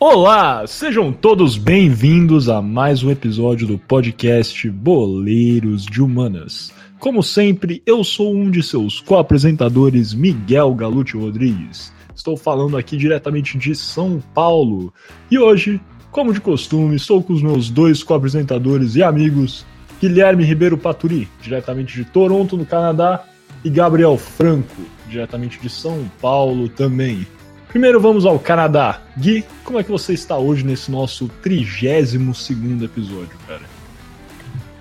Olá, 0.00 0.64
sejam 0.64 1.12
todos 1.12 1.58
bem-vindos 1.58 2.48
a 2.48 2.62
mais 2.62 3.02
um 3.02 3.10
episódio 3.10 3.66
do 3.66 3.76
podcast 3.76 4.70
Boleiros 4.70 5.84
de 5.84 6.00
Humanas. 6.00 6.72
Como 7.00 7.20
sempre, 7.20 7.82
eu 7.84 8.04
sou 8.04 8.32
um 8.32 8.48
de 8.48 8.62
seus 8.62 9.00
co-apresentadores, 9.00 10.14
Miguel 10.14 10.72
Galute 10.76 11.16
Rodrigues. 11.16 11.92
Estou 12.14 12.36
falando 12.36 12.76
aqui 12.76 12.96
diretamente 12.96 13.58
de 13.58 13.74
São 13.74 14.22
Paulo. 14.32 14.94
E 15.28 15.36
hoje, 15.36 15.80
como 16.12 16.32
de 16.32 16.40
costume, 16.40 16.94
estou 16.94 17.20
com 17.20 17.32
os 17.32 17.42
meus 17.42 17.68
dois 17.68 18.00
co-apresentadores 18.00 18.94
e 18.94 19.02
amigos, 19.02 19.66
Guilherme 20.00 20.44
Ribeiro 20.44 20.78
Paturi, 20.78 21.28
diretamente 21.42 21.96
de 21.96 22.04
Toronto, 22.04 22.56
no 22.56 22.64
Canadá, 22.64 23.24
e 23.64 23.68
Gabriel 23.68 24.16
Franco, 24.16 24.80
diretamente 25.08 25.58
de 25.60 25.68
São 25.68 26.08
Paulo 26.20 26.68
também. 26.68 27.26
Primeiro 27.68 28.00
vamos 28.00 28.24
ao 28.24 28.38
Canadá. 28.38 29.02
Gui, 29.16 29.44
como 29.62 29.78
é 29.78 29.84
que 29.84 29.90
você 29.90 30.14
está 30.14 30.38
hoje 30.38 30.64
nesse 30.64 30.90
nosso 30.90 31.28
32 31.42 32.36
segundo 32.38 32.82
episódio, 32.82 33.36
cara? 33.46 33.60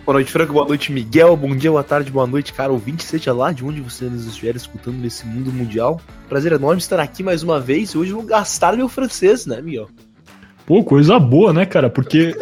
Boa 0.05 0.13
noite, 0.13 0.31
Franco. 0.31 0.53
Boa 0.53 0.65
noite, 0.65 0.89
Miguel. 0.93 1.35
Bom 1.35 1.53
dia, 1.53 1.69
boa 1.69 1.83
tarde, 1.83 2.09
boa 2.09 2.25
noite, 2.25 2.53
cara. 2.53 2.71
Ouvinte, 2.71 3.03
seja 3.03 3.33
lá 3.33 3.51
de 3.51 3.65
onde 3.65 3.81
você 3.81 4.05
nos 4.05 4.25
estiver 4.25 4.55
escutando 4.55 4.95
nesse 4.99 5.27
mundo 5.27 5.51
mundial. 5.51 5.99
Prazer 6.29 6.53
enorme 6.53 6.79
estar 6.79 6.97
aqui 6.97 7.21
mais 7.21 7.43
uma 7.43 7.59
vez. 7.59 7.93
Hoje 7.93 8.11
eu 8.11 8.17
vou 8.17 8.25
gastar 8.25 8.77
meu 8.77 8.87
francês, 8.87 9.45
né, 9.45 9.61
Miguel? 9.61 9.89
Pô, 10.65 10.81
coisa 10.81 11.19
boa, 11.19 11.51
né, 11.51 11.65
cara? 11.65 11.89
Porque 11.89 12.33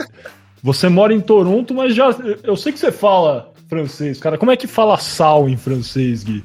você 0.62 0.88
mora 0.88 1.12
em 1.12 1.20
Toronto, 1.20 1.73
mas 1.73 1.96
já. 1.96 2.16
Eu 2.43 2.55
sei 2.55 2.71
que 2.71 2.77
você 2.77 2.91
fala 2.91 3.52
francês, 3.68 4.20
cara. 4.20 4.38
Como 4.38 4.52
é 4.52 4.55
que 4.55 4.68
fala 4.68 4.96
sal 4.99 5.49
em 5.49 5.57
francês, 5.57 6.23
Gui? 6.23 6.43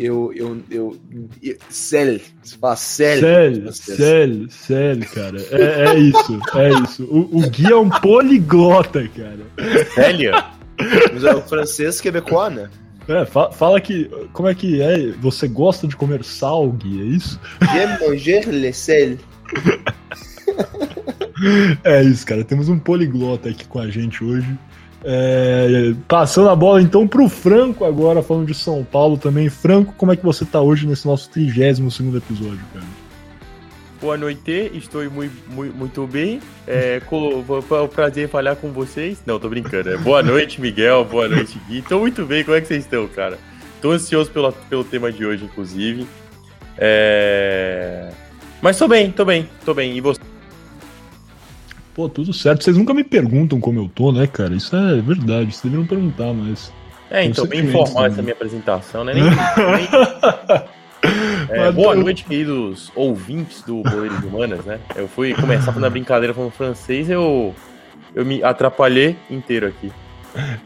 Eu, 0.00 0.32
eu, 0.34 0.62
eu, 0.70 0.96
eu 1.42 1.56
Cel, 1.68 2.18
você 2.42 2.56
fala 2.56 2.76
Cel. 2.76 3.20
Cel, 3.20 3.72
Cel, 3.72 4.50
Cel, 4.50 4.98
cara. 5.12 5.38
É, 5.50 5.84
é 5.88 5.98
isso, 5.98 6.40
é 6.54 6.68
isso. 6.82 7.04
O, 7.04 7.38
o 7.38 7.50
Gui 7.50 7.70
é 7.70 7.76
um 7.76 7.90
poliglota, 7.90 9.06
cara. 9.08 9.84
Célia? 9.94 10.44
Mas 11.12 11.24
é 11.24 11.34
o 11.34 11.42
francês 11.42 12.00
quebecois, 12.00 12.54
né? 12.54 12.70
É, 13.08 13.26
fala, 13.26 13.52
fala, 13.52 13.80
que. 13.80 14.10
Como 14.32 14.48
é 14.48 14.54
que 14.54 14.80
é? 14.80 15.12
Você 15.20 15.46
gosta 15.46 15.86
de 15.86 15.96
comer 15.96 16.24
sal, 16.24 16.70
Gui? 16.72 17.00
É 17.00 17.04
isso? 17.16 17.38
J'aime 17.60 17.98
manger 18.00 18.48
le 18.48 18.72
sel. 18.72 19.18
é 21.84 22.02
isso, 22.02 22.26
cara. 22.26 22.42
Temos 22.42 22.68
um 22.68 22.78
poliglota 22.78 23.50
aqui 23.50 23.66
com 23.66 23.80
a 23.80 23.90
gente 23.90 24.24
hoje. 24.24 24.56
É, 25.02 25.94
passando 26.06 26.50
a 26.50 26.56
bola 26.56 26.82
então 26.82 27.08
para 27.08 27.22
o 27.22 27.28
Franco 27.28 27.84
agora, 27.84 28.22
falando 28.22 28.46
de 28.46 28.54
São 28.54 28.84
Paulo 28.84 29.16
também. 29.16 29.48
Franco, 29.48 29.94
como 29.96 30.12
é 30.12 30.16
que 30.16 30.24
você 30.24 30.44
está 30.44 30.60
hoje 30.60 30.86
nesse 30.86 31.06
nosso 31.06 31.30
32 31.30 31.94
segundo 31.94 32.18
episódio, 32.18 32.60
cara? 32.72 32.84
Boa 34.00 34.16
noite, 34.16 34.70
estou 34.74 35.02
muito, 35.10 36.06
bem. 36.06 36.40
É, 36.66 37.02
um 37.12 37.88
prazer 37.88 38.28
falar 38.28 38.56
com 38.56 38.72
vocês. 38.72 39.22
Não, 39.26 39.38
tô 39.38 39.48
brincando. 39.50 39.90
É, 39.90 39.98
boa 39.98 40.22
noite, 40.22 40.58
Miguel. 40.58 41.04
Boa 41.04 41.28
noite, 41.28 41.60
Gui. 41.68 41.80
Estou 41.80 42.00
muito 42.00 42.24
bem. 42.24 42.42
Como 42.42 42.56
é 42.56 42.62
que 42.62 42.66
vocês 42.66 42.84
estão, 42.84 43.06
cara? 43.08 43.38
Estou 43.76 43.92
ansioso 43.92 44.30
pelo, 44.30 44.52
pelo 44.52 44.84
tema 44.84 45.12
de 45.12 45.26
hoje, 45.26 45.44
inclusive. 45.44 46.06
É... 46.78 48.10
Mas 48.62 48.78
tô 48.78 48.88
bem, 48.88 49.10
tô 49.10 49.24
bem, 49.24 49.48
tô 49.66 49.74
bem. 49.74 49.94
E 49.94 50.00
você? 50.00 50.20
Pô, 52.00 52.08
tudo 52.08 52.32
certo. 52.32 52.64
Vocês 52.64 52.78
nunca 52.78 52.94
me 52.94 53.04
perguntam 53.04 53.60
como 53.60 53.78
eu 53.78 53.90
tô, 53.94 54.10
né, 54.10 54.26
cara? 54.26 54.54
Isso 54.54 54.74
é 54.74 55.02
verdade. 55.02 55.52
Vocês 55.52 55.60
deveriam 55.60 55.86
perguntar, 55.86 56.32
mas. 56.32 56.72
É, 57.10 57.22
então, 57.26 57.44
bem 57.44 57.60
informal 57.60 58.06
essa 58.06 58.22
minha 58.22 58.32
apresentação, 58.32 59.04
né? 59.04 59.12
Nem, 59.12 59.24
nem... 59.24 59.30
É, 61.48 61.72
boa 61.72 61.94
noite, 61.94 62.24
queridos 62.24 62.92
ouvintes 62.94 63.62
do 63.62 63.82
Boleiro 63.82 64.18
de 64.18 64.26
Humanas, 64.26 64.64
né? 64.64 64.78
Eu 64.94 65.08
fui 65.08 65.34
começar 65.34 65.74
a 65.74 65.90
brincadeira 65.90 66.32
falando 66.32 66.52
francês, 66.52 67.08
eu, 67.08 67.54
eu 68.14 68.24
me 68.24 68.42
atrapalhei 68.42 69.16
inteiro 69.30 69.66
aqui. 69.66 69.90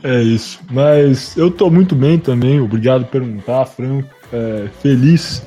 É 0.03 0.21
isso. 0.21 0.61
Mas 0.71 1.37
eu 1.37 1.53
tô 1.53 1.71
muito 1.71 1.95
bem 1.95 2.19
também, 2.19 2.61
obrigado 2.61 3.05
por 3.05 3.13
perguntar, 3.13 3.65
Franco. 3.67 4.09
É, 4.33 4.67
feliz 4.83 5.47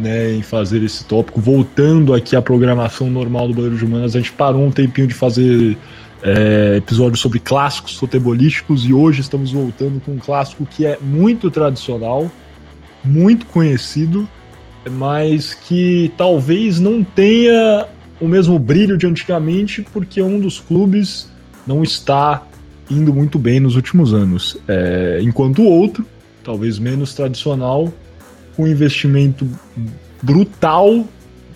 né, 0.00 0.32
em 0.32 0.42
fazer 0.42 0.82
esse 0.82 1.04
tópico. 1.04 1.40
Voltando 1.40 2.14
aqui 2.14 2.34
à 2.34 2.42
programação 2.42 3.10
normal 3.10 3.48
do 3.48 3.54
Banheiro 3.54 3.76
de 3.76 3.84
Humanas, 3.84 4.16
a 4.16 4.18
gente 4.18 4.32
parou 4.32 4.64
um 4.64 4.70
tempinho 4.70 5.06
de 5.06 5.14
fazer 5.14 5.76
é, 6.22 6.76
episódios 6.76 7.20
sobre 7.20 7.38
clássicos 7.38 7.96
futebolísticos 7.96 8.84
e 8.84 8.92
hoje 8.92 9.20
estamos 9.20 9.52
voltando 9.52 10.00
com 10.00 10.12
um 10.12 10.18
clássico 10.18 10.66
que 10.66 10.86
é 10.86 10.98
muito 11.00 11.50
tradicional, 11.50 12.30
muito 13.04 13.46
conhecido, 13.46 14.28
mas 14.90 15.54
que 15.54 16.12
talvez 16.16 16.80
não 16.80 17.04
tenha 17.04 17.86
o 18.20 18.28
mesmo 18.28 18.58
brilho 18.58 18.98
de 18.98 19.06
antigamente, 19.06 19.82
porque 19.92 20.22
um 20.22 20.38
dos 20.38 20.60
clubes 20.60 21.30
não 21.66 21.82
está 21.82 22.42
indo 22.90 23.14
muito 23.14 23.38
bem 23.38 23.60
nos 23.60 23.76
últimos 23.76 24.12
anos, 24.12 24.58
é, 24.66 25.20
enquanto 25.22 25.62
o 25.62 25.66
outro, 25.66 26.04
talvez 26.42 26.78
menos 26.78 27.14
tradicional, 27.14 27.92
um 28.58 28.66
investimento 28.66 29.48
brutal 30.22 31.04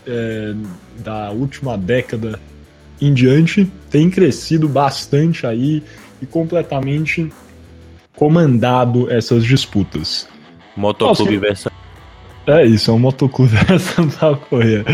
é, 0.06 0.54
da 0.98 1.30
última 1.30 1.76
década 1.76 2.38
em 3.00 3.12
diante, 3.12 3.70
tem 3.90 4.08
crescido 4.08 4.68
bastante 4.68 5.46
aí 5.46 5.82
e 6.22 6.26
completamente 6.26 7.30
comandado 8.16 9.10
essas 9.10 9.44
disputas. 9.44 10.28
Motoclube 10.76 11.38
versus. 11.38 11.72
É 12.46 12.64
isso, 12.64 12.90
é 12.90 12.94
um 12.94 12.98
motoclube 12.98 13.50
versus 13.66 13.90
São 13.94 14.08
Paulo 14.08 14.40
Correia. 14.48 14.84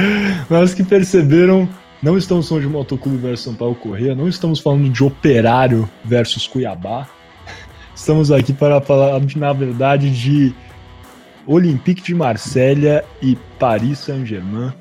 Mas 0.49 0.75
que 0.75 0.83
perceberam, 0.83 1.69
não 2.03 2.17
estamos 2.17 2.49
falando 2.49 2.65
de 2.65 2.71
motoclube 2.71 3.19
versus 3.19 3.45
São 3.45 3.55
Paulo 3.55 3.75
Correia, 3.75 4.15
não 4.15 4.29
estamos 4.29 4.61
falando 4.61 4.89
de 4.89 5.05
operário 5.05 5.89
versus 6.05 6.47
Cuiabá. 6.47 7.07
Estamos 7.95 8.33
aqui 8.33 8.55
para 8.55 8.81
falar, 8.81 9.21
na 9.37 9.53
verdade, 9.53 10.11
de 10.11 10.55
Olympique 11.47 12.03
de 12.03 12.15
Marselha 12.15 13.05
e 13.23 13.37
Paris 13.59 14.01
Saint-Germain, 14.01 14.73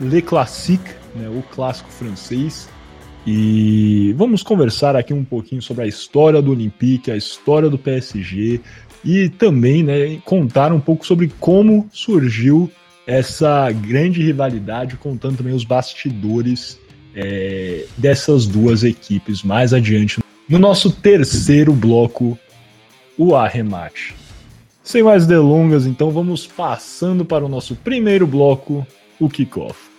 Le 0.00 0.22
Classique, 0.22 0.90
né, 1.14 1.28
o 1.28 1.42
clássico 1.54 1.90
francês. 1.90 2.68
E 3.26 4.12
vamos 4.16 4.42
conversar 4.42 4.96
aqui 4.96 5.14
um 5.14 5.24
pouquinho 5.24 5.62
sobre 5.62 5.84
a 5.84 5.86
história 5.86 6.42
do 6.42 6.50
Olympique, 6.50 7.10
a 7.10 7.16
história 7.16 7.70
do 7.70 7.78
PSG 7.78 8.60
e 9.04 9.28
também 9.28 9.82
né, 9.82 10.18
contar 10.24 10.72
um 10.72 10.80
pouco 10.80 11.06
sobre 11.06 11.30
como 11.38 11.88
surgiu 11.92 12.70
essa 13.06 13.70
grande 13.70 14.22
rivalidade, 14.22 14.96
contando 14.96 15.38
também 15.38 15.54
os 15.54 15.64
bastidores 15.64 16.78
é, 17.14 17.84
dessas 17.96 18.46
duas 18.46 18.82
equipes 18.82 19.42
mais 19.42 19.72
adiante 19.72 20.20
no 20.48 20.58
nosso 20.58 20.90
terceiro 20.90 21.72
bloco, 21.72 22.38
o 23.16 23.34
arremate. 23.34 24.14
Sem 24.84 25.02
mais 25.02 25.26
delongas, 25.26 25.86
então 25.86 26.10
vamos 26.10 26.44
passando 26.44 27.24
para 27.24 27.44
o 27.44 27.48
nosso 27.48 27.76
primeiro 27.76 28.26
bloco, 28.26 28.84
o 29.20 29.28
kickoff. 29.28 29.92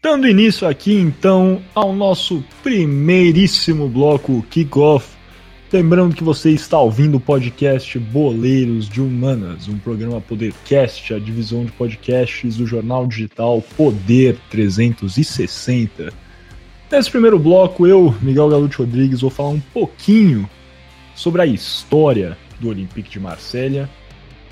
Dando 0.00 0.28
início 0.28 0.68
aqui 0.68 0.94
então 0.94 1.60
ao 1.74 1.92
nosso 1.92 2.44
primeiríssimo 2.62 3.88
bloco 3.88 4.46
kickoff, 4.48 5.13
Lembrando 5.74 6.14
que 6.14 6.22
você 6.22 6.50
está 6.50 6.78
ouvindo 6.78 7.16
o 7.16 7.20
podcast 7.20 7.98
Boleiros 7.98 8.88
de 8.88 9.00
Humanas, 9.00 9.66
um 9.66 9.76
programa 9.76 10.20
Podercast, 10.20 11.12
a 11.12 11.18
divisão 11.18 11.64
de 11.64 11.72
podcasts 11.72 12.58
do 12.58 12.64
jornal 12.64 13.08
digital 13.08 13.60
Poder 13.76 14.38
360. 14.50 16.12
Nesse 16.88 17.10
primeiro 17.10 17.40
bloco, 17.40 17.88
eu, 17.88 18.14
Miguel 18.22 18.50
Galute 18.50 18.76
Rodrigues, 18.76 19.22
vou 19.22 19.30
falar 19.30 19.48
um 19.48 19.58
pouquinho 19.58 20.48
sobre 21.16 21.42
a 21.42 21.46
história 21.46 22.38
do 22.60 22.68
Olympique 22.68 23.10
de 23.10 23.18
Marselha, 23.18 23.90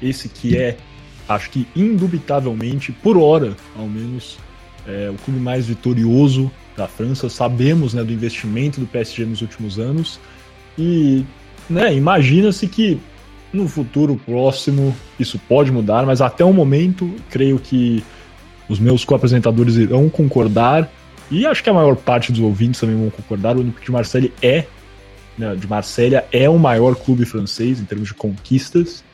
esse 0.03 0.29
que 0.29 0.57
é, 0.57 0.77
acho 1.29 1.51
que 1.51 1.69
indubitavelmente, 1.77 2.91
por 2.91 3.17
hora 3.17 3.57
ao 3.79 3.87
menos, 3.87 4.41
é 4.89 5.09
o 5.09 5.15
clube 5.23 5.39
mais 5.39 5.69
vitorioso 5.69 6.51
da 6.77 6.89
França. 6.89 7.29
Sabemos 7.29 7.95
né, 7.95 8.03
do 8.03 8.13
investimento 8.13 8.81
do 8.81 8.89
PSG 8.89 9.25
nos 9.25 9.41
últimos 9.41 9.79
anos 9.79 10.19
e 10.79 11.25
né, 11.69 11.95
imagina-se 11.95 12.67
que 12.67 13.01
no 13.53 13.69
futuro 13.69 14.21
próximo 14.25 14.95
isso 15.19 15.39
pode 15.49 15.71
mudar, 15.71 16.07
mas 16.07 16.21
até 16.21 16.45
o 16.45 16.53
momento 16.53 17.15
creio 17.31 17.59
que 17.59 18.03
os 18.69 18.79
meus 18.79 19.05
co-apresentadores 19.05 19.77
irão 19.77 20.09
concordar 20.09 20.91
e 21.31 21.47
acho 21.47 21.63
que 21.63 21.71
a 21.71 21.75
maior 21.75 21.97
parte 21.97 22.33
dos 22.33 22.41
ouvintes 22.41 22.81
também 22.81 22.97
vão 22.97 23.11
concordar. 23.11 23.57
O 23.57 23.61
Olympique 23.61 23.87
de 23.87 23.93
Marseille 23.93 24.33
é 24.43 24.67
né, 25.37 25.55
de 25.55 25.67
Marselha 25.67 26.25
é 26.31 26.49
o 26.49 26.59
maior 26.59 26.95
clube 26.95 27.25
francês 27.25 27.81
em 27.81 27.85
termos 27.85 28.09
de 28.09 28.15
conquistas. 28.15 29.05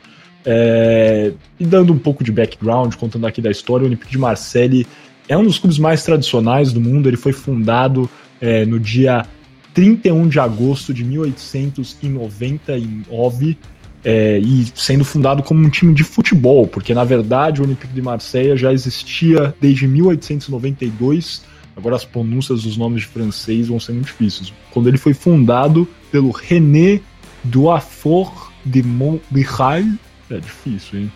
É, 0.45 1.31
e 1.59 1.65
dando 1.65 1.93
um 1.93 1.99
pouco 1.99 2.23
de 2.23 2.31
background, 2.31 2.95
contando 2.95 3.27
aqui 3.27 3.41
da 3.41 3.51
história, 3.51 3.83
o 3.83 3.87
Olympique 3.87 4.11
de 4.11 4.17
Marseille 4.17 4.87
é 5.27 5.37
um 5.37 5.43
dos 5.43 5.59
clubes 5.59 5.77
mais 5.77 6.03
tradicionais 6.03 6.73
do 6.73 6.81
mundo. 6.81 7.07
Ele 7.07 7.17
foi 7.17 7.33
fundado 7.33 8.09
é, 8.41 8.65
no 8.65 8.79
dia 8.79 9.25
31 9.73 10.27
de 10.27 10.39
agosto 10.39 10.93
de 10.93 11.03
1899 11.03 13.57
é, 14.03 14.39
e 14.39 14.65
sendo 14.75 15.03
fundado 15.03 15.43
como 15.43 15.65
um 15.65 15.69
time 15.69 15.93
de 15.93 16.03
futebol, 16.03 16.67
porque 16.67 16.93
na 16.93 17.03
verdade 17.03 17.61
o 17.61 17.65
Olympique 17.65 17.93
de 17.93 18.01
Marseille 18.01 18.57
já 18.57 18.71
existia 18.71 19.53
desde 19.59 19.87
1892. 19.87 21.43
Agora 21.75 21.95
as 21.95 22.05
pronúncias 22.05 22.63
dos 22.63 22.77
nomes 22.77 23.01
de 23.01 23.07
francês 23.07 23.67
vão 23.67 23.79
ser 23.79 23.93
muito 23.93 24.07
difíceis. 24.07 24.53
Quando 24.71 24.87
ele 24.87 24.97
foi 24.97 25.13
fundado 25.13 25.87
pelo 26.11 26.31
René 26.31 27.01
Duafort 27.43 28.51
de 28.65 28.83
Montmirail, 28.83 29.97
é 30.29 30.39
difícil, 30.39 30.99
hein? 30.99 31.11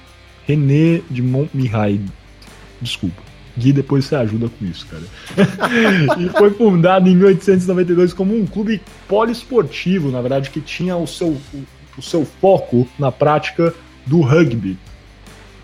René 0.47 1.01
de 1.09 1.21
Montmirail, 1.21 2.01
desculpa. 2.81 3.32
Gui, 3.57 3.71
depois 3.71 4.05
você 4.05 4.15
ajuda 4.15 4.49
com 4.49 4.65
isso, 4.65 4.87
cara. 4.87 5.03
e 6.19 6.29
foi 6.29 6.51
fundado 6.51 7.07
em 7.07 7.15
1892 7.15 8.13
como 8.13 8.35
um 8.35 8.45
clube 8.45 8.81
poliesportivo, 9.07 10.11
na 10.11 10.21
verdade, 10.21 10.49
que 10.49 10.59
tinha 10.59 10.95
o 10.97 11.05
seu, 11.05 11.37
o 11.97 12.01
seu 12.01 12.25
foco 12.25 12.87
na 12.97 13.11
prática 13.11 13.73
do 14.05 14.21
rugby. 14.21 14.77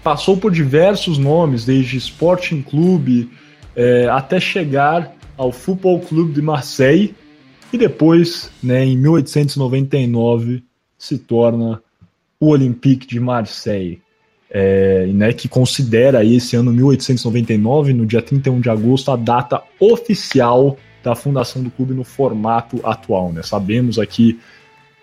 Passou 0.03 0.37
por 0.37 0.51
diversos 0.51 1.17
nomes, 1.17 1.65
desde 1.65 1.97
Sporting 1.97 2.61
Clube 2.61 3.29
é, 3.75 4.07
até 4.09 4.39
chegar 4.39 5.13
ao 5.37 5.51
Football 5.51 6.01
Clube 6.01 6.33
de 6.33 6.41
Marseille 6.41 7.15
e 7.71 7.77
depois, 7.77 8.51
né, 8.61 8.83
em 8.83 8.97
1899, 8.97 10.63
se 10.97 11.17
torna 11.17 11.81
o 12.39 12.49
Olympique 12.49 13.07
de 13.07 13.19
Marseille. 13.19 14.01
É, 14.51 15.05
né, 15.13 15.31
que 15.31 15.47
considera 15.47 16.25
esse 16.25 16.55
ano 16.55 16.71
1899, 16.71 17.93
no 17.93 18.03
dia 18.03 18.19
31 18.19 18.59
de 18.59 18.69
agosto, 18.69 19.11
a 19.11 19.15
data 19.15 19.61
oficial 19.79 20.75
da 21.03 21.13
fundação 21.13 21.61
do 21.61 21.69
clube 21.69 21.93
no 21.93 22.03
formato 22.03 22.79
atual. 22.83 23.31
Né? 23.31 23.43
Sabemos 23.43 23.99
aqui 23.99 24.39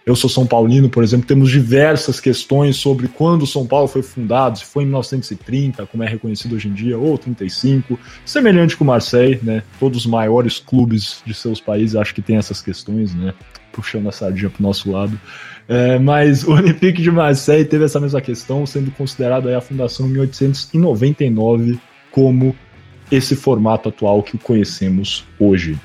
eu 0.06 0.14
sou 0.14 0.30
São 0.30 0.46
Paulino, 0.46 0.88
por 0.88 1.02
exemplo, 1.02 1.26
temos 1.26 1.50
diversas 1.50 2.20
questões 2.20 2.76
sobre 2.76 3.08
quando 3.08 3.44
São 3.44 3.66
Paulo 3.66 3.88
foi 3.88 4.02
fundado, 4.02 4.56
se 4.56 4.64
foi 4.64 4.84
em 4.84 4.86
1930, 4.86 5.84
como 5.86 6.04
é 6.04 6.08
reconhecido 6.08 6.54
hoje 6.54 6.68
em 6.68 6.72
dia, 6.72 6.96
ou 6.96 7.18
35, 7.18 7.98
semelhante 8.24 8.76
com 8.76 8.84
o 8.84 8.86
Marseille, 8.86 9.40
né? 9.42 9.64
Todos 9.80 9.98
os 9.98 10.06
maiores 10.06 10.60
clubes 10.60 11.20
de 11.26 11.34
seus 11.34 11.60
países 11.60 11.96
acho 11.96 12.14
que 12.14 12.22
tem 12.22 12.36
essas 12.36 12.62
questões, 12.62 13.12
né? 13.16 13.34
Puxando 13.72 14.08
a 14.08 14.12
sardinha 14.12 14.48
para 14.48 14.60
o 14.60 14.62
nosso 14.62 14.88
lado. 14.92 15.20
É, 15.68 15.98
mas 15.98 16.44
o 16.44 16.52
Olympique 16.52 17.02
de 17.02 17.10
Marseille 17.10 17.64
teve 17.64 17.84
essa 17.84 17.98
mesma 17.98 18.20
questão, 18.20 18.64
sendo 18.64 18.90
considerado 18.92 19.48
a 19.48 19.60
fundação 19.60 20.06
em 20.06 20.10
1899 20.10 21.78
como 22.10 22.54
esse 23.10 23.36
formato 23.36 23.88
atual 23.88 24.22
que 24.22 24.38
conhecemos 24.38 25.24
hoje. 25.38 25.78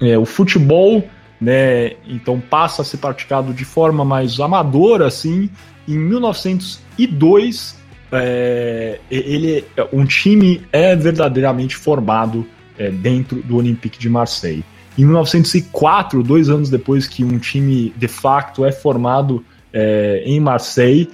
É, 0.00 0.16
o 0.18 0.24
futebol 0.24 1.04
né? 1.40 1.92
Então 2.06 2.40
passa 2.40 2.82
a 2.82 2.84
ser 2.84 2.98
praticado 2.98 3.52
de 3.52 3.64
forma 3.64 4.04
mais 4.04 4.38
amadora, 4.40 5.06
assim. 5.06 5.50
Em 5.86 5.98
1902, 5.98 7.76
é, 8.10 8.98
ele, 9.10 9.64
um 9.92 10.04
time 10.06 10.62
é 10.72 10.96
verdadeiramente 10.96 11.76
formado 11.76 12.46
é, 12.78 12.90
dentro 12.90 13.42
do 13.42 13.56
Olympique 13.56 13.98
de 13.98 14.08
Marseille. 14.08 14.64
Em 14.96 15.04
1904, 15.04 16.22
dois 16.22 16.48
anos 16.48 16.70
depois 16.70 17.06
que 17.06 17.24
um 17.24 17.38
time 17.38 17.92
de 17.96 18.08
facto 18.08 18.64
é 18.64 18.72
formado 18.72 19.44
é, 19.72 20.22
em 20.24 20.38
Marseille, 20.38 21.10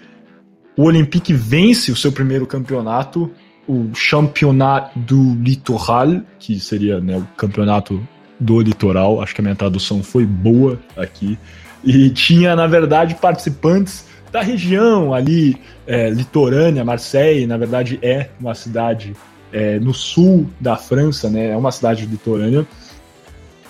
o 0.77 0.85
Olympique 0.85 1.33
vence 1.33 1.91
o 1.91 1.97
seu 1.97 2.13
primeiro 2.13 2.47
campeonato, 2.47 3.31
o 3.67 3.91
Championnat 3.95 4.91
du 4.97 5.35
Littoral, 5.35 6.21
que 6.39 6.59
seria 6.59 7.01
né, 7.01 7.17
o 7.17 7.27
campeonato 7.37 8.01
do 8.39 8.61
litoral. 8.61 9.21
Acho 9.21 9.35
que 9.35 9.41
a 9.41 9.45
minha 9.45 9.55
tradução 9.55 10.03
foi 10.03 10.25
boa 10.25 10.81
aqui. 10.97 11.39
E 11.85 12.11
tinha, 12.11 12.57
na 12.57 12.67
verdade, 12.67 13.15
participantes 13.15 14.07
da 14.33 14.43
região 14.43 15.13
ali, 15.13 15.57
é, 15.87 16.09
litorânea, 16.09 16.85
Marseille, 16.85 17.47
na 17.47 17.57
verdade 17.57 17.99
é 18.01 18.31
uma 18.41 18.55
cidade 18.55 19.15
é, 19.53 19.79
no 19.81 19.93
sul 19.93 20.49
da 20.61 20.77
França, 20.77 21.29
né? 21.29 21.51
É 21.51 21.57
uma 21.57 21.73
cidade 21.73 22.07
litorânea. 22.07 22.67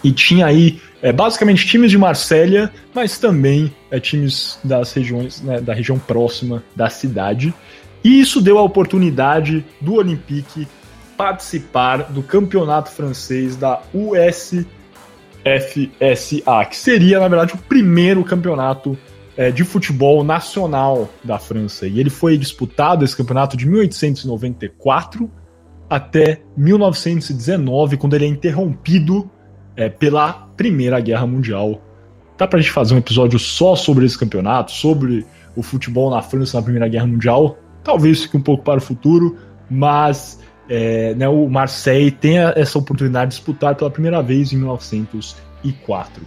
E 0.02 0.12
tinha 0.12 0.46
aí 0.46 0.80
é, 1.02 1.12
basicamente 1.12 1.66
times 1.66 1.90
de 1.90 1.98
Marsella, 1.98 2.72
mas 2.94 3.18
também 3.18 3.74
é, 3.90 4.00
times 4.00 4.58
das 4.64 4.92
regiões, 4.92 5.40
né, 5.42 5.60
da 5.60 5.74
região 5.74 5.98
próxima 5.98 6.62
da 6.74 6.88
cidade. 6.88 7.52
E 8.02 8.20
isso 8.20 8.40
deu 8.40 8.58
a 8.58 8.62
oportunidade 8.62 9.64
do 9.80 9.94
Olympique 9.94 10.66
participar 11.16 12.04
do 12.04 12.22
campeonato 12.22 12.90
francês 12.90 13.54
da 13.56 13.82
USFSA, 13.92 14.64
que 16.70 16.76
seria, 16.76 17.20
na 17.20 17.28
verdade, 17.28 17.52
o 17.52 17.58
primeiro 17.58 18.24
campeonato 18.24 18.96
é, 19.36 19.50
de 19.50 19.64
futebol 19.64 20.24
nacional 20.24 21.10
da 21.22 21.38
França. 21.38 21.86
E 21.86 22.00
ele 22.00 22.08
foi 22.10 22.38
disputado, 22.38 23.04
esse 23.04 23.16
campeonato, 23.16 23.56
de 23.56 23.68
1894 23.68 25.30
até 25.90 26.40
1919, 26.56 27.96
quando 27.96 28.14
ele 28.14 28.24
é 28.24 28.28
interrompido 28.28 29.30
é, 29.80 29.88
pela 29.88 30.32
Primeira 30.58 31.00
Guerra 31.00 31.26
Mundial. 31.26 31.80
Dá 32.36 32.46
pra 32.46 32.60
gente 32.60 32.70
fazer 32.70 32.94
um 32.94 32.98
episódio 32.98 33.38
só 33.38 33.74
sobre 33.74 34.04
esse 34.04 34.18
campeonato, 34.18 34.72
sobre 34.72 35.26
o 35.56 35.62
futebol 35.62 36.10
na 36.10 36.20
França 36.20 36.58
na 36.58 36.62
Primeira 36.62 36.86
Guerra 36.86 37.06
Mundial? 37.06 37.56
Talvez 37.82 38.22
fique 38.22 38.36
um 38.36 38.42
pouco 38.42 38.62
para 38.62 38.76
o 38.76 38.82
futuro, 38.82 39.38
mas 39.70 40.38
é, 40.68 41.14
né, 41.14 41.26
o 41.28 41.48
Marseille 41.48 42.10
tem 42.10 42.38
essa 42.38 42.78
oportunidade 42.78 43.30
de 43.30 43.36
disputar 43.36 43.74
pela 43.74 43.90
primeira 43.90 44.22
vez 44.22 44.52
em 44.52 44.58
1904. 44.58 46.22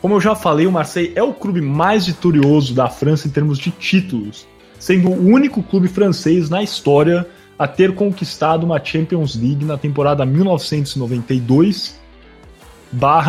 Como 0.00 0.14
eu 0.14 0.20
já 0.20 0.36
falei, 0.36 0.68
o 0.68 0.72
Marseille 0.72 1.12
é 1.16 1.22
o 1.24 1.34
clube 1.34 1.60
mais 1.60 2.06
vitorioso 2.06 2.74
da 2.74 2.88
França 2.88 3.26
em 3.26 3.30
termos 3.32 3.58
de 3.58 3.72
títulos, 3.72 4.46
sendo 4.78 5.10
o 5.10 5.26
único 5.26 5.64
clube 5.64 5.88
francês 5.88 6.48
na 6.48 6.62
história 6.62 7.26
a 7.58 7.66
ter 7.66 7.92
conquistado 7.92 8.64
uma 8.64 8.82
Champions 8.82 9.34
League 9.34 9.64
na 9.64 9.76
temporada 9.76 10.24
1992 10.24 12.05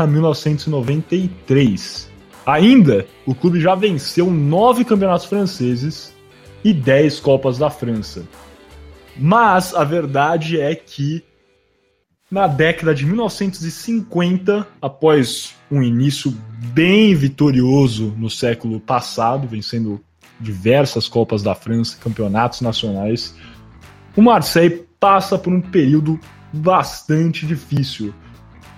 1993. 0.07 2.09
Ainda, 2.45 3.05
o 3.25 3.35
clube 3.35 3.59
já 3.59 3.75
venceu 3.75 4.31
nove 4.31 4.85
campeonatos 4.85 5.25
franceses 5.25 6.15
e 6.63 6.71
dez 6.73 7.19
Copas 7.19 7.57
da 7.57 7.69
França. 7.69 8.25
Mas 9.17 9.75
a 9.75 9.83
verdade 9.83 10.57
é 10.59 10.73
que 10.75 11.23
na 12.29 12.45
década 12.45 12.93
de 12.93 13.05
1950, 13.05 14.67
após 14.81 15.55
um 15.71 15.81
início 15.81 16.31
bem 16.73 17.15
vitorioso 17.15 18.13
no 18.17 18.29
século 18.29 18.79
passado, 18.79 19.47
vencendo 19.47 20.01
diversas 20.39 21.07
Copas 21.07 21.41
da 21.41 21.55
França, 21.55 21.97
campeonatos 21.97 22.61
nacionais, 22.61 23.33
o 24.15 24.21
Marseille 24.21 24.85
passa 24.99 25.37
por 25.37 25.53
um 25.53 25.61
período 25.61 26.19
bastante 26.51 27.45
difícil, 27.45 28.13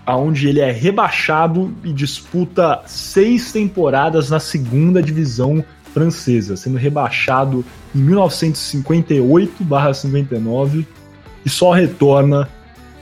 aonde 0.09 0.47
ele 0.47 0.59
é 0.59 0.71
rebaixado 0.71 1.71
e 1.83 1.93
disputa 1.93 2.81
seis 2.87 3.51
temporadas 3.51 4.31
na 4.31 4.39
segunda 4.39 5.03
divisão 5.03 5.63
francesa, 5.93 6.57
sendo 6.57 6.79
rebaixado 6.79 7.63
em 7.95 7.99
1958/59 7.99 10.87
e 11.45 11.49
só 11.49 11.71
retorna 11.71 12.49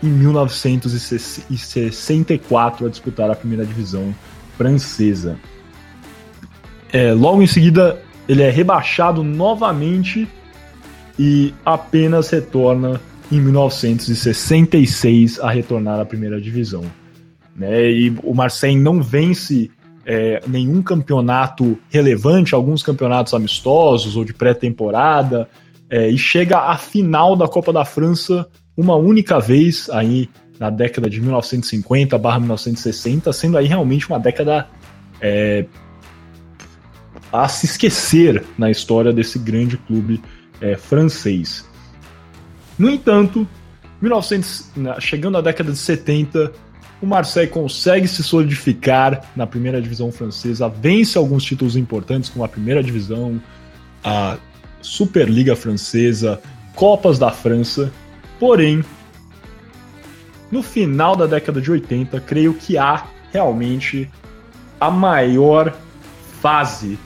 em 0.03 0.07
1964 0.07 2.85
a 2.85 2.89
disputar 2.89 3.31
a 3.31 3.35
primeira 3.35 3.65
divisão 3.65 4.13
francesa. 4.57 5.39
É, 6.91 7.13
logo 7.13 7.41
em 7.41 7.47
seguida, 7.47 7.97
ele 8.27 8.43
é 8.43 8.49
rebaixado 8.49 9.23
novamente 9.23 10.27
e 11.17 11.53
apenas 11.65 12.29
retorna 12.29 12.99
em 13.31 13.39
1966 13.39 15.39
a 15.39 15.51
retornar 15.51 15.99
à 15.99 16.05
primeira 16.05 16.39
divisão. 16.39 16.83
Né? 17.55 17.91
E 17.91 18.15
o 18.23 18.33
Marseille 18.33 18.77
não 18.77 19.01
vence 19.01 19.69
é, 20.05 20.41
nenhum 20.47 20.81
campeonato 20.81 21.77
relevante, 21.89 22.55
alguns 22.55 22.81
campeonatos 22.81 23.33
amistosos 23.33 24.15
ou 24.15 24.23
de 24.23 24.33
pré-temporada, 24.33 25.49
é, 25.89 26.09
e 26.09 26.17
chega 26.17 26.59
à 26.59 26.77
final 26.77 27.35
da 27.35 27.47
Copa 27.47 27.73
da 27.73 27.83
França 27.83 28.47
uma 28.75 28.95
única 28.95 29.39
vez 29.39 29.89
aí 29.89 30.29
na 30.59 30.69
década 30.69 31.09
de 31.09 31.19
1950/1960, 31.21 33.33
sendo 33.33 33.57
aí 33.57 33.65
realmente 33.67 34.07
uma 34.07 34.19
década 34.19 34.67
é, 35.19 35.65
a 37.31 37.47
se 37.47 37.65
esquecer 37.65 38.43
na 38.57 38.69
história 38.71 39.11
desse 39.11 39.39
grande 39.39 39.77
clube 39.77 40.21
é, 40.61 40.77
francês. 40.77 41.67
No 42.77 42.89
entanto, 42.89 43.47
1900, 44.01 44.71
chegando 44.99 45.37
à 45.37 45.41
década 45.41 45.71
de 45.71 45.77
70, 45.77 46.51
o 47.01 47.05
Marseille 47.05 47.49
consegue 47.49 48.07
se 48.07 48.23
solidificar 48.23 49.31
na 49.35 49.45
primeira 49.47 49.81
divisão 49.81 50.11
francesa, 50.11 50.67
vence 50.67 51.17
alguns 51.17 51.43
títulos 51.43 51.75
importantes, 51.75 52.29
como 52.29 52.43
a 52.43 52.47
primeira 52.47 52.83
divisão, 52.83 53.41
a 54.03 54.37
Superliga 54.81 55.55
Francesa, 55.55 56.39
Copas 56.75 57.17
da 57.19 57.31
França. 57.31 57.91
Porém, 58.39 58.83
no 60.51 60.61
final 60.63 61.15
da 61.15 61.25
década 61.25 61.59
de 61.59 61.71
80, 61.71 62.19
creio 62.21 62.53
que 62.53 62.77
há 62.77 63.05
realmente 63.31 64.09
a 64.79 64.89
maior 64.89 65.75
fase 66.39 66.97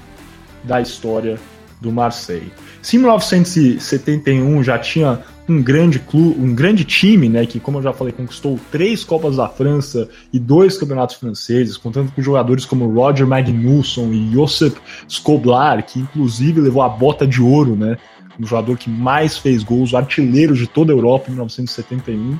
da 0.64 0.82
história 0.82 1.40
do 1.80 1.92
Marseille. 1.92 2.52
Se 2.82 2.98
em 2.98 3.00
1971 3.00 4.64
já 4.64 4.78
tinha 4.78 5.22
um 5.50 5.62
grande 5.62 6.00
clube, 6.00 6.40
um 6.40 6.54
grande 6.54 6.86
time, 6.86 7.28
né, 7.28 7.46
que 7.46 7.60
como 7.60 7.80
eu 7.80 7.84
já 7.84 7.94
falei 7.94 8.14
conquistou 8.14 8.60
três 8.72 9.04
Copas 9.04 9.38
da 9.38 9.48
França 9.50 10.08
e 10.32 10.40
dois 10.40 10.78
campeonatos 10.78 11.16
franceses, 11.16 11.78
contando 11.78 12.12
com 12.12 12.22
jogadores 12.22 12.66
como 12.66 12.90
Roger 12.90 13.28
Magnusson 13.28 14.12
e 14.12 14.32
Josep 14.32 14.78
Skoblar, 15.08 15.86
que 15.86 16.00
inclusive 16.00 16.62
levou 16.62 16.82
a 16.82 16.90
bota 16.90 17.26
de 17.26 17.42
ouro, 17.42 17.76
né, 17.76 17.98
um 18.40 18.46
jogador 18.46 18.78
que 18.78 18.90
mais 18.90 19.38
fez 19.38 19.64
gols, 19.64 19.94
artilheiro 19.94 20.56
de 20.56 20.68
toda 20.68 20.92
a 20.92 20.96
Europa 20.96 21.26
em 21.28 21.32
1971. 21.32 22.40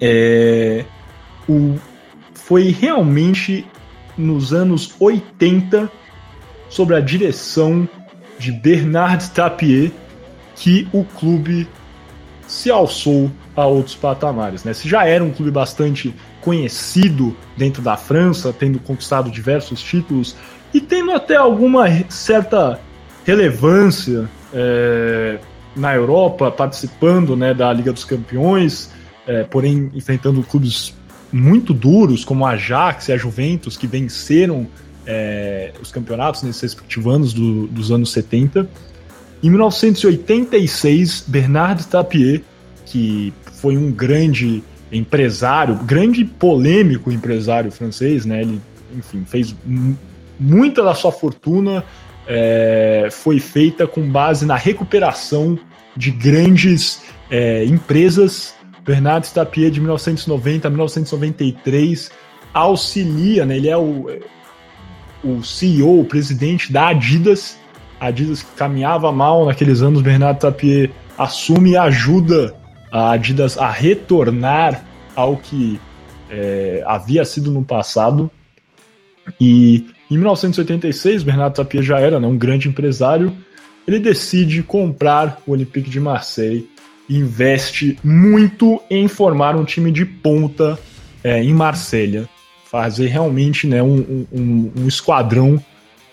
É, 0.00 0.84
o, 1.48 1.76
foi 2.34 2.70
realmente 2.70 3.64
nos 4.16 4.52
anos 4.52 4.94
80 4.98 5.90
sobre 6.68 6.96
a 6.96 7.00
direção 7.00 7.88
de 8.38 8.52
Bernard 8.52 9.30
Tapie 9.30 9.92
que 10.54 10.88
o 10.92 11.04
clube 11.04 11.68
se 12.46 12.70
alçou 12.70 13.30
a 13.56 13.66
outros 13.66 13.94
patamares. 13.94 14.64
Né? 14.64 14.72
Se 14.72 14.88
já 14.88 15.06
era 15.06 15.22
um 15.22 15.30
clube 15.30 15.50
bastante 15.50 16.14
conhecido 16.40 17.36
dentro 17.56 17.82
da 17.82 17.96
França, 17.96 18.52
tendo 18.52 18.78
conquistado 18.78 19.30
diversos 19.30 19.82
títulos 19.82 20.36
e 20.72 20.80
tendo 20.80 21.12
até 21.12 21.36
alguma 21.36 21.86
certa 22.08 22.80
relevância 23.24 24.28
é, 24.52 25.38
na 25.74 25.94
Europa, 25.94 26.50
participando 26.50 27.36
né, 27.36 27.54
da 27.54 27.72
Liga 27.72 27.92
dos 27.92 28.04
Campeões, 28.04 28.90
é, 29.26 29.44
porém 29.44 29.90
enfrentando 29.94 30.42
clubes 30.42 30.94
muito 31.32 31.72
duros 31.72 32.24
como 32.24 32.46
a 32.46 32.50
Ajax 32.50 33.08
e 33.08 33.12
a 33.12 33.16
Juventus, 33.16 33.76
que 33.76 33.86
venceram 33.86 34.68
é, 35.06 35.72
os 35.80 35.90
campeonatos 35.90 36.42
nesses 36.42 36.62
respectivos 36.62 37.14
anos 37.14 37.32
do, 37.32 37.66
dos 37.66 37.90
anos 37.90 38.12
70. 38.12 38.68
Em 39.44 39.50
1986, 39.50 41.26
Bernard 41.28 41.86
Tapie, 41.86 42.42
que 42.86 43.30
foi 43.60 43.76
um 43.76 43.92
grande 43.92 44.64
empresário, 44.90 45.74
grande 45.84 46.24
polêmico 46.24 47.12
empresário 47.12 47.70
francês, 47.70 48.24
né? 48.24 48.40
Ele, 48.40 48.58
enfim, 48.96 49.22
fez 49.26 49.54
muita 50.40 50.82
da 50.82 50.94
sua 50.94 51.12
fortuna 51.12 51.84
é, 52.26 53.08
foi 53.10 53.38
feita 53.38 53.86
com 53.86 54.10
base 54.10 54.46
na 54.46 54.56
recuperação 54.56 55.58
de 55.94 56.10
grandes 56.10 57.02
é, 57.30 57.66
empresas. 57.66 58.54
Bernard 58.82 59.30
Tapie, 59.30 59.70
de 59.70 59.78
1990 59.78 60.68
a 60.68 60.70
1993, 60.70 62.10
auxilia, 62.54 63.44
né? 63.44 63.58
Ele 63.58 63.68
é 63.68 63.76
o, 63.76 64.06
o 65.22 65.42
CEO, 65.42 66.00
o 66.00 66.04
presidente 66.06 66.72
da 66.72 66.88
Adidas, 66.88 67.58
a 68.04 68.08
Adidas 68.08 68.42
caminhava 68.42 69.10
mal 69.10 69.46
naqueles 69.46 69.80
anos, 69.80 70.02
Bernardo 70.02 70.38
Tapie 70.38 70.90
assume 71.16 71.70
e 71.70 71.76
ajuda 71.76 72.54
a 72.92 73.12
Adidas 73.12 73.56
a 73.56 73.70
retornar 73.70 74.84
ao 75.16 75.38
que 75.38 75.80
é, 76.30 76.82
havia 76.86 77.24
sido 77.24 77.50
no 77.50 77.64
passado. 77.64 78.30
E 79.40 79.86
em 80.10 80.18
1986, 80.18 81.22
Bernardo 81.22 81.54
Tapie 81.54 81.82
já 81.82 81.98
era 81.98 82.20
né, 82.20 82.26
um 82.26 82.36
grande 82.36 82.68
empresário. 82.68 83.32
Ele 83.88 83.98
decide 83.98 84.62
comprar 84.62 85.40
o 85.46 85.52
Olympique 85.52 85.88
de 85.88 85.98
Marseille 85.98 86.68
investe 87.08 87.98
muito 88.02 88.80
em 88.90 89.08
formar 89.08 89.56
um 89.56 89.64
time 89.64 89.90
de 89.90 90.04
ponta 90.04 90.78
é, 91.22 91.42
em 91.42 91.54
Marselha. 91.54 92.28
Fazer 92.70 93.06
realmente 93.06 93.66
né, 93.66 93.82
um, 93.82 94.26
um, 94.32 94.72
um 94.76 94.88
esquadrão 94.88 95.62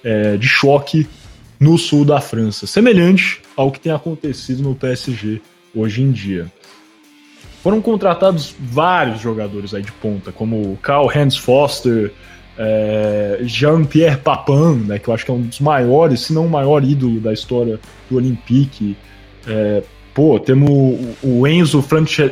é, 0.04 0.38
de 0.38 0.48
choque 0.48 1.08
no 1.62 1.78
sul 1.78 2.04
da 2.04 2.20
França, 2.20 2.66
semelhante 2.66 3.40
ao 3.56 3.72
que 3.72 3.80
tem 3.80 3.92
acontecido 3.92 4.64
no 4.64 4.74
PSG 4.74 5.40
hoje 5.76 6.02
em 6.02 6.12
dia. 6.12 6.52
Foram 7.62 7.80
contratados 7.80 8.56
vários 8.60 9.22
jogadores 9.22 9.72
aí 9.76 9.84
de 9.84 9.92
ponta, 9.92 10.32
como 10.32 10.76
Karl 10.82 11.08
Hans 11.16 11.38
Foster, 11.38 12.12
é, 12.58 13.42
Jean-Pierre 13.44 14.18
Papin, 14.18 14.86
né, 14.88 14.98
que 14.98 15.08
eu 15.08 15.14
acho 15.14 15.24
que 15.24 15.30
é 15.30 15.34
um 15.36 15.42
dos 15.44 15.60
maiores, 15.60 16.22
se 16.22 16.34
não 16.34 16.48
o 16.48 16.50
maior 16.50 16.84
ídolo 16.84 17.20
da 17.20 17.32
história 17.32 17.80
do 18.10 18.18
Olympique. 18.18 18.98
É, 19.48 19.84
pô, 20.16 20.40
temos 20.40 20.68
o, 21.22 21.46
Enzo 21.46 21.84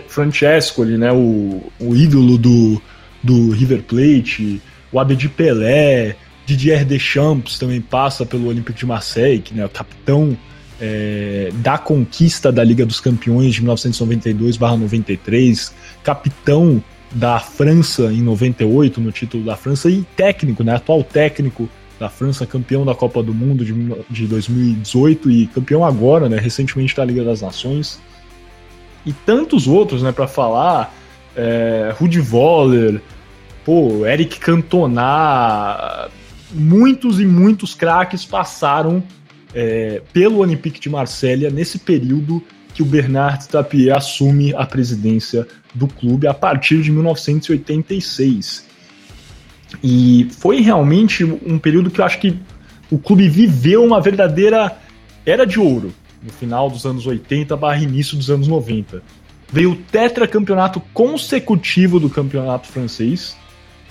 Francesco, 0.07 0.81
ali, 0.81 0.97
né, 0.97 1.11
o, 1.11 1.61
o 1.79 1.95
ídolo 1.95 2.35
do, 2.35 2.81
do 3.21 3.51
River 3.51 3.83
Plate, 3.83 4.59
o 4.91 4.99
Abedi 4.99 5.29
Pelé, 5.29 6.15
Didier 6.49 6.83
Deschamps 6.83 7.59
também 7.59 7.79
passa 7.79 8.25
pelo 8.25 8.47
Olympique 8.47 8.79
de 8.79 8.85
Marseille, 8.87 9.39
que 9.39 9.53
é 9.53 9.57
né, 9.57 9.65
o 9.65 9.69
capitão 9.69 10.35
é, 10.81 11.51
da 11.55 11.77
conquista 11.77 12.51
da 12.51 12.63
Liga 12.63 12.87
dos 12.87 12.99
Campeões 12.99 13.53
de 13.53 13.61
1992/93, 13.61 15.71
capitão 16.03 16.83
da 17.11 17.39
França 17.39 18.11
em 18.11 18.23
98 18.23 18.99
no 18.99 19.11
título 19.11 19.43
da 19.43 19.55
França 19.55 19.91
e 19.91 20.01
técnico, 20.15 20.63
né, 20.63 20.75
atual 20.75 21.03
técnico 21.03 21.69
da 21.99 22.09
França, 22.09 22.47
campeão 22.47 22.83
da 22.83 22.95
Copa 22.95 23.21
do 23.21 23.33
Mundo 23.33 23.63
de, 23.63 23.73
de 24.09 24.25
2018 24.25 25.29
e 25.29 25.45
campeão 25.47 25.85
agora, 25.85 26.27
né, 26.27 26.39
recentemente 26.39 26.95
da 26.95 27.05
Liga 27.05 27.23
das 27.23 27.41
Nações. 27.41 28.01
E 29.05 29.13
tantos 29.13 29.67
outros, 29.67 30.01
né, 30.01 30.11
para 30.11 30.27
falar, 30.27 30.91
é, 31.35 31.93
Rudi 31.95 32.19
Voller, 32.19 32.99
pô, 33.63 34.07
Eric 34.07 34.39
Cantona, 34.39 36.09
muitos 36.51 37.19
e 37.19 37.25
muitos 37.25 37.73
craques 37.73 38.25
passaram 38.25 39.03
é, 39.53 40.01
pelo 40.13 40.37
Olympique 40.37 40.79
de 40.79 40.89
Marselha 40.89 41.49
nesse 41.49 41.79
período 41.79 42.43
que 42.73 42.83
o 42.83 42.85
Bernard 42.85 43.47
Tapie 43.47 43.91
assume 43.91 44.53
a 44.55 44.65
presidência 44.65 45.47
do 45.73 45.87
clube 45.87 46.27
a 46.27 46.33
partir 46.33 46.81
de 46.81 46.91
1986. 46.91 48.67
E 49.83 50.27
foi 50.39 50.61
realmente 50.61 51.23
um 51.23 51.59
período 51.59 51.91
que 51.91 52.01
eu 52.01 52.05
acho 52.05 52.19
que 52.19 52.37
o 52.89 52.97
clube 52.97 53.29
viveu 53.29 53.83
uma 53.83 54.01
verdadeira 54.01 54.77
era 55.25 55.45
de 55.45 55.59
ouro 55.59 55.93
no 56.21 56.31
final 56.31 56.69
dos 56.69 56.85
anos 56.85 57.05
80 57.05 57.55
barra 57.55 57.81
início 57.81 58.17
dos 58.17 58.29
anos 58.29 58.47
90. 58.47 59.01
Veio 59.51 59.71
o 59.71 59.75
tetracampeonato 59.75 60.79
consecutivo 60.93 61.99
do 61.99 62.09
campeonato 62.09 62.67
francês, 62.67 63.35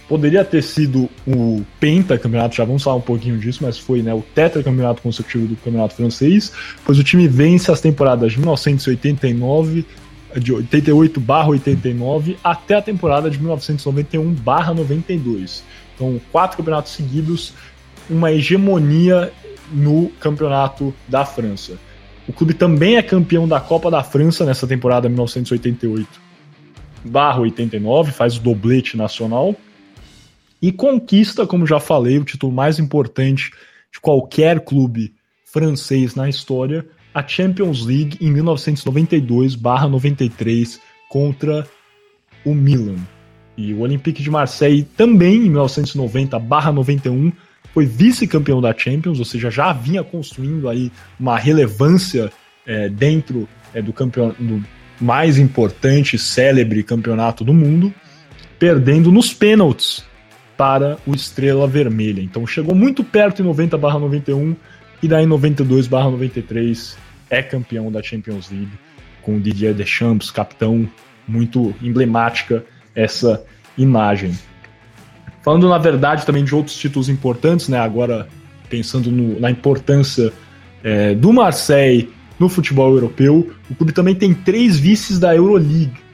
Poderia 0.09 0.43
ter 0.43 0.63
sido 0.63 1.09
o 1.27 1.63
pentacampeonato, 1.79 2.57
já 2.57 2.65
vamos 2.65 2.83
falar 2.83 2.97
um 2.97 3.03
pouquinho 3.03 3.37
disso, 3.37 3.59
mas 3.63 3.79
foi 3.79 4.01
né, 4.01 4.15
o 4.15 4.23
tetracampeonato 4.23 5.03
consecutivo 5.03 5.47
do 5.47 5.57
campeonato 5.57 5.95
francês, 5.95 6.51
pois 6.83 6.99
o 6.99 7.05
time 7.05 7.29
vence 7.29 7.71
as 7.71 7.79
temporadas 7.79 8.33
de 8.33 8.39
1989, 8.39 9.85
de 10.37 10.53
88 10.53 11.23
89 11.47 12.39
até 12.43 12.77
a 12.77 12.83
temporada 12.83 13.29
de 13.29 13.39
1991 13.39 14.35
92. 14.75 15.63
Então, 15.95 16.19
quatro 16.33 16.57
campeonatos 16.57 16.93
seguidos, 16.93 17.53
uma 18.09 18.33
hegemonia 18.33 19.31
no 19.71 20.09
campeonato 20.21 20.95
da 21.07 21.27
França. 21.27 21.79
O 22.27 22.33
clube 22.33 22.55
também 22.55 22.97
é 22.97 23.03
campeão 23.03 23.47
da 23.47 23.61
Copa 23.61 23.91
da 23.91 24.03
França 24.03 24.47
nessa 24.47 24.67
temporada 24.67 25.07
1988 25.07 26.29
89, 27.41 28.13
faz 28.13 28.37
o 28.37 28.41
doblete 28.41 28.97
nacional 28.97 29.55
e 30.61 30.73
conquista, 30.73 31.47
como 31.47 31.65
já 31.67 31.79
falei, 31.79 32.19
o 32.19 32.25
título 32.25 32.53
mais 32.53 32.79
importante 32.79 33.51
de 33.93 34.01
qualquer 34.01 34.61
clube 34.61 35.15
francês 35.45 36.15
na 36.15 36.27
história, 36.29 36.87
a 37.15 37.27
Champions 37.27 37.87
League 37.87 38.19
em 38.21 38.31
1992/93 38.33 40.79
contra 41.09 41.67
o 42.45 42.55
Milan. 42.55 42.97
E 43.57 43.73
o 43.73 43.81
Olympique 43.81 44.23
de 44.23 44.31
Marseille 44.31 44.85
também 44.85 45.47
em 45.47 45.51
1990/91 45.51 47.33
foi 47.73 47.87
vice-campeão 47.87 48.61
da 48.61 48.77
Champions, 48.77 49.19
ou 49.19 49.25
seja, 49.25 49.51
já 49.51 49.73
vinha 49.73 50.05
construindo 50.05 50.69
aí 50.69 50.93
uma 51.19 51.39
relevância 51.39 52.31
é, 52.67 52.87
dentro 52.89 53.49
é, 53.75 53.81
do 53.81 53.93
campeonato 53.93 54.37
mais 55.01 55.39
importante, 55.39 56.19
célebre 56.19 56.83
campeonato 56.83 57.45
do 57.45 57.55
mundo, 57.55 57.95
perdendo 58.59 59.13
nos 59.13 59.33
pênaltis 59.33 60.08
para 60.59 60.99
o 61.07 61.15
Estrela 61.15 61.69
Vermelha. 61.69 62.21
Então 62.21 62.45
chegou 62.45 62.75
muito 62.75 63.05
perto 63.05 63.41
em 63.41 63.45
90/91 63.45 64.57
e 65.01 65.07
daí 65.07 65.25
em 65.25 65.29
92/93 65.29 66.97
é 67.31 67.41
campeão 67.41 67.93
da 67.93 68.03
Champions 68.03 68.51
League 68.51 68.73
com 69.23 69.37
o 69.37 69.41
Didier 69.41 69.73
Deschamps, 69.73 70.31
capitão, 70.33 70.91
muito 71.27 71.73
emblemática 71.81 72.65
essa 72.95 73.45
imagem. 73.77 74.37
Falando 75.43 75.69
na 75.69 75.79
verdade 75.79 76.27
também 76.27 76.43
de 76.43 76.55
outros 76.55 76.77
títulos 76.77 77.09
importantes, 77.09 77.69
né? 77.69 77.79
Agora 77.79 78.27
pensando 78.69 79.13
no, 79.13 79.39
na 79.39 79.51
importância 79.51 80.33
é, 80.83 81.15
do 81.15 81.33
Marseille 81.33 82.11
no 82.39 82.49
futebol 82.49 82.93
europeu, 82.93 83.53
o 83.71 83.75
clube 83.77 83.93
também 83.93 84.15
tem 84.15 84.35
três 84.35 84.77
vices 84.77 85.21
da 85.21 85.35
Euroleague 85.35 86.08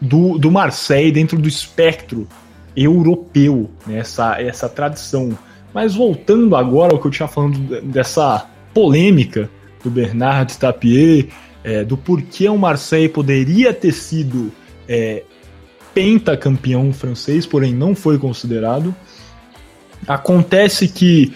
do, 0.00 0.38
do 0.38 0.50
Marseille 0.50 1.12
dentro 1.12 1.38
do 1.38 1.48
espectro 1.48 2.26
europeu, 2.76 3.70
né, 3.86 3.98
essa, 3.98 4.40
essa 4.40 4.68
tradição. 4.68 5.36
Mas 5.72 5.94
voltando 5.94 6.56
agora 6.56 6.92
ao 6.92 7.00
que 7.00 7.06
eu 7.06 7.10
tinha 7.10 7.28
falando 7.28 7.80
dessa 7.82 8.46
polêmica 8.74 9.48
do 9.82 9.90
Bernard 9.90 10.56
Tapie, 10.58 11.30
é, 11.62 11.84
do 11.84 11.96
porquê 11.96 12.48
o 12.48 12.56
Marseille 12.56 13.08
poderia 13.08 13.72
ter 13.72 13.92
sido 13.92 14.52
é, 14.88 15.24
pentacampeão 15.94 16.92
francês, 16.92 17.46
porém 17.46 17.74
não 17.74 17.94
foi 17.94 18.18
considerado. 18.18 18.94
Acontece 20.06 20.88
que 20.88 21.32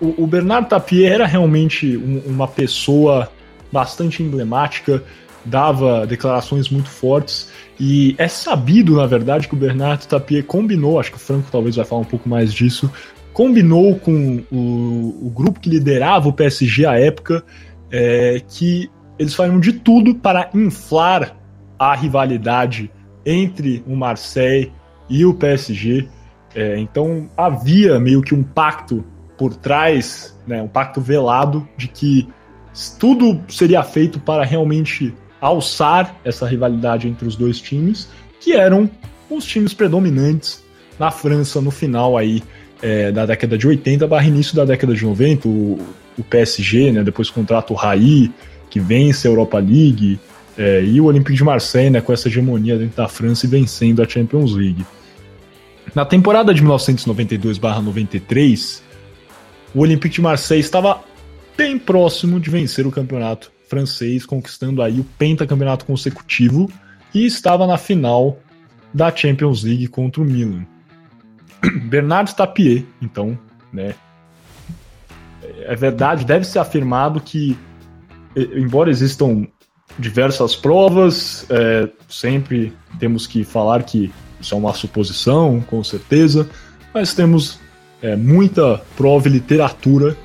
o, 0.00 0.24
o 0.24 0.26
Bernard 0.26 0.68
Tapie 0.68 1.04
era 1.04 1.26
realmente 1.26 1.96
um, 1.96 2.22
uma 2.26 2.46
pessoa 2.46 3.30
bastante 3.72 4.22
emblemática, 4.22 5.02
dava 5.44 6.06
declarações 6.06 6.68
muito 6.68 6.88
fortes 6.88 7.50
e 7.80 8.14
é 8.18 8.28
sabido, 8.28 8.96
na 8.96 9.06
verdade, 9.06 9.48
que 9.48 9.54
o 9.54 9.58
Bernard 9.58 10.06
Tapie 10.06 10.42
combinou, 10.42 10.98
acho 10.98 11.10
que 11.12 11.16
o 11.16 11.20
Franco 11.20 11.48
talvez 11.50 11.76
vai 11.76 11.84
falar 11.84 12.02
um 12.02 12.06
pouco 12.06 12.28
mais 12.28 12.52
disso, 12.52 12.90
combinou 13.32 13.98
com 13.98 14.42
o, 14.50 15.26
o 15.26 15.30
grupo 15.30 15.60
que 15.60 15.70
liderava 15.70 16.28
o 16.28 16.32
PSG 16.32 16.84
à 16.84 16.98
época 16.98 17.44
é, 17.90 18.42
que 18.48 18.90
eles 19.18 19.34
fariam 19.34 19.58
de 19.58 19.72
tudo 19.72 20.14
para 20.14 20.50
inflar 20.54 21.36
a 21.78 21.94
rivalidade 21.94 22.90
entre 23.24 23.82
o 23.86 23.94
Marseille 23.94 24.72
e 25.08 25.24
o 25.24 25.34
PSG. 25.34 26.08
É, 26.54 26.78
então 26.78 27.28
havia 27.36 27.98
meio 28.00 28.22
que 28.22 28.34
um 28.34 28.42
pacto 28.42 29.04
por 29.36 29.54
trás, 29.54 30.36
né, 30.46 30.62
um 30.62 30.68
pacto 30.68 31.00
velado 31.00 31.68
de 31.76 31.88
que 31.88 32.28
tudo 32.98 33.40
seria 33.48 33.82
feito 33.82 34.18
para 34.18 34.44
realmente 34.44 35.14
alçar 35.40 36.16
essa 36.24 36.46
rivalidade 36.46 37.08
entre 37.08 37.26
os 37.26 37.36
dois 37.36 37.60
times, 37.60 38.08
que 38.40 38.54
eram 38.54 38.90
os 39.30 39.44
times 39.44 39.74
predominantes 39.74 40.64
na 40.98 41.10
França 41.10 41.60
no 41.60 41.70
final 41.70 42.16
aí 42.16 42.42
é, 42.82 43.12
da 43.12 43.26
década 43.26 43.56
de 43.56 43.66
80 43.66 44.06
barra 44.06 44.26
início 44.26 44.54
da 44.54 44.64
década 44.64 44.94
de 44.94 45.04
90, 45.04 45.48
o, 45.48 45.78
o 46.16 46.24
PSG, 46.24 46.92
né, 46.92 47.04
depois 47.04 47.30
contrata 47.30 47.72
o 47.72 47.76
Raí, 47.76 48.32
que 48.68 48.80
vence 48.80 49.26
a 49.26 49.30
Europa 49.30 49.58
League, 49.58 50.20
é, 50.56 50.82
e 50.82 51.00
o 51.00 51.04
Olympique 51.04 51.36
de 51.36 51.44
Marseille 51.44 51.90
né, 51.90 52.00
com 52.00 52.12
essa 52.12 52.28
hegemonia 52.28 52.76
dentro 52.76 52.96
da 52.96 53.08
França 53.08 53.46
e 53.46 53.48
vencendo 53.48 54.02
a 54.02 54.08
Champions 54.08 54.52
League. 54.52 54.84
Na 55.94 56.04
temporada 56.04 56.52
de 56.52 56.62
1992-93, 56.62 58.82
o 59.74 59.80
Olympique 59.80 60.16
de 60.16 60.20
Marseille 60.20 60.60
estava 60.60 61.00
bem 61.56 61.78
próximo 61.78 62.40
de 62.40 62.50
vencer 62.50 62.86
o 62.86 62.90
campeonato 62.90 63.50
francês, 63.68 64.26
conquistando 64.26 64.82
aí 64.82 64.98
o 64.98 65.04
pentacampeonato 65.04 65.84
consecutivo 65.84 66.70
e 67.14 67.26
estava 67.26 67.66
na 67.66 67.76
final 67.76 68.38
da 68.92 69.14
Champions 69.14 69.62
League 69.62 69.86
contra 69.88 70.22
o 70.22 70.24
Milan. 70.24 70.66
Bernardo 71.88 72.34
Tapie, 72.34 72.86
então, 73.00 73.38
né? 73.72 73.94
É 75.60 75.76
verdade, 75.76 76.24
deve 76.24 76.44
ser 76.44 76.58
afirmado 76.58 77.20
que, 77.20 77.56
embora 78.54 78.90
existam 78.90 79.46
diversas 79.98 80.54
provas, 80.54 81.46
é, 81.50 81.88
sempre 82.08 82.72
temos 82.98 83.26
que 83.26 83.44
falar 83.44 83.82
que 83.82 84.12
isso 84.40 84.54
é 84.54 84.58
uma 84.58 84.72
suposição, 84.72 85.60
com 85.60 85.82
certeza, 85.82 86.48
mas 86.94 87.14
temos 87.14 87.58
é, 88.02 88.16
muita 88.16 88.80
prova 88.96 89.28
e 89.28 89.32
literatura 89.32 90.16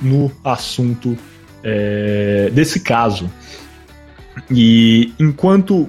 no 0.00 0.30
assunto 0.44 1.16
é, 1.62 2.50
desse 2.52 2.80
caso. 2.80 3.30
E 4.50 5.12
enquanto 5.18 5.88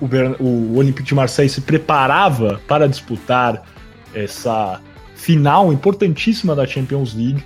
o, 0.00 0.08
o 0.40 0.76
Olympique 0.76 1.08
de 1.08 1.14
Marseille 1.14 1.48
se 1.48 1.60
preparava 1.60 2.60
para 2.66 2.88
disputar 2.88 3.62
essa 4.12 4.80
final 5.14 5.72
importantíssima 5.72 6.54
da 6.54 6.66
Champions 6.66 7.14
League, 7.14 7.42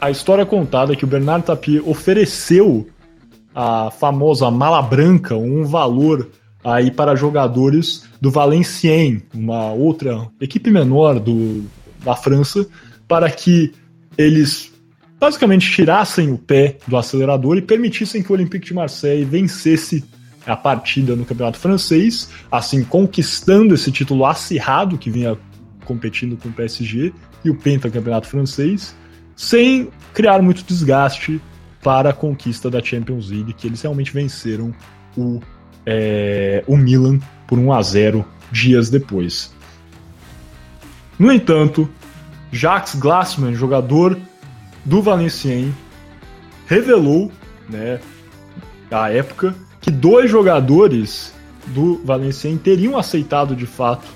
a 0.00 0.10
história 0.10 0.46
contada 0.46 0.92
é 0.92 0.96
que 0.96 1.04
o 1.04 1.08
Bernard 1.08 1.44
Tapie 1.44 1.80
ofereceu 1.80 2.88
a 3.54 3.90
famosa 3.90 4.50
mala 4.50 4.80
branca, 4.80 5.36
um 5.36 5.64
valor 5.64 6.30
aí 6.64 6.90
para 6.90 7.14
jogadores 7.14 8.04
do 8.20 8.30
Valenciennes, 8.30 9.22
uma 9.34 9.72
outra 9.72 10.28
equipe 10.40 10.70
menor 10.70 11.18
do, 11.18 11.64
da 12.02 12.16
França, 12.16 12.66
para 13.06 13.30
que 13.30 13.72
eles 14.16 14.72
basicamente 15.18 15.70
tirassem 15.70 16.32
o 16.32 16.38
pé 16.38 16.78
do 16.86 16.96
acelerador 16.96 17.56
e 17.56 17.62
permitissem 17.62 18.22
que 18.22 18.30
o 18.30 18.34
Olympique 18.34 18.68
de 18.68 18.74
Marseille 18.74 19.24
vencesse 19.24 20.04
a 20.46 20.56
partida 20.56 21.14
no 21.14 21.26
campeonato 21.26 21.58
francês, 21.58 22.30
assim 22.50 22.82
conquistando 22.82 23.74
esse 23.74 23.92
título 23.92 24.24
acirrado 24.24 24.96
que 24.96 25.10
vinha 25.10 25.36
competindo 25.84 26.36
com 26.36 26.48
o 26.48 26.52
PSG 26.52 27.12
e 27.44 27.50
o 27.50 27.54
pentacampeonato 27.54 28.28
francês, 28.28 28.94
sem 29.40 29.88
criar 30.12 30.42
muito 30.42 30.62
desgaste 30.62 31.40
para 31.82 32.10
a 32.10 32.12
conquista 32.12 32.68
da 32.68 32.82
Champions 32.82 33.30
League, 33.30 33.54
que 33.54 33.66
eles 33.66 33.80
realmente 33.80 34.12
venceram 34.12 34.70
o, 35.16 35.40
é, 35.86 36.62
o 36.66 36.76
Milan 36.76 37.18
por 37.46 37.58
1 37.58 37.72
a 37.72 37.80
0 37.80 38.24
dias 38.52 38.90
depois. 38.90 39.50
No 41.18 41.32
entanto, 41.32 41.88
Jacques 42.52 42.94
Glassman, 42.96 43.54
jogador 43.54 44.18
do 44.84 45.00
Valenciennes 45.00 45.72
revelou, 46.66 47.32
né, 47.66 47.98
à 48.90 49.10
época, 49.10 49.54
que 49.80 49.90
dois 49.90 50.30
jogadores 50.30 51.32
do 51.68 51.98
Valenciennes 52.04 52.60
teriam 52.60 52.98
aceitado 52.98 53.56
de 53.56 53.64
fato 53.64 54.06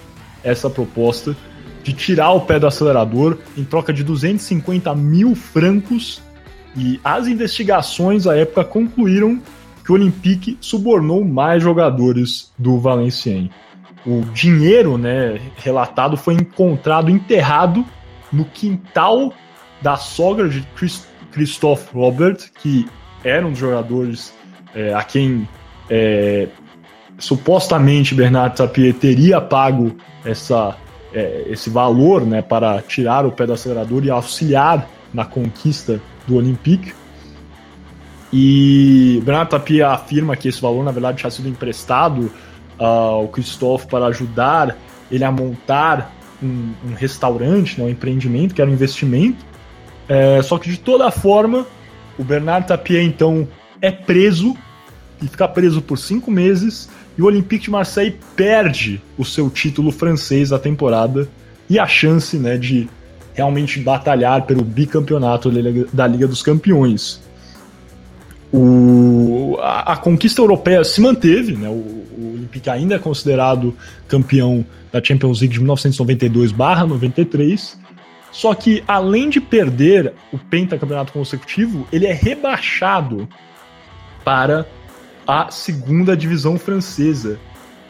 essa 0.43 0.69
proposta 0.69 1.35
de 1.85 1.93
tirar 1.93 2.33
o 2.33 2.41
pé 2.41 2.59
do 2.59 2.67
acelerador 2.67 3.39
em 3.57 3.63
troca 3.63 3.93
de 3.93 4.03
250 4.03 4.93
mil 4.95 5.37
francos 5.37 6.21
e 6.77 6.99
as 7.05 7.29
investigações 7.29 8.27
à 8.27 8.37
época 8.37 8.65
concluíram 8.65 9.41
que 9.85 9.93
o 9.93 9.95
Olympique 9.95 10.57
subornou 10.61 11.25
mais 11.25 11.63
jogadores 11.63 12.51
do 12.59 12.81
Valenciennes. 12.81 13.51
O 14.07 14.23
dinheiro, 14.33 14.99
né, 14.99 15.41
relatado 15.57 16.17
foi 16.17 16.35
encontrado 16.35 17.11
enterrado 17.11 17.85
no 18.33 18.47
quintal 18.47 19.33
da 19.81 19.97
sogra 19.97 20.49
de 20.49 20.63
Chris, 20.75 21.07
Christophe 21.31 21.89
Robert, 21.93 22.39
que 22.61 22.87
era 23.23 23.47
um 23.47 23.51
dos 23.51 23.59
jogadores 23.59 24.35
é, 24.75 24.95
a 24.95 25.03
quem 25.03 25.47
é, 25.91 26.49
supostamente 27.19 28.15
Bernard 28.15 28.57
Tapie 28.57 28.93
teria 28.93 29.41
pago 29.41 29.95
essa, 30.25 30.77
é, 31.15 31.45
esse 31.47 31.71
valor 31.71 32.27
né, 32.27 32.43
para 32.43 32.83
tirar 32.83 33.25
o 33.25 33.33
pé 33.33 33.47
do 33.47 33.53
acelerador 33.53 34.05
e 34.05 34.11
auxiliar 34.11 34.89
na 35.13 35.25
conquista 35.25 36.01
do 36.27 36.37
Olympique. 36.37 36.93
E 38.33 39.23
Bernard 39.25 39.51
Tapie 39.51 39.81
afirma 39.81 40.37
que 40.37 40.49
esse 40.49 40.61
valor, 40.61 40.85
na 40.85 40.91
verdade, 40.91 41.19
tinha 41.19 41.31
sido 41.31 41.49
emprestado 41.49 42.33
ao 42.77 43.29
Christophe 43.29 43.87
para 43.87 44.07
ajudar 44.07 44.77
ele 45.11 45.23
a 45.23 45.31
montar 45.31 46.13
um, 46.43 46.73
um 46.85 46.95
restaurante, 46.95 47.79
né, 47.79 47.87
um 47.87 47.89
empreendimento, 47.89 48.55
que 48.55 48.61
era 48.61 48.69
um 48.69 48.75
investimento. 48.75 49.45
É, 50.09 50.43
só 50.43 50.59
que 50.59 50.69
de 50.69 50.79
toda 50.79 51.11
forma, 51.13 51.65
o 52.19 52.25
Bernard 52.25 52.67
Tapie 52.67 52.99
então 52.99 53.47
é 53.81 53.91
preso 53.91 54.57
e 55.23 55.29
fica 55.29 55.47
preso 55.47 55.81
por 55.81 55.97
cinco 55.97 56.31
meses. 56.31 56.91
E 57.17 57.23
o 57.23 57.27
Olympique 57.27 57.65
de 57.65 57.71
Marseille 57.71 58.19
perde 58.35 59.01
o 59.17 59.25
seu 59.25 59.49
título 59.49 59.93
francês 59.93 60.51
da 60.51 60.59
temporada 60.59 61.29
e 61.69 61.79
a 61.79 61.87
chance 61.87 62.37
né, 62.37 62.57
de 62.57 62.89
realmente 63.35 63.79
batalhar 63.81 64.47
pelo 64.47 64.65
bicampeonato 64.65 65.51
da 65.93 66.07
Liga 66.07 66.27
dos 66.27 66.43
Campeões. 66.43 67.23
O, 68.53 69.59
a, 69.61 69.95
a, 69.95 69.97
conquista 69.97 70.41
europeia 70.41 70.85
se 70.85 71.01
manteve, 71.01 71.57
né? 71.57 71.69
o, 71.69 71.73
o 71.73 72.35
Olympique 72.35 72.71
ainda 72.71 72.95
é 72.95 72.99
considerado 72.99 73.77
campeão 74.07 74.65
da 74.93 75.03
Champions 75.03 75.41
League 75.41 75.55
de 75.55 75.61
1992/93, 75.61 77.77
só 78.31 78.55
que, 78.55 78.85
além 78.87 79.29
de 79.29 79.41
perder 79.41 80.13
o 80.33 80.39
pentacampeonato 80.39 81.13
consecutivo, 81.13 81.85
ele 81.93 82.07
é 82.07 82.13
rebaixado 82.13 83.29
para 84.25 84.65
a 85.27 85.51
segunda 85.51 86.17
divisão 86.17 86.59
francesa. 86.59 87.39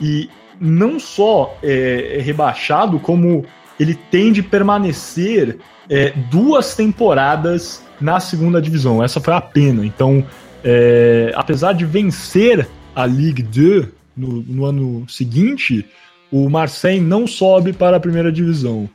E 0.01 0.29
não 0.61 0.99
só 0.99 1.57
é, 1.63 2.19
é 2.19 2.21
rebaixado, 2.21 2.99
como 2.99 3.45
ele 3.79 3.95
tem 3.95 4.33
de 4.33 4.43
permanecer 4.43 5.59
é, 5.89 6.13
duas 6.31 6.75
temporadas 6.75 7.83
na 8.01 8.21
segunda 8.21 8.61
divisão. 8.61 9.03
Essa 9.03 9.21
foi 9.21 9.35
a 9.35 9.41
pena. 9.41 9.85
Então, 9.85 10.25
é, 10.63 11.33
apesar 11.35 11.73
de 11.73 11.85
vencer 11.85 12.69
a 12.95 13.07
Ligue 13.07 13.43
2 13.43 13.89
no, 14.17 14.43
no 14.43 14.65
ano 14.65 15.09
seguinte, 15.09 15.85
o 16.31 16.49
Marseille 16.49 17.01
não 17.01 17.27
sobe 17.27 17.73
para 17.73 17.97
a 17.97 18.01
primeira 18.01 18.31
divisão. 18.31 18.89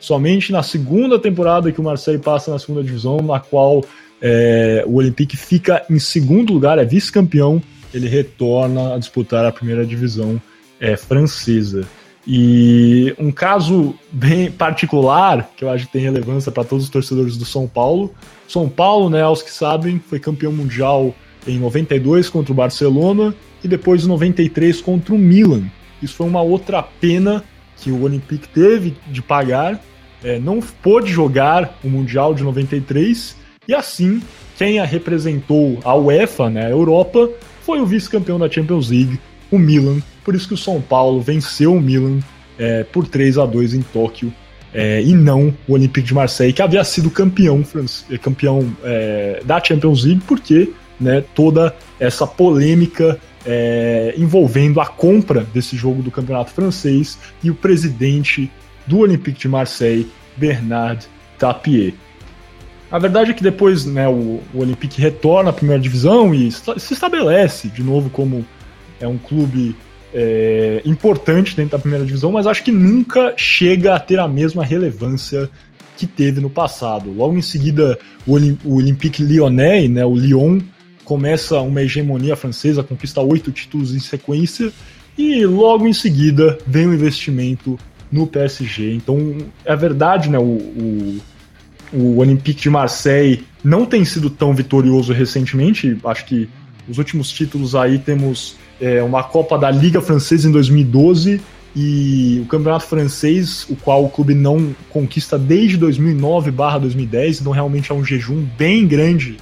Somente 0.00 0.52
na 0.52 0.62
segunda 0.62 1.18
temporada 1.18 1.72
que 1.72 1.80
o 1.80 1.84
Marseille 1.84 2.20
passa 2.20 2.50
na 2.50 2.58
segunda 2.58 2.82
divisão, 2.82 3.18
na 3.18 3.40
qual 3.40 3.82
é, 4.26 4.82
o 4.86 4.94
Olympique 4.94 5.36
fica 5.36 5.84
em 5.90 5.98
segundo 5.98 6.54
lugar, 6.54 6.78
é 6.78 6.84
vice-campeão, 6.84 7.62
ele 7.92 8.08
retorna 8.08 8.94
a 8.94 8.98
disputar 8.98 9.44
a 9.44 9.52
primeira 9.52 9.84
divisão 9.84 10.40
é, 10.80 10.96
francesa. 10.96 11.86
E 12.26 13.14
um 13.18 13.30
caso 13.30 13.94
bem 14.10 14.50
particular, 14.50 15.50
que 15.54 15.62
eu 15.62 15.68
acho 15.68 15.84
que 15.84 15.92
tem 15.92 16.00
relevância 16.00 16.50
para 16.50 16.64
todos 16.64 16.86
os 16.86 16.90
torcedores 16.90 17.36
do 17.36 17.44
São 17.44 17.68
Paulo. 17.68 18.14
São 18.48 18.66
Paulo, 18.66 19.10
né, 19.10 19.20
aos 19.20 19.42
que 19.42 19.52
sabem, 19.52 20.00
foi 20.08 20.18
campeão 20.18 20.50
mundial 20.52 21.14
em 21.46 21.58
92 21.58 22.30
contra 22.30 22.50
o 22.50 22.56
Barcelona 22.56 23.34
e 23.62 23.68
depois 23.68 24.06
em 24.06 24.08
93 24.08 24.80
contra 24.80 25.14
o 25.14 25.18
Milan. 25.18 25.64
Isso 26.00 26.14
foi 26.14 26.26
uma 26.26 26.40
outra 26.40 26.82
pena 26.82 27.44
que 27.76 27.90
o 27.90 28.02
Olympique 28.02 28.48
teve 28.48 28.96
de 29.06 29.20
pagar. 29.20 29.78
É, 30.22 30.38
não 30.38 30.60
pôde 30.60 31.12
jogar 31.12 31.78
o 31.84 31.90
Mundial 31.90 32.32
de 32.32 32.42
93 32.42 33.43
e 33.66 33.74
assim 33.74 34.20
quem 34.56 34.78
a 34.78 34.84
representou 34.84 35.80
a 35.84 35.96
UEFA, 35.96 36.48
né, 36.48 36.66
a 36.66 36.70
Europa, 36.70 37.28
foi 37.62 37.80
o 37.80 37.86
vice-campeão 37.86 38.38
da 38.38 38.48
Champions 38.48 38.90
League, 38.90 39.18
o 39.50 39.58
Milan. 39.58 40.00
Por 40.24 40.34
isso 40.34 40.48
que 40.48 40.54
o 40.54 40.58
São 40.58 40.80
Paulo 40.80 41.20
venceu 41.20 41.74
o 41.74 41.80
Milan 41.80 42.20
é, 42.58 42.84
por 42.84 43.06
3 43.06 43.38
a 43.38 43.46
2 43.46 43.74
em 43.74 43.82
Tóquio 43.82 44.32
é, 44.72 45.02
e 45.02 45.14
não 45.14 45.54
o 45.66 45.72
Olympique 45.72 46.06
de 46.06 46.14
Marseille, 46.14 46.52
que 46.52 46.62
havia 46.62 46.82
sido 46.84 47.10
campeão, 47.10 47.64
campeão 48.20 48.74
é, 48.82 49.42
da 49.44 49.62
Champions 49.62 50.04
League, 50.04 50.22
porque 50.26 50.72
né, 51.00 51.24
toda 51.34 51.74
essa 51.98 52.26
polêmica 52.26 53.18
é, 53.46 54.14
envolvendo 54.16 54.80
a 54.80 54.86
compra 54.86 55.46
desse 55.52 55.76
jogo 55.76 56.02
do 56.02 56.10
campeonato 56.10 56.50
francês 56.50 57.18
e 57.42 57.50
o 57.50 57.54
presidente 57.54 58.50
do 58.86 58.98
Olympique 58.98 59.40
de 59.40 59.48
Marseille, 59.48 60.10
Bernard 60.36 61.06
Tapie. 61.38 61.94
A 62.94 62.98
verdade 63.00 63.32
é 63.32 63.34
que 63.34 63.42
depois 63.42 63.84
né, 63.84 64.06
o, 64.06 64.40
o 64.54 64.60
Olympique 64.60 65.00
retorna 65.00 65.50
à 65.50 65.52
primeira 65.52 65.82
divisão 65.82 66.32
e 66.32 66.48
se 66.52 66.92
estabelece 66.92 67.66
de 67.66 67.82
novo 67.82 68.08
como 68.08 68.46
é 69.00 69.08
um 69.08 69.18
clube 69.18 69.74
é, 70.14 70.80
importante 70.84 71.56
dentro 71.56 71.72
da 71.72 71.78
primeira 71.80 72.04
divisão, 72.04 72.30
mas 72.30 72.46
acho 72.46 72.62
que 72.62 72.70
nunca 72.70 73.34
chega 73.36 73.96
a 73.96 73.98
ter 73.98 74.20
a 74.20 74.28
mesma 74.28 74.64
relevância 74.64 75.50
que 75.96 76.06
teve 76.06 76.40
no 76.40 76.48
passado. 76.48 77.10
Logo 77.10 77.36
em 77.36 77.42
seguida, 77.42 77.98
o, 78.24 78.36
o 78.64 78.76
Olympique 78.76 79.24
Lyonnais, 79.24 79.90
né, 79.90 80.06
o 80.06 80.14
Lyon, 80.14 80.60
começa 81.04 81.60
uma 81.62 81.82
hegemonia 81.82 82.36
francesa, 82.36 82.84
conquista 82.84 83.20
oito 83.20 83.50
títulos 83.50 83.92
em 83.92 83.98
sequência, 83.98 84.72
e 85.18 85.44
logo 85.44 85.88
em 85.88 85.92
seguida 85.92 86.58
vem 86.64 86.86
o 86.86 86.94
investimento 86.94 87.76
no 88.12 88.24
PSG. 88.24 88.94
Então, 88.94 89.36
é 89.64 89.74
verdade, 89.74 90.30
né? 90.30 90.38
O, 90.38 90.42
o, 90.42 91.20
o 91.94 92.18
Olympique 92.18 92.62
de 92.62 92.70
Marseille 92.70 93.44
não 93.62 93.86
tem 93.86 94.04
sido 94.04 94.28
tão 94.28 94.52
vitorioso 94.52 95.12
recentemente. 95.12 95.96
Acho 96.04 96.24
que 96.26 96.48
os 96.88 96.98
últimos 96.98 97.30
títulos 97.30 97.74
aí 97.74 97.98
temos 97.98 98.56
é, 98.80 99.02
uma 99.02 99.22
Copa 99.22 99.56
da 99.56 99.70
Liga 99.70 100.02
Francesa 100.02 100.48
em 100.48 100.52
2012 100.52 101.40
e 101.76 102.40
o 102.42 102.46
Campeonato 102.46 102.86
Francês, 102.86 103.66
o 103.68 103.76
qual 103.76 104.04
o 104.04 104.08
clube 104.08 104.34
não 104.34 104.74
conquista 104.90 105.38
desde 105.38 105.78
2009/2010, 105.78 107.40
então 107.40 107.52
realmente 107.52 107.90
é 107.90 107.94
um 107.94 108.04
jejum 108.04 108.44
bem 108.56 108.86
grande 108.86 109.36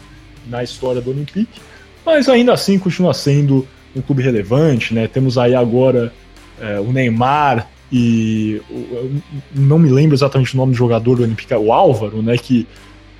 na 0.48 0.62
história 0.62 1.00
do 1.00 1.10
Olympique, 1.10 1.60
mas 2.04 2.28
ainda 2.28 2.52
assim 2.52 2.78
continua 2.78 3.12
sendo 3.12 3.66
um 3.94 4.00
clube 4.00 4.22
relevante, 4.22 4.94
né? 4.94 5.06
Temos 5.06 5.36
aí 5.36 5.54
agora 5.54 6.12
é, 6.60 6.80
o 6.80 6.92
Neymar 6.92 7.68
e 7.92 8.62
não 9.54 9.78
me 9.78 9.90
lembro 9.90 10.16
exatamente 10.16 10.54
o 10.54 10.56
nome 10.56 10.72
do 10.72 10.78
jogador 10.78 11.16
do 11.16 11.22
Olympique, 11.24 11.52
o 11.52 11.72
Álvaro, 11.72 12.22
né? 12.22 12.38
Que 12.38 12.66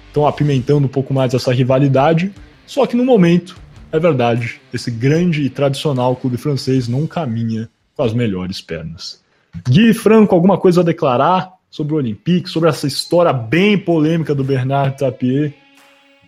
estão 0.08 0.26
apimentando 0.26 0.86
um 0.86 0.90
pouco 0.90 1.12
mais 1.12 1.34
essa 1.34 1.52
rivalidade. 1.52 2.32
Só 2.66 2.86
que 2.86 2.96
no 2.96 3.04
momento, 3.04 3.56
é 3.92 3.98
verdade, 3.98 4.60
esse 4.72 4.90
grande 4.90 5.42
e 5.42 5.50
tradicional 5.50 6.16
clube 6.16 6.38
francês 6.38 6.88
não 6.88 7.06
caminha 7.06 7.68
com 7.94 8.02
as 8.02 8.14
melhores 8.14 8.62
pernas. 8.62 9.20
Gui 9.68 9.92
Franco, 9.92 10.34
alguma 10.34 10.56
coisa 10.56 10.80
a 10.80 10.84
declarar 10.84 11.52
sobre 11.70 11.92
o 11.92 11.96
Olympique, 11.98 12.48
sobre 12.48 12.70
essa 12.70 12.86
história 12.86 13.32
bem 13.32 13.76
polêmica 13.76 14.34
do 14.34 14.42
Bernard 14.42 14.96
Tapie? 14.96 15.54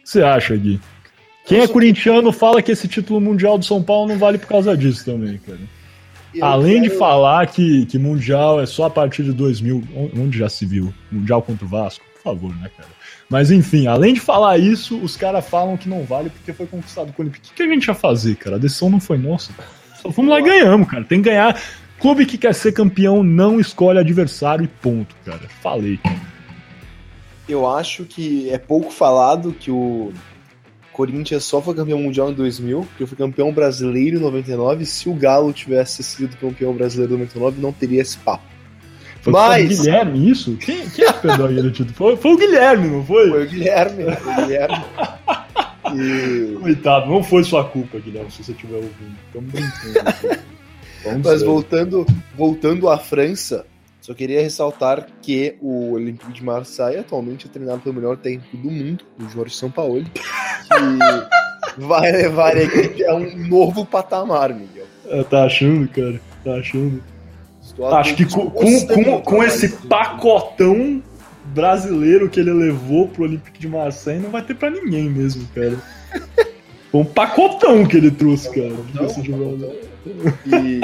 que 0.03 0.11
você 0.11 0.23
acha, 0.23 0.55
Gui? 0.55 0.79
Quem 1.47 1.61
é 1.61 1.69
corintiano 1.69 2.31
fala 2.31 2.63
que 2.63 2.73
esse 2.73 2.87
título 2.87 3.21
mundial 3.21 3.59
do 3.59 3.65
São 3.65 3.83
Paulo 3.83 4.09
não 4.09 4.19
vale 4.19 4.39
por 4.39 4.49
causa 4.49 4.77
disso 4.77 5.05
também, 5.05 5.39
cara. 5.39 5.59
Eu 6.35 6.45
Além 6.45 6.83
quero... 6.83 6.93
de 6.93 6.99
falar 6.99 7.47
que, 7.47 7.87
que 7.87 7.99
Mundial 7.99 8.61
é 8.61 8.67
só 8.67 8.87
a 8.87 8.91
partir 8.91 9.23
de 9.23 9.33
2000, 9.33 9.83
onde 10.17 10.39
já 10.39 10.49
se 10.49 10.67
viu? 10.67 10.93
Mundial 11.11 11.43
contra 11.43 11.65
o 11.65 11.69
Vasco? 11.69 12.05
Por 12.15 12.23
favor, 12.23 12.57
né, 12.57 12.71
cara? 12.77 12.89
Mas 13.29 13.51
enfim, 13.51 13.87
além 13.87 14.15
de 14.15 14.21
falar 14.21 14.59
isso, 14.59 14.99
os 14.99 15.17
caras 15.17 15.47
falam 15.47 15.77
que 15.77 15.89
não 15.89 16.05
vale 16.05 16.31
porque 16.31 16.53
foi 16.53 16.67
conquistado 16.67 17.13
com 17.13 17.23
o 17.23 17.25
Olympique. 17.25 17.49
O 17.49 17.51
que, 17.51 17.57
que 17.57 17.63
a 17.63 17.73
gente 17.73 17.87
ia 17.87 17.95
fazer, 17.95 18.37
cara? 18.37 18.57
A 18.57 18.59
decisão 18.59 18.91
não 18.91 19.01
foi 19.01 19.19
nossa. 19.19 19.53
Só 20.01 20.11
fomos 20.11 20.31
lá 20.31 20.41
e 20.41 20.43
ganhamos, 20.43 20.89
cara. 20.89 21.05
Tem 21.05 21.23
que 21.23 21.31
ganhar. 21.31 21.61
Clube 21.99 22.27
que 22.27 22.37
quer 22.37 22.55
ser 22.55 22.73
campeão 22.73 23.23
não 23.23 23.59
escolhe 23.59 23.99
adversário 23.99 24.65
e 24.65 24.69
ponto, 24.69 25.15
cara. 25.25 25.49
Falei. 25.63 25.99
Eu 27.49 27.69
acho 27.69 28.05
que 28.05 28.51
é 28.51 28.59
pouco 28.59 28.91
falado 28.91 29.53
que 29.53 29.71
o 29.71 30.13
Corinthians 30.95 31.43
só 31.43 31.61
foi 31.61 31.75
campeão 31.75 31.99
mundial 31.99 32.31
em 32.31 32.35
2000, 32.35 32.83
porque 32.83 33.05
foi 33.05 33.19
campeão 33.19 33.53
brasileiro 33.53 34.17
em 34.17 34.21
99. 34.21 34.87
Se 34.87 35.09
o 35.09 35.15
Galo 35.15 35.53
tivesse 35.53 36.05
sido 36.05 36.37
campeão 36.37 36.73
brasileiro 36.73 37.15
em 37.15 37.19
99, 37.19 37.61
não 37.61 37.73
teria 37.73 38.01
esse 38.01 38.17
papo. 38.17 38.45
Foi 39.21 39.33
Mas... 39.33 39.65
o 39.65 39.83
Guilherme 39.83 40.31
isso? 40.31 40.57
Quem, 40.57 40.89
quem 40.91 41.13
perdeu 41.15 41.47
aquele 41.47 41.71
título? 41.73 41.95
Foi, 41.95 42.17
foi 42.17 42.33
o 42.33 42.37
Guilherme, 42.37 42.89
não 42.89 43.05
foi? 43.05 43.29
Foi 43.29 43.45
o 43.45 43.49
Guilherme, 43.49 44.05
foi 44.17 44.33
o 44.33 44.37
Guilherme. 44.37 44.85
E... 45.97 46.59
Coitado, 46.61 47.11
não 47.11 47.25
foi 47.25 47.43
sua 47.43 47.65
culpa, 47.65 47.99
Guilherme, 47.99 48.31
se 48.31 48.45
você 48.45 48.53
estiver 48.53 48.77
ouvindo. 48.77 49.17
Estamos 49.27 49.51
brincando. 49.51 50.43
Mas 51.25 51.43
voltando, 51.43 52.07
voltando 52.37 52.89
à 52.89 52.99
França, 52.99 53.67
só 54.05 54.13
queria 54.13 54.43
ressaltar 54.43 55.07
que 55.23 55.57
o 55.63 55.93
Olympique 55.93 56.31
de 56.31 56.45
Marseille 56.45 56.99
atualmente 56.99 57.47
é 57.47 57.49
treinado 57.49 57.81
pelo 57.81 57.95
melhor 57.95 58.19
técnico 58.19 58.55
do 58.55 58.71
mundo, 58.71 59.03
o 59.19 59.27
Jorge 59.31 59.57
Sampaoli, 59.57 60.05
que 60.13 61.81
vai 61.81 62.13
levar 62.13 62.55
a 62.55 62.65
equipe 62.65 63.03
a 63.07 63.15
um 63.15 63.35
novo 63.49 63.87
patamar, 63.87 64.53
Miguel. 64.53 64.85
É, 65.07 65.25
tá 65.25 65.45
achando, 65.47 65.89
cara? 65.89 66.21
Tá 66.45 66.57
achando. 66.57 67.03
Acho 67.95 68.15
que 68.15 68.27
com, 68.27 68.51
com, 68.51 68.87
com, 68.89 69.23
com 69.23 69.43
esse 69.43 69.71
pacotão 69.71 71.03
brasileiro 71.55 72.29
que 72.29 72.41
ele 72.41 72.53
levou 72.53 73.09
pro 73.09 73.25
Olympique 73.25 73.59
de 73.59 73.69
Marseille, 73.69 74.23
não 74.23 74.29
vai 74.29 74.43
ter 74.43 74.55
pra 74.55 74.69
ninguém 74.69 75.09
mesmo, 75.09 75.49
cara. 75.55 75.79
Foi 76.93 77.01
um 77.01 77.07
pacotão 77.07 77.87
que 77.87 77.97
ele 77.97 78.11
trouxe, 78.11 78.51
cara. 78.51 78.69
Não, 78.69 79.57
não, 79.57 79.73
e 80.61 80.81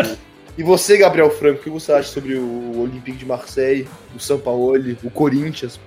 e 0.61 0.63
você, 0.63 0.99
Gabriel 0.99 1.31
Franco, 1.31 1.59
o 1.59 1.63
que 1.63 1.71
você 1.71 1.91
acha 1.91 2.11
sobre 2.11 2.35
o 2.35 2.83
Olympique 2.83 3.17
de 3.17 3.25
Marseille, 3.25 3.89
o 4.15 4.21
São 4.21 4.39
Paulo, 4.39 4.79
o 5.03 5.11
Corinthians? 5.11 5.81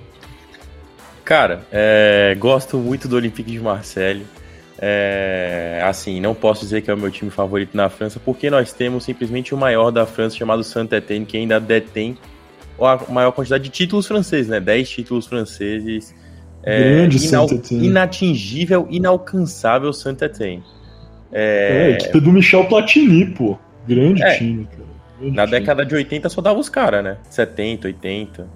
Cara, 1.23 1.61
é, 1.71 2.35
gosto 2.39 2.79
muito 2.79 3.07
do 3.07 3.15
Olympique 3.15 3.51
de 3.51 3.59
Marseille. 3.59 4.25
É, 4.79 5.79
assim, 5.85 6.19
não 6.19 6.33
posso 6.33 6.61
dizer 6.61 6.81
que 6.81 6.89
é 6.89 6.93
o 6.95 6.97
meu 6.97 7.11
time 7.11 7.29
favorito 7.29 7.77
na 7.77 7.87
França, 7.87 8.19
porque 8.19 8.49
nós 8.49 8.73
temos 8.73 9.03
simplesmente 9.03 9.53
o 9.53 9.57
maior 9.57 9.91
da 9.91 10.07
França 10.07 10.35
chamado 10.35 10.63
Saint-Étienne, 10.63 11.23
que 11.23 11.37
ainda 11.37 11.59
detém 11.59 12.17
a 12.81 13.11
maior 13.11 13.31
quantidade 13.31 13.65
de 13.65 13.69
títulos 13.69 14.07
franceses, 14.07 14.47
né? 14.47 14.59
10 14.59 14.89
títulos 14.89 15.27
franceses. 15.27 16.15
É, 16.63 16.95
Grande 16.95 17.27
inal 17.27 17.47
Inatingível, 17.69 18.87
inalcançável 18.89 19.93
Saint-Étienne. 19.93 20.63
É, 21.31 21.91
é, 21.91 21.91
equipe 21.91 22.19
do 22.19 22.31
Michel 22.31 22.65
Platini, 22.65 23.27
pô. 23.35 23.55
Grande 23.87 24.23
é, 24.23 24.37
time, 24.37 24.65
cara. 24.65 24.83
Grande 25.19 25.35
na 25.35 25.45
time. 25.45 25.59
década 25.59 25.85
de 25.85 25.95
80 25.95 26.29
só 26.29 26.41
dava 26.41 26.59
os 26.59 26.69
caras, 26.69 27.03
né? 27.03 27.17
70, 27.29 27.87
80. 27.87 28.47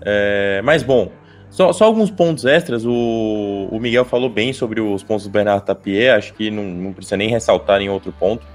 É, 0.00 0.60
mas 0.62 0.82
bom, 0.82 1.10
só, 1.50 1.72
só, 1.72 1.84
alguns 1.84 2.10
pontos 2.10 2.44
extras. 2.44 2.84
O, 2.84 3.68
o, 3.70 3.78
Miguel 3.80 4.04
falou 4.04 4.28
bem 4.28 4.52
sobre 4.52 4.80
os 4.80 5.02
pontos 5.02 5.26
do 5.26 5.30
Bernardo 5.30 5.64
Tapie, 5.64 6.08
acho 6.08 6.34
que 6.34 6.50
não, 6.50 6.64
não, 6.64 6.92
precisa 6.92 7.16
nem 7.16 7.28
ressaltar 7.28 7.80
em 7.80 7.88
outro 7.88 8.12
ponto. 8.12 8.46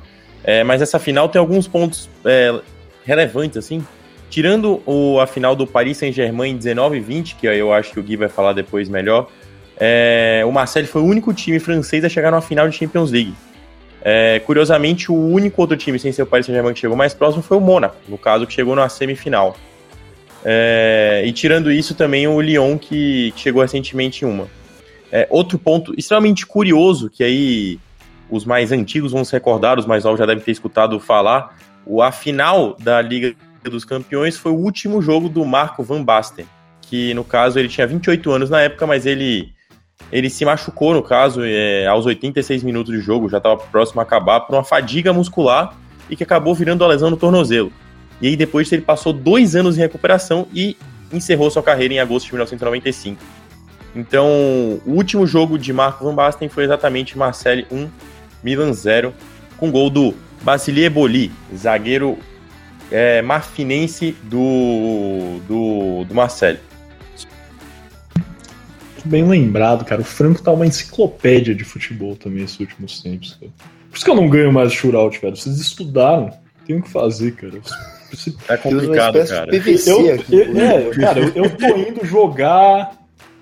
É, 0.44 0.64
mas 0.64 0.82
essa 0.82 1.00
final 1.00 1.30
tem 1.30 1.40
alguns 1.40 1.68
pontos 1.68 2.10
é, 2.26 2.60
relevantes, 3.06 3.58
assim. 3.58 3.86
Tirando 4.30 4.82
o, 4.86 5.20
a 5.20 5.28
final 5.28 5.56
do 5.56 5.66
Paris 5.66 5.98
Saint-Germain 5.98 6.52
em 6.52 6.58
19 6.58 6.98
e 6.98 7.00
20, 7.00 7.36
que 7.36 7.48
eu 7.48 7.72
acho 7.72 7.94
que 7.94 8.00
o 8.00 8.04
Gui 8.04 8.18
vai 8.18 8.28
falar 8.30 8.54
depois 8.54 8.90
melhor, 8.90 9.30
é, 9.78 10.44
o 10.46 10.52
Marseille 10.52 10.88
foi 10.88 11.02
o 11.02 11.06
único 11.06 11.34
time 11.34 11.60
francês 11.60 12.04
a 12.04 12.10
chegar 12.10 12.32
numa 12.32 12.42
final 12.42 12.68
de 12.68 12.76
Champions 12.76 13.12
League. 13.12 13.34
É, 14.06 14.42
curiosamente, 14.46 15.10
o 15.10 15.16
único 15.16 15.62
outro 15.62 15.78
time 15.78 15.98
sem 15.98 16.12
ser 16.12 16.24
o 16.24 16.26
Paris 16.26 16.46
Saint-Germain 16.46 16.74
que 16.74 16.82
chegou 16.82 16.98
mais 16.98 17.14
próximo 17.14 17.42
foi 17.42 17.56
o 17.56 17.62
Mônaco, 17.62 17.96
no 18.10 18.18
caso, 18.18 18.46
que 18.46 18.54
chegou 18.54 18.76
na 18.76 18.90
semifinal. 18.90 19.56
É, 20.44 21.24
e 21.26 21.32
tirando 21.32 21.72
isso, 21.72 21.96
também 21.96 22.28
o 22.28 22.42
Lyon, 22.42 22.78
que 22.78 23.34
chegou 23.38 23.62
recentemente 23.62 24.26
em 24.26 24.28
uma. 24.28 24.50
É, 25.10 25.26
outro 25.30 25.58
ponto 25.58 25.94
extremamente 25.98 26.46
curioso, 26.46 27.10
que 27.10 27.24
aí 27.24 27.80
os 28.30 28.44
mais 28.44 28.74
antigos 28.74 29.14
vão 29.14 29.24
se 29.24 29.32
recordar, 29.32 29.80
os 29.80 29.86
mais 29.86 30.04
novos 30.04 30.20
já 30.20 30.26
devem 30.26 30.44
ter 30.44 30.52
escutado 30.52 31.00
falar, 31.00 31.58
o, 31.86 32.02
a 32.02 32.12
final 32.12 32.76
da 32.80 33.02
Liga 33.02 33.34
dos 33.64 33.86
Campeões 33.86 34.36
foi 34.38 34.52
o 34.52 34.58
último 34.58 35.02
jogo 35.02 35.30
do 35.30 35.46
Marco 35.46 35.82
Van 35.82 36.04
Basten, 36.04 36.46
que 36.82 37.14
no 37.14 37.24
caso 37.24 37.58
ele 37.58 37.70
tinha 37.70 37.88
28 37.88 38.32
anos 38.32 38.50
na 38.50 38.62
época, 38.62 38.86
mas 38.86 39.06
ele 39.06 39.53
ele 40.12 40.30
se 40.30 40.46
machucou, 40.46 40.94
no 40.94 41.02
caso, 41.02 41.42
é, 41.44 41.88
aos 41.88 42.06
86 42.06 42.64
minutos 42.64 42.94
de 42.94 43.02
jogo, 43.02 43.30
já 43.30 43.38
estava 43.38 43.58
próximo 43.58 44.00
a 44.00 44.04
acabar, 44.04 44.42
por 44.42 44.56
uma 44.56 44.64
fadiga 44.64 45.12
muscular 45.12 45.76
e 46.10 46.16
que 46.16 46.24
acabou 46.24 46.54
virando 46.54 46.84
a 46.84 46.88
lesão 46.88 47.10
no 47.10 47.18
tornozelo. 47.18 47.72
E 48.22 48.28
aí 48.28 48.36
depois 48.36 48.72
ele 48.72 48.82
passou 48.82 49.12
dois 49.12 49.56
anos 49.56 49.78
em 49.78 49.82
recuperação 49.82 50.48
e 50.54 50.78
encerrou 51.12 51.50
sua 51.50 51.64
carreira 51.64 51.94
em 51.94 52.00
agosto 52.00 52.28
de 52.28 52.34
1995. 52.34 53.22
Então, 53.96 54.28
o 54.86 54.92
último 54.92 55.26
jogo 55.28 55.58
de 55.58 55.72
Marco 55.72 56.04
Van 56.04 56.16
Basten 56.16 56.50
foi 56.50 56.64
exatamente 56.64 57.18
Marseille 57.18 57.68
1, 57.72 57.90
Milan 58.44 58.74
0, 58.74 59.14
com 59.58 59.72
gol 59.72 59.90
do 59.90 60.14
Basilie 60.42 60.90
Boli, 60.90 61.32
zagueiro 61.56 62.18
é, 62.92 63.22
marfinense 63.22 64.16
do, 64.24 65.40
do, 65.48 66.06
do. 66.06 66.16
Bem 69.06 69.28
lembrado, 69.28 69.84
cara. 69.86 70.02
O 70.02 70.06
Franco 70.06 70.42
tá 70.42 70.52
uma 70.52 70.66
enciclopédia 70.66 71.54
de 71.54 71.64
futebol 71.64 72.16
também 72.16 72.44
esses 72.44 72.60
últimos 72.60 73.02
tempos, 73.02 73.38
cara. 73.40 73.52
Por 73.90 73.98
isso 73.98 74.06
que 74.06 74.12
eu 74.12 74.16
não 74.16 74.30
ganho 74.30 74.52
mais 74.52 74.74
shootout, 74.74 75.20
velho. 75.20 75.36
Vocês 75.36 75.60
estudaram. 75.60 76.32
Tem 76.66 76.78
o 76.78 76.82
que 76.82 76.90
fazer, 76.90 77.32
cara. 77.36 77.60
É 78.48 78.58
complicado, 78.58 79.28
cara. 79.28 79.48
PVC 79.48 79.92
eu, 79.92 80.14
aqui, 80.14 80.36
eu, 80.36 80.62
é, 80.62 80.90
cara, 80.92 81.20
eu, 81.20 81.46
eu 81.46 81.58
tô 81.58 81.66
indo 81.78 82.06
jogar 82.06 82.96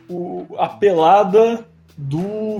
o, 0.10 0.46
a 0.58 0.70
pelada 0.70 1.66
do 1.98 2.60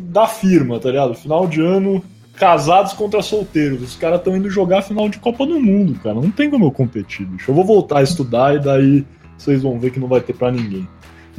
da 0.00 0.26
firma, 0.26 0.78
tá 0.78 0.90
ligado? 0.90 1.14
Final 1.14 1.46
de 1.46 1.62
ano, 1.62 2.04
casados 2.34 2.92
contra 2.92 3.22
solteiros. 3.22 3.82
Os 3.82 3.96
caras 3.96 4.18
estão 4.18 4.36
indo 4.36 4.50
jogar 4.50 4.82
final 4.82 5.08
de 5.08 5.18
Copa 5.18 5.46
do 5.46 5.58
Mundo, 5.58 5.98
cara. 6.00 6.14
Não 6.14 6.30
tem 6.30 6.50
como 6.50 6.66
eu 6.66 6.70
competir, 6.70 7.26
bicho. 7.26 7.50
Eu 7.50 7.54
vou 7.54 7.64
voltar 7.64 7.98
a 7.98 8.02
estudar 8.02 8.54
e 8.54 8.58
daí 8.60 9.06
vocês 9.36 9.62
vão 9.62 9.78
ver 9.78 9.90
que 9.90 10.00
não 10.00 10.08
vai 10.08 10.20
ter 10.20 10.34
para 10.34 10.52
ninguém. 10.52 10.86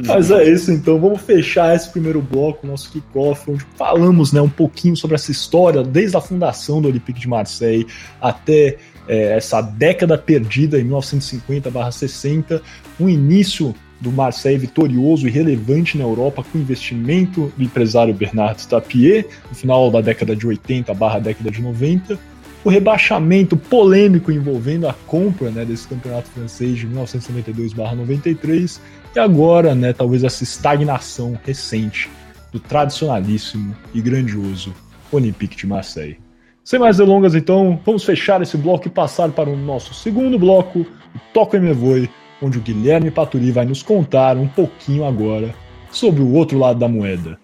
Mas 0.05 0.31
é 0.31 0.47
isso, 0.49 0.71
então. 0.71 0.99
Vamos 0.99 1.21
fechar 1.21 1.75
esse 1.75 1.89
primeiro 1.89 2.21
bloco, 2.21 2.67
nosso 2.67 2.91
kickoff, 2.91 3.49
onde 3.49 3.65
falamos 3.75 4.31
né, 4.31 4.41
um 4.41 4.49
pouquinho 4.49 4.95
sobre 4.95 5.15
essa 5.15 5.31
história, 5.31 5.83
desde 5.83 6.15
a 6.17 6.21
fundação 6.21 6.81
do 6.81 6.87
Olympique 6.87 7.19
de 7.19 7.27
Marseille 7.27 7.87
até 8.21 8.77
é, 9.07 9.37
essa 9.37 9.61
década 9.61 10.17
perdida 10.17 10.79
em 10.79 10.85
1950-60, 10.85 12.61
um 12.99 13.09
início 13.09 13.73
do 13.99 14.11
Marseille 14.11 14.59
vitorioso 14.59 15.27
e 15.27 15.31
relevante 15.31 15.97
na 15.97 16.03
Europa 16.03 16.43
com 16.43 16.57
o 16.57 16.61
investimento 16.61 17.51
do 17.57 17.63
empresário 17.63 18.13
Bernard 18.13 18.67
Tapie 18.67 19.25
no 19.49 19.55
final 19.55 19.89
da 19.89 20.01
década 20.01 20.35
de 20.35 20.45
80 20.45 20.93
barra 20.93 21.19
década 21.19 21.49
de 21.49 21.61
90, 21.61 22.19
o 22.63 22.69
rebaixamento 22.69 23.55
polêmico 23.55 24.31
envolvendo 24.31 24.87
a 24.87 24.93
compra 24.93 25.49
né, 25.49 25.63
desse 25.63 25.87
campeonato 25.87 26.29
francês 26.29 26.77
de 26.77 26.85
1992 26.85 27.73
barra 27.73 27.95
93 27.95 28.79
e 29.17 29.19
agora, 29.19 29.73
né, 29.73 29.93
talvez 29.93 30.23
essa 30.23 30.43
estagnação 30.43 31.37
recente 31.43 32.07
do 32.51 32.59
tradicionalíssimo 32.59 33.75
e 33.91 33.99
grandioso 33.99 34.75
Olympique 35.11 35.57
de 35.57 35.65
Marseille. 35.65 36.19
Sem 36.63 36.79
mais 36.79 36.97
delongas, 36.97 37.33
então, 37.33 37.79
vamos 37.83 38.03
fechar 38.03 38.43
esse 38.43 38.55
bloco 38.55 38.87
e 38.87 38.91
passar 38.91 39.31
para 39.31 39.49
o 39.49 39.57
nosso 39.57 39.91
segundo 39.95 40.37
bloco, 40.37 40.81
o 40.81 41.19
Toco 41.33 41.57
Me 41.57 41.73
Voe, 41.73 42.07
onde 42.39 42.59
o 42.59 42.61
Guilherme 42.61 43.09
Paturi 43.09 43.51
vai 43.51 43.65
nos 43.65 43.81
contar 43.81 44.37
um 44.37 44.47
pouquinho 44.47 45.03
agora 45.03 45.55
sobre 45.91 46.21
o 46.21 46.33
outro 46.33 46.59
lado 46.59 46.77
da 46.77 46.87
moeda. 46.87 47.39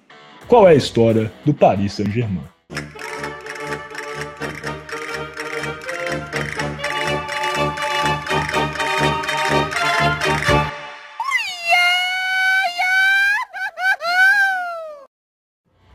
Qual 0.48 0.68
é 0.68 0.74
a 0.74 0.76
história 0.76 1.32
do 1.44 1.56
Paris 1.56 1.94
Saint-Germain? 1.94 2.44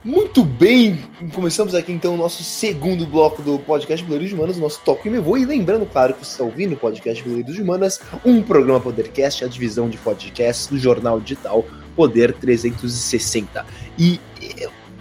Muito 0.04 0.44
bem, 0.44 0.96
começamos 1.34 1.74
aqui 1.74 1.90
então 1.90 2.14
o 2.14 2.16
nosso 2.16 2.44
segundo 2.44 3.04
bloco 3.04 3.42
do 3.42 3.58
podcast 3.58 4.04
Boleiros 4.04 4.28
de 4.28 4.34
Humanas, 4.36 4.56
o 4.56 4.60
nosso 4.60 4.80
Toque 4.84 5.10
Me 5.10 5.18
Vou. 5.18 5.36
E 5.36 5.44
lembrando, 5.44 5.84
claro, 5.86 6.14
que 6.14 6.24
você 6.24 6.30
está 6.30 6.44
ouvindo 6.44 6.74
o 6.74 6.76
podcast 6.76 7.20
Boleiros 7.24 7.56
de 7.56 7.60
Humanas, 7.60 8.00
um 8.24 8.40
programa 8.40 8.78
Podercast, 8.78 9.44
a 9.44 9.48
divisão 9.48 9.88
de 9.90 9.98
podcasts 9.98 10.68
do 10.68 10.78
jornal 10.78 11.18
digital 11.18 11.64
Poder 11.96 12.32
360. 12.32 13.66
E, 13.98 14.20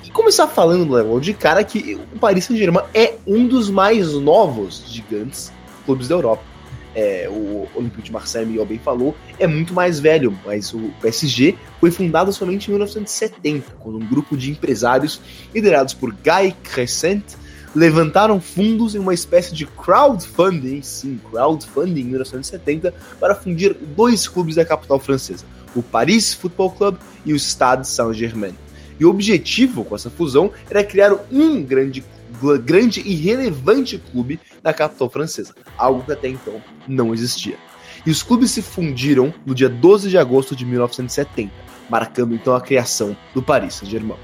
e 0.04 0.10
começar 0.10 0.48
falando, 0.48 0.92
Léo, 0.92 1.22
de 1.22 1.32
cara 1.32 1.64
que 1.64 1.94
o 2.16 2.18
Paris 2.18 2.46
Saint-Germain 2.46 2.84
é 2.92 3.18
um 3.28 3.48
dos 3.48 3.70
mais 3.70 4.14
novos 4.14 4.84
gigantes 4.88 5.54
clubes 5.86 6.08
da 6.08 6.16
Europa 6.16 6.57
é, 6.98 7.30
o 7.30 7.68
Olympique 7.76 8.02
de 8.02 8.12
Marseille, 8.12 8.48
Miguel 8.50 8.66
bem 8.66 8.80
falou, 8.80 9.16
é 9.38 9.46
muito 9.46 9.72
mais 9.72 10.00
velho, 10.00 10.36
mas 10.44 10.74
o 10.74 10.92
PSG 11.00 11.56
foi 11.80 11.92
fundado 11.92 12.34
somente 12.34 12.68
em 12.68 12.72
1970, 12.72 13.74
quando 13.80 14.00
um 14.00 14.08
grupo 14.08 14.36
de 14.36 14.50
empresários 14.50 15.22
liderados 15.54 15.94
por 15.94 16.12
Guy 16.12 16.56
Crescent 16.64 17.24
levantaram 17.76 18.42
fundos 18.42 18.96
em 18.96 18.98
uma 18.98 19.14
espécie 19.14 19.54
de 19.54 19.68
crowdfunding, 19.68 20.82
sim, 20.82 21.20
crowdfunding 21.30 22.02
em 22.02 22.06
1970, 22.06 22.92
para 23.20 23.36
fundir 23.36 23.76
dois 23.96 24.28
clubes 24.28 24.56
da 24.56 24.66
capital 24.66 25.00
francesa, 25.00 25.46
o 25.76 25.84
Paris 25.84 26.34
Football 26.34 26.72
Club 26.72 26.98
e 27.24 27.32
o 27.32 27.38
Stade 27.38 27.88
Saint-Germain. 27.88 28.56
E 29.00 29.06
o 29.06 29.12
objetivo 29.12 29.86
com 29.86 29.94
essa 29.94 30.10
fusão 30.10 30.52
era 30.68 30.84
criar 30.84 31.14
um 31.32 31.62
grande 31.62 32.04
grande 32.64 33.02
e 33.02 33.16
relevante 33.16 33.98
clube 33.98 34.40
da 34.62 34.74
capital 34.74 35.10
francesa, 35.10 35.54
algo 35.78 36.04
que 36.04 36.12
até 36.12 36.28
então 36.28 36.62
não 36.88 37.14
existia. 37.14 37.58
E 38.06 38.12
os 38.12 38.24
clubes 38.24 38.52
se 38.52 38.62
fundiram 38.62 39.34
no 39.46 39.54
dia 39.54 39.70
12 39.70 40.10
de 40.10 40.18
agosto 40.18 40.56
de 40.56 40.66
1970, 40.66 41.52
marcando 41.90 42.34
então 42.34 42.56
a 42.56 42.62
criação 42.62 43.16
do 43.34 43.42
Paris 43.42 43.76
Saint-Germain. 43.76 44.18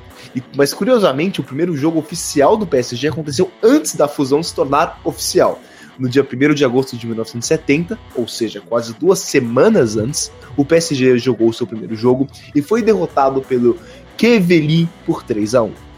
Mas 0.55 0.73
curiosamente, 0.73 1.41
o 1.41 1.43
primeiro 1.43 1.75
jogo 1.75 1.99
oficial 1.99 2.55
do 2.55 2.65
PSG 2.65 3.09
aconteceu 3.09 3.51
antes 3.61 3.95
da 3.95 4.07
fusão 4.07 4.41
se 4.41 4.53
tornar 4.53 4.99
oficial. 5.03 5.59
No 5.97 6.09
dia 6.09 6.23
1 6.23 6.53
de 6.55 6.65
agosto 6.65 6.97
de 6.97 7.05
1970, 7.05 7.99
ou 8.15 8.27
seja, 8.27 8.61
quase 8.61 8.93
duas 8.93 9.19
semanas 9.19 9.95
antes, 9.95 10.31
o 10.57 10.65
PSG 10.65 11.17
jogou 11.19 11.53
seu 11.53 11.67
primeiro 11.67 11.95
jogo 11.95 12.27
e 12.55 12.61
foi 12.61 12.81
derrotado 12.81 13.41
pelo 13.41 13.77
Quevilly 14.17 14.89
por 15.05 15.23
3 15.23 15.55
a 15.55 15.63
1. 15.63 15.92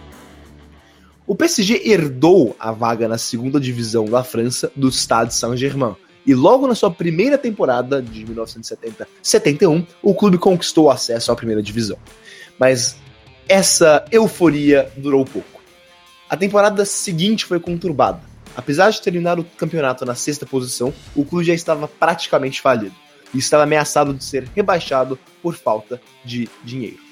O 1.27 1.35
PSG 1.35 1.81
herdou 1.83 2.55
a 2.59 2.71
vaga 2.71 3.07
na 3.07 3.17
segunda 3.17 3.59
divisão 3.59 4.05
da 4.05 4.23
França 4.23 4.71
do 4.75 4.91
Stade 4.91 5.33
Saint-Germain. 5.33 5.95
E 6.23 6.35
logo 6.35 6.67
na 6.67 6.75
sua 6.75 6.91
primeira 6.91 7.35
temporada 7.35 7.99
de 7.99 8.23
1970-71, 8.25 9.88
o 10.03 10.13
clube 10.13 10.38
conquistou 10.38 10.89
acesso 10.89 11.31
à 11.31 11.35
primeira 11.35 11.63
divisão. 11.63 11.97
Mas 12.59 12.97
essa 13.49 14.05
euforia 14.11 14.91
durou 14.97 15.25
pouco. 15.25 15.61
A 16.29 16.38
temporada 16.38 16.85
seguinte 16.85 17.45
foi 17.45 17.59
conturbada. 17.59 18.21
Apesar 18.55 18.91
de 18.91 19.01
terminar 19.01 19.39
o 19.39 19.43
campeonato 19.43 20.05
na 20.05 20.13
sexta 20.13 20.45
posição, 20.45 20.93
o 21.15 21.25
clube 21.25 21.45
já 21.45 21.53
estava 21.53 21.88
praticamente 21.88 22.61
falido 22.61 22.95
e 23.33 23.39
estava 23.39 23.63
ameaçado 23.63 24.13
de 24.13 24.23
ser 24.23 24.47
rebaixado 24.55 25.19
por 25.41 25.55
falta 25.55 25.99
de 26.23 26.47
dinheiro. 26.63 27.04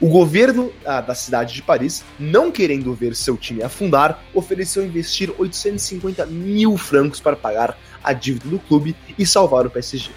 O 0.00 0.08
governo 0.08 0.72
ah, 0.86 1.02
da 1.02 1.14
cidade 1.14 1.52
de 1.52 1.60
Paris, 1.60 2.02
não 2.18 2.50
querendo 2.50 2.94
ver 2.94 3.14
seu 3.14 3.36
time 3.36 3.62
afundar, 3.62 4.24
ofereceu 4.32 4.82
investir 4.82 5.30
850 5.36 6.24
mil 6.24 6.78
francos 6.78 7.20
para 7.20 7.36
pagar 7.36 7.76
a 8.02 8.14
dívida 8.14 8.48
do 8.48 8.58
clube 8.58 8.96
e 9.18 9.26
salvar 9.26 9.66
o 9.66 9.70
PSG. 9.70 10.10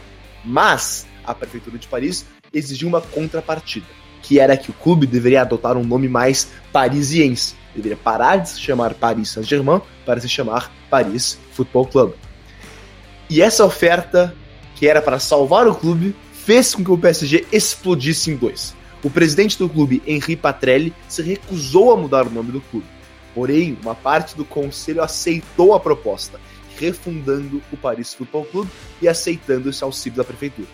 Mas 0.46 1.06
a 1.26 1.36
prefeitura 1.36 1.78
de 1.78 1.89
Paris 1.89 2.26
exigiu 2.54 2.88
uma 2.88 3.02
contrapartida, 3.02 3.86
que 4.22 4.39
era 4.39 4.56
que 4.56 4.72
o 4.72 4.74
clube 4.74 5.06
deveria 5.06 5.41
adotar 5.41 5.76
um 5.76 5.84
nome 5.84 6.08
mais 6.08 6.48
parisiense. 6.72 7.54
Deveria 7.76 7.98
parar 7.98 8.38
de 8.38 8.52
se 8.52 8.62
chamar 8.62 8.93
Paris 8.93 9.32
Saint-Germain 9.32 9.82
para 10.06 10.22
se 10.22 10.30
chamar 10.30 10.72
Paris 10.89 11.38
Football 11.52 11.88
Club. 11.88 12.13
E 13.30 13.41
essa 13.41 13.65
oferta, 13.65 14.34
que 14.76 14.88
era 14.88 15.02
para 15.02 15.19
salvar 15.19 15.67
o 15.67 15.76
clube, 15.76 16.15
fez 16.32 16.74
com 16.74 16.86
que 16.86 16.91
o 16.91 16.98
PSG 16.98 17.48
explodisse 17.52 18.32
em 18.32 18.38
dois. 18.38 18.74
O 19.04 19.10
presidente 19.10 19.58
do 19.58 19.68
clube, 19.68 20.02
Henri 20.08 20.38
Patrelli, 20.38 20.94
se 21.10 21.22
recusou 21.22 21.92
a 21.92 21.98
mudar 21.98 22.26
o 22.26 22.30
nome 22.30 22.54
do 22.54 22.62
clube. 22.62 22.88
Porém, 23.36 23.78
uma 23.82 23.94
parte 23.94 24.34
do 24.34 24.46
conselho 24.46 25.04
aceitou 25.04 25.74
a 25.74 25.80
proposta, 25.80 26.39
refundando 26.78 27.62
o 27.70 27.76
Paris 27.76 28.13
Football 28.13 28.46
Club 28.46 28.70
e 29.02 29.08
aceitando 29.10 29.70
esse 29.70 29.84
auxílio 29.84 30.18
da 30.18 30.24
prefeitura. 30.24 30.70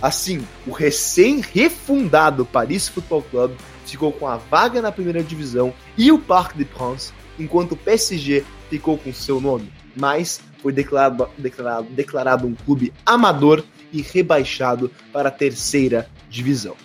Assim, 0.00 0.40
o 0.66 0.70
recém-refundado 0.70 2.46
Paris 2.46 2.88
Football 2.88 3.22
Club 3.24 3.52
ficou 3.84 4.10
com 4.10 4.26
a 4.26 4.38
vaga 4.38 4.80
na 4.80 4.90
primeira 4.90 5.22
divisão 5.22 5.74
e 5.98 6.10
o 6.10 6.18
Parc 6.18 6.56
des 6.56 6.66
Princes, 6.66 7.12
enquanto 7.38 7.72
o 7.72 7.76
PSG 7.76 8.42
ficou 8.70 8.96
com 8.96 9.12
seu 9.12 9.38
nome, 9.38 9.70
mas 9.94 10.40
foi 10.62 10.72
declarado, 10.72 11.28
declarado, 11.36 11.88
declarado 11.90 12.46
um 12.46 12.54
clube 12.54 12.90
amador 13.04 13.62
e 13.92 14.00
rebaixado 14.00 14.90
para 15.12 15.28
a 15.28 15.32
terceira 15.32 16.08
divisão. 16.30 16.76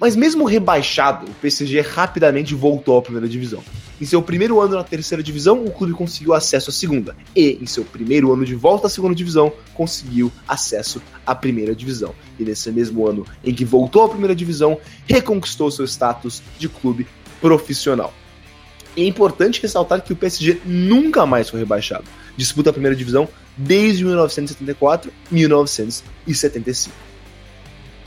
Mas 0.00 0.14
mesmo 0.14 0.44
rebaixado, 0.44 1.26
o 1.26 1.34
PSG 1.34 1.80
rapidamente 1.80 2.54
voltou 2.54 2.96
à 2.98 3.02
primeira 3.02 3.28
divisão. 3.28 3.62
Em 4.00 4.04
seu 4.04 4.22
primeiro 4.22 4.60
ano 4.60 4.76
na 4.76 4.84
terceira 4.84 5.22
divisão, 5.22 5.64
o 5.64 5.72
clube 5.72 5.92
conseguiu 5.92 6.34
acesso 6.34 6.70
à 6.70 6.72
segunda. 6.72 7.16
E, 7.34 7.58
em 7.60 7.66
seu 7.66 7.84
primeiro 7.84 8.32
ano 8.32 8.44
de 8.44 8.54
volta 8.54 8.86
à 8.86 8.90
segunda 8.90 9.12
divisão, 9.12 9.52
conseguiu 9.74 10.30
acesso 10.46 11.02
à 11.26 11.34
primeira 11.34 11.74
divisão. 11.74 12.14
E 12.38 12.44
nesse 12.44 12.70
mesmo 12.70 13.08
ano 13.08 13.26
em 13.42 13.52
que 13.52 13.64
voltou 13.64 14.04
à 14.04 14.08
primeira 14.08 14.36
divisão, 14.36 14.78
reconquistou 15.04 15.68
seu 15.68 15.84
status 15.84 16.42
de 16.60 16.68
clube 16.68 17.04
profissional. 17.40 18.14
É 18.96 19.02
importante 19.04 19.60
ressaltar 19.60 20.02
que 20.02 20.12
o 20.12 20.16
PSG 20.16 20.60
nunca 20.64 21.26
mais 21.26 21.50
foi 21.50 21.58
rebaixado. 21.58 22.04
Disputa 22.36 22.70
a 22.70 22.72
primeira 22.72 22.94
divisão 22.94 23.28
desde 23.56 24.04
1974 24.04 25.12
1975. 25.28 27.07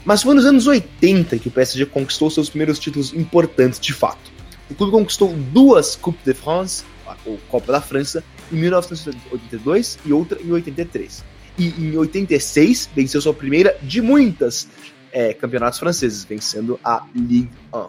Mas 0.03 0.23
foi 0.23 0.33
nos 0.33 0.45
anos 0.45 0.65
80 0.67 1.37
que 1.37 1.47
o 1.47 1.51
PSG 1.51 1.85
conquistou 1.85 2.29
seus 2.29 2.49
primeiros 2.49 2.79
títulos 2.79 3.13
importantes 3.13 3.79
de 3.79 3.93
fato. 3.93 4.31
O 4.69 4.75
clube 4.75 4.91
conquistou 4.91 5.33
duas 5.33 5.95
Coupe 5.95 6.23
de 6.25 6.33
France, 6.33 6.83
ou 7.25 7.37
Copa 7.49 7.71
da 7.71 7.81
França, 7.81 8.23
em 8.51 8.55
1982 8.55 9.99
e 10.05 10.13
outra 10.13 10.41
em 10.41 10.51
83. 10.51 11.23
E 11.57 11.67
em 11.67 11.97
86 11.97 12.89
venceu 12.95 13.21
sua 13.21 13.33
primeira 13.33 13.77
de 13.81 14.01
muitas 14.01 14.67
é, 15.11 15.33
campeonatos 15.33 15.77
franceses, 15.77 16.23
vencendo 16.23 16.79
a 16.83 17.05
Ligue 17.13 17.51
1. 17.73 17.85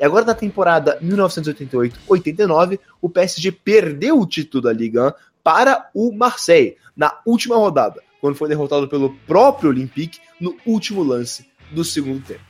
E 0.00 0.04
agora 0.04 0.24
na 0.24 0.34
temporada 0.34 0.98
1988-89, 1.00 2.80
o 3.00 3.08
PSG 3.08 3.52
perdeu 3.52 4.18
o 4.18 4.26
título 4.26 4.62
da 4.62 4.72
Ligue 4.72 4.98
1 4.98 5.12
para 5.42 5.90
o 5.94 6.10
Marseille 6.10 6.76
na 6.96 7.18
última 7.24 7.56
rodada, 7.56 8.02
quando 8.20 8.34
foi 8.34 8.48
derrotado 8.48 8.88
pelo 8.88 9.14
próprio 9.26 9.70
Olympique 9.70 10.18
no 10.40 10.56
último 10.66 11.02
lance 11.02 11.46
do 11.70 11.84
segundo 11.84 12.24
tempo. 12.24 12.44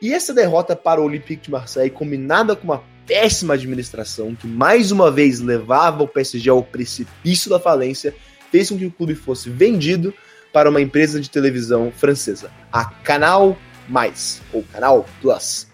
E 0.00 0.12
essa 0.12 0.34
derrota 0.34 0.76
para 0.76 1.00
o 1.00 1.04
Olympique 1.04 1.44
de 1.44 1.50
Marseille, 1.50 1.90
combinada 1.90 2.54
com 2.54 2.64
uma 2.64 2.82
péssima 3.06 3.54
administração, 3.54 4.34
que 4.34 4.46
mais 4.46 4.90
uma 4.90 5.10
vez 5.10 5.40
levava 5.40 6.02
o 6.02 6.08
PSG 6.08 6.50
ao 6.50 6.62
precipício 6.62 7.48
da 7.48 7.58
falência, 7.58 8.14
fez 8.50 8.68
com 8.68 8.78
que 8.78 8.86
o 8.86 8.90
clube 8.90 9.14
fosse 9.14 9.48
vendido 9.48 10.12
para 10.52 10.68
uma 10.68 10.80
empresa 10.80 11.20
de 11.20 11.30
televisão 11.30 11.92
francesa, 11.92 12.50
a 12.72 12.84
Canal 12.84 13.56
Mais, 13.88 14.42
ou 14.52 14.62
Canal 14.64 15.06
Plus. 15.20 15.68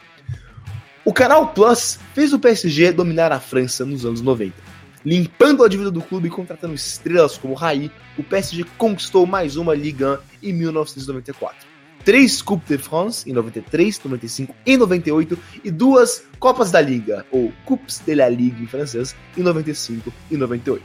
O 1.05 1.12
Canal 1.12 1.48
Plus 1.52 1.98
fez 2.14 2.33
o 2.33 2.38
PSG 2.38 2.92
dominar 2.92 3.33
a 3.33 3.40
França 3.40 3.85
nos 3.85 4.05
anos 4.05 4.20
90. 4.20 4.55
Limpando 5.04 5.64
a 5.64 5.68
dívida 5.68 5.90
do 5.90 6.00
clube 6.00 6.28
e 6.28 6.30
contratando 6.30 6.74
estrelas 6.74 7.36
como 7.36 7.54
Raí, 7.54 7.90
o 8.16 8.22
PSG 8.22 8.64
conquistou 8.78 9.26
mais 9.26 9.56
uma 9.56 9.74
Ligue 9.74 10.04
1 10.04 10.18
em 10.44 10.52
1994. 10.52 11.66
Três 12.04 12.40
Coupes 12.40 12.68
de 12.68 12.78
France 12.78 13.28
em 13.28 13.32
93, 13.32 13.98
95 13.98 14.54
e 14.64 14.76
98 14.76 15.38
e 15.64 15.70
duas 15.70 16.24
Copas 16.38 16.70
da 16.70 16.80
Liga, 16.80 17.26
ou 17.32 17.52
Coupes 17.64 17.98
de 17.98 18.14
la 18.14 18.28
Ligue 18.28 18.62
em 18.62 18.66
francês, 18.66 19.14
em 19.36 19.42
95 19.42 20.12
e 20.30 20.36
98. 20.36 20.84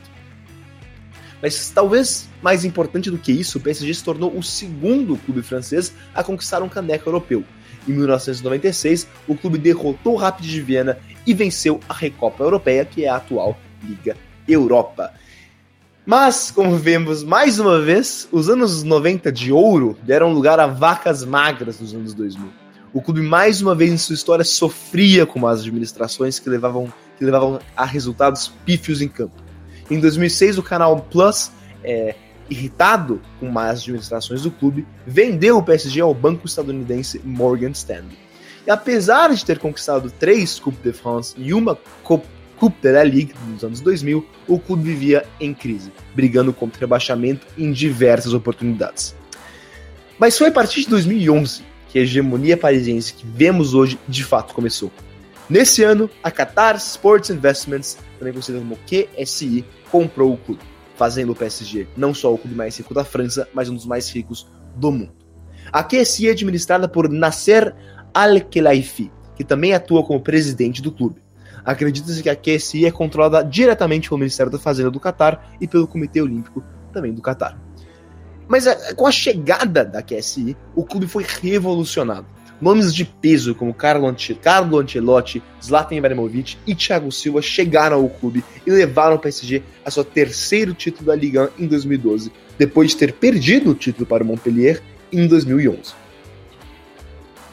Mas 1.39 1.69
talvez 1.69 2.27
mais 2.41 2.65
importante 2.65 3.11
do 3.11 3.19
que 3.19 3.31
isso, 3.31 3.59
o 3.59 3.61
PSG 3.61 3.93
se 3.93 4.03
tornou 4.03 4.35
o 4.35 4.41
segundo 4.41 5.15
clube 5.17 5.43
francês 5.43 5.93
a 6.13 6.23
conquistar 6.23 6.63
um 6.63 6.69
caneco 6.69 7.07
europeu. 7.07 7.43
Em 7.87 7.93
1996, 7.93 9.07
o 9.27 9.35
clube 9.35 9.59
derrotou 9.59 10.13
o 10.13 10.17
Rapid 10.17 10.49
de 10.49 10.61
Viena 10.61 10.97
e 11.25 11.35
venceu 11.35 11.79
a 11.87 11.93
Recopa 11.93 12.43
Europeia, 12.43 12.83
que 12.83 13.05
é 13.05 13.09
a 13.09 13.17
atual 13.17 13.57
Liga 13.83 14.15
Europa. 14.47 15.13
Mas, 16.05 16.51
como 16.51 16.77
vemos 16.77 17.21
mais 17.21 17.59
uma 17.59 17.81
vez, 17.81 18.29
os 18.31 18.49
anos 18.49 18.81
90 18.81 19.29
de 19.29 19.51
ouro 19.51 19.97
deram 20.03 20.31
lugar 20.31 20.57
a 20.59 20.65
vacas 20.65 21.25
magras 21.25 21.81
nos 21.81 21.93
anos 21.93 22.13
2000. 22.13 22.47
O 22.93 23.01
clube, 23.01 23.21
mais 23.21 23.61
uma 23.61 23.75
vez 23.75 23.91
em 23.91 23.97
sua 23.97 24.15
história, 24.15 24.45
sofria 24.45 25.25
com 25.25 25.45
as 25.45 25.59
administrações 25.59 26.39
que 26.39 26.49
levavam, 26.49 26.91
que 27.17 27.25
levavam 27.25 27.59
a 27.75 27.83
resultados 27.83 28.47
pífios 28.65 29.01
em 29.01 29.09
campo. 29.09 29.35
Em 29.91 29.99
2006, 29.99 30.57
o 30.57 30.63
canal 30.63 30.97
Plus, 31.11 31.51
é, 31.83 32.15
irritado 32.49 33.21
com 33.39 33.49
más 33.49 33.81
administrações 33.81 34.43
do 34.43 34.51
clube, 34.51 34.87
vendeu 35.05 35.57
o 35.57 35.63
PSG 35.63 35.99
ao 35.99 36.13
banco 36.13 36.47
estadunidense 36.47 37.21
Morgan 37.23 37.71
Stanley. 37.71 38.17
E 38.65 38.71
apesar 38.71 39.33
de 39.33 39.43
ter 39.45 39.59
conquistado 39.59 40.09
três 40.09 40.57
Coupe 40.57 40.81
de 40.81 40.93
France 40.93 41.35
e 41.37 41.53
uma 41.53 41.77
Coupe 42.03 42.27
Coupe 42.59 42.81
de 42.81 42.91
la 42.91 43.03
Ligue 43.03 43.33
nos 43.47 43.63
anos 43.63 43.81
2000, 43.81 44.25
o 44.47 44.59
clube 44.59 44.83
vivia 44.83 45.25
em 45.39 45.53
crise, 45.53 45.91
brigando 46.15 46.51
contra 46.51 46.77
o 46.77 46.81
rebaixamento 46.81 47.45
em 47.57 47.71
diversas 47.71 48.33
oportunidades. 48.33 49.15
Mas 50.17 50.37
foi 50.37 50.47
a 50.47 50.51
partir 50.51 50.81
de 50.81 50.89
2011 50.89 51.63
que 51.89 51.99
a 51.99 52.01
hegemonia 52.01 52.57
parisiense 52.57 53.13
que 53.13 53.25
vemos 53.25 53.73
hoje 53.73 53.99
de 54.07 54.23
fato 54.23 54.53
começou. 54.53 54.91
Nesse 55.49 55.83
ano, 55.83 56.09
a 56.21 56.31
Qatar 56.31 56.75
Sports 56.75 57.29
Investments, 57.29 57.97
também 58.17 58.33
conhecida 58.33 58.59
como 58.59 58.77
QSI, 58.77 59.63
comprou 59.89 60.33
o 60.33 60.37
clube, 60.37 60.61
fazendo 60.95 61.31
o 61.31 61.35
PSG 61.35 61.87
não 61.95 62.13
só 62.13 62.33
o 62.33 62.37
clube 62.37 62.55
mais 62.55 62.75
rico 62.77 62.93
da 62.93 63.05
França, 63.05 63.47
mas 63.53 63.69
um 63.69 63.75
dos 63.75 63.85
mais 63.85 64.09
ricos 64.09 64.47
do 64.75 64.91
mundo. 64.91 65.11
A 65.71 65.83
QSI 65.83 66.27
é 66.27 66.31
administrada 66.31 66.87
por 66.87 67.07
Nasser 67.07 67.73
Al-Khelaifi, 68.13 69.11
que 69.35 69.43
também 69.43 69.73
atua 69.73 70.03
como 70.03 70.19
presidente 70.19 70.81
do 70.81 70.91
clube. 70.91 71.21
Acredita-se 71.67 72.23
que 72.23 72.29
a 72.29 72.35
QSI 72.35 72.85
é 72.85 72.91
controlada 72.91 73.43
diretamente 73.43 74.07
pelo 74.07 74.19
Ministério 74.19 74.49
da 74.49 74.57
Fazenda 74.57 74.89
do 74.89 75.01
Catar 75.01 75.53
e 75.59 75.67
pelo 75.67 75.85
Comitê 75.85 76.21
Olímpico 76.21 76.63
também 76.93 77.13
do 77.13 77.21
Catar. 77.21 77.59
Mas 78.47 78.65
é, 78.65 78.93
com 78.93 79.05
a 79.05 79.11
chegada 79.11 79.83
da 79.83 80.01
QSI, 80.01 80.55
o 80.73 80.85
clube 80.85 81.07
foi 81.07 81.25
revolucionado. 81.41 82.25
Nomes 82.61 82.95
de 82.95 83.03
peso 83.03 83.53
como 83.53 83.73
Carlo, 83.73 84.07
Ancelotti, 84.07 85.43
Zlatan 85.61 85.95
Ibrahimovic 85.95 86.57
e 86.65 86.73
Thiago 86.73 87.11
Silva 87.11 87.41
chegaram 87.41 87.97
ao 87.97 88.09
clube 88.09 88.45
e 88.65 88.71
levaram 88.71 89.17
o 89.17 89.19
PSG 89.19 89.61
a 89.83 89.91
seu 89.91 90.05
terceiro 90.05 90.73
título 90.73 91.07
da 91.07 91.15
Liga 91.17 91.51
1 91.59 91.65
em 91.65 91.67
2012, 91.67 92.31
depois 92.57 92.91
de 92.91 92.97
ter 92.97 93.11
perdido 93.11 93.71
o 93.71 93.75
título 93.75 94.05
para 94.05 94.23
o 94.23 94.25
Montpellier 94.25 94.81
em 95.11 95.27
2011. 95.27 95.93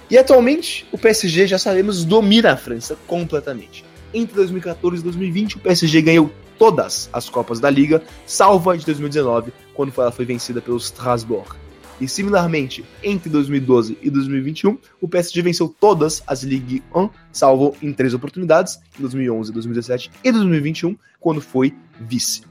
E 0.09 0.16
atualmente, 0.16 0.87
o 0.92 0.96
PSG, 0.96 1.48
já 1.48 1.59
sabemos, 1.59 2.05
domina 2.05 2.53
a 2.53 2.57
França 2.57 2.96
completamente 3.09 3.85
entre 4.14 4.35
2014 4.37 5.00
e 5.00 5.05
2020, 5.05 5.57
o 5.57 5.61
PSG 5.61 6.00
ganhou 6.00 6.31
todas 6.59 7.11
as 7.12 7.29
Copas 7.29 7.61
da 7.61 7.68
Liga, 7.68 8.03
salvo 8.27 8.70
a 8.70 8.77
de 8.77 8.87
2019, 8.87 9.53
quando 9.74 9.92
ela 9.96 10.12
foi 10.12 10.24
vencida 10.24 10.62
pelo 10.62 10.77
Strasbourg. 10.77 11.57
E 12.00 12.09
similarmente, 12.09 12.85
entre 13.03 13.31
2012 13.31 13.98
e 14.03 14.11
2021, 14.11 14.79
o 15.00 15.09
PSG 15.09 15.42
venceu 15.42 15.68
todas 15.68 16.22
as 16.27 16.42
Ligue 16.42 16.83
1, 16.94 17.09
salvo 17.33 17.77
em 17.81 17.92
três 17.92 18.14
oportunidades, 18.14 18.79
em 18.98 19.03
2011, 19.03 19.53
2017 19.53 20.11
e 20.22 20.33
2021, 20.33 20.96
quando 21.20 21.40
foi 21.40 21.74
vice. 22.00 22.42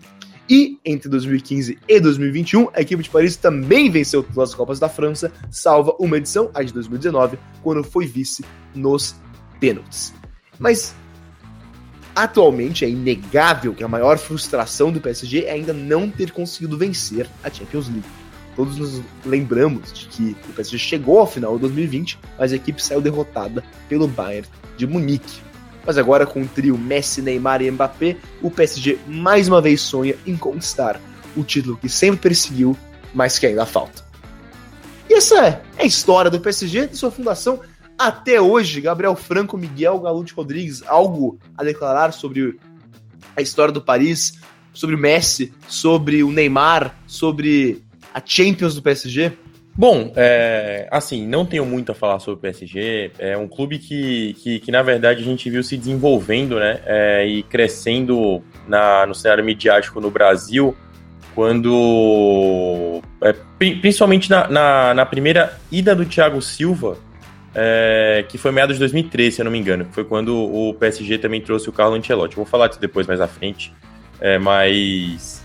E 0.49 0.77
entre 0.85 1.09
2015 1.09 1.77
e 1.87 1.99
2021, 1.99 2.69
a 2.73 2.81
equipe 2.81 3.01
de 3.01 3.09
Paris 3.09 3.35
também 3.35 3.89
venceu 3.89 4.21
todas 4.23 4.49
as 4.49 4.55
Copas 4.55 4.79
da 4.79 4.89
França, 4.89 5.31
salva 5.49 5.95
uma 5.99 6.17
edição, 6.17 6.49
a 6.53 6.63
de 6.63 6.73
2019, 6.73 7.37
quando 7.61 7.83
foi 7.83 8.05
vice 8.05 8.45
nos 8.75 9.15
pênaltis. 9.59 10.13
Mas 10.59 10.95
Atualmente 12.15 12.85
é 12.85 12.89
inegável 12.89 13.73
que 13.73 13.83
a 13.83 13.87
maior 13.87 14.17
frustração 14.19 14.91
do 14.91 15.01
PSG 15.01 15.45
é 15.45 15.51
ainda 15.51 15.73
não 15.73 16.09
ter 16.09 16.31
conseguido 16.31 16.77
vencer 16.77 17.27
a 17.43 17.49
Champions 17.49 17.87
League. 17.87 18.07
Todos 18.55 18.77
nos 18.77 19.01
lembramos 19.25 19.91
de 19.91 20.05
que 20.05 20.37
o 20.47 20.53
PSG 20.53 20.77
chegou 20.77 21.19
ao 21.19 21.27
final 21.27 21.55
de 21.55 21.61
2020, 21.61 22.19
mas 22.37 22.53
a 22.53 22.55
equipe 22.55 22.83
saiu 22.83 23.01
derrotada 23.01 23.63
pelo 23.89 24.07
Bayern 24.07 24.47
de 24.77 24.85
Munique. 24.85 25.41
Mas 25.85 25.97
agora 25.97 26.25
com 26.25 26.41
o 26.41 26.47
trio 26.47 26.77
Messi, 26.77 27.21
Neymar 27.21 27.63
e 27.63 27.71
Mbappé, 27.71 28.15
o 28.43 28.51
PSG 28.51 28.99
mais 29.07 29.47
uma 29.47 29.59
vez 29.59 29.81
sonha 29.81 30.15
em 30.25 30.37
conquistar 30.37 31.01
o 31.35 31.43
título 31.43 31.77
que 31.77 31.89
sempre 31.89 32.21
perseguiu, 32.21 32.77
mas 33.13 33.39
que 33.39 33.47
ainda 33.47 33.65
falta. 33.65 34.03
E 35.09 35.15
essa 35.15 35.45
é 35.45 35.61
a 35.79 35.85
história 35.85 36.29
do 36.29 36.39
PSG 36.39 36.87
de 36.87 36.97
sua 36.97 37.11
fundação 37.11 37.59
até 38.07 38.39
hoje, 38.39 38.81
Gabriel 38.81 39.15
Franco, 39.15 39.57
Miguel 39.57 39.99
Galute 39.99 40.33
Rodrigues, 40.33 40.83
algo 40.85 41.39
a 41.57 41.63
declarar 41.63 42.11
sobre 42.11 42.59
a 43.35 43.41
história 43.41 43.71
do 43.73 43.81
Paris, 43.81 44.39
sobre 44.73 44.95
o 44.95 44.99
Messi, 44.99 45.53
sobre 45.67 46.23
o 46.23 46.31
Neymar, 46.31 46.95
sobre 47.07 47.83
a 48.13 48.21
Champions 48.23 48.75
do 48.75 48.81
PSG? 48.81 49.33
Bom, 49.75 50.11
é, 50.15 50.87
assim, 50.91 51.25
não 51.25 51.45
tenho 51.45 51.65
muito 51.65 51.91
a 51.91 51.95
falar 51.95 52.19
sobre 52.19 52.37
o 52.37 52.41
PSG. 52.41 53.11
É 53.17 53.35
um 53.35 53.47
clube 53.47 53.79
que, 53.79 54.35
que, 54.35 54.59
que 54.59 54.71
na 54.71 54.83
verdade, 54.83 55.21
a 55.21 55.25
gente 55.25 55.49
viu 55.49 55.63
se 55.63 55.75
desenvolvendo 55.77 56.59
né, 56.59 56.79
é, 56.85 57.25
e 57.25 57.41
crescendo 57.41 58.43
na, 58.67 59.05
no 59.07 59.15
cenário 59.15 59.43
midiático 59.43 59.99
no 59.99 60.11
Brasil, 60.11 60.75
quando. 61.33 63.01
É, 63.21 63.33
principalmente 63.57 64.29
na, 64.29 64.47
na, 64.47 64.93
na 64.93 65.05
primeira 65.07 65.57
ida 65.71 65.95
do 65.95 66.05
Thiago 66.05 66.39
Silva 66.39 66.97
é, 67.55 68.25
que 68.27 68.37
foi 68.37 68.51
meados 68.51 68.75
de 68.75 68.79
2013, 68.79 69.35
se 69.35 69.41
eu 69.41 69.45
não 69.45 69.51
me 69.51 69.59
engano. 69.59 69.87
Foi 69.91 70.03
quando 70.03 70.35
o 70.35 70.73
PSG 70.73 71.17
também 71.17 71.41
trouxe 71.41 71.69
o 71.69 71.71
Carlo 71.71 71.95
Ancelotti. 71.95 72.35
Vou 72.35 72.45
falar 72.45 72.67
disso 72.67 72.81
depois, 72.81 73.05
mais 73.05 73.21
à 73.21 73.27
frente. 73.27 73.73
É, 74.19 74.37
mas, 74.37 75.43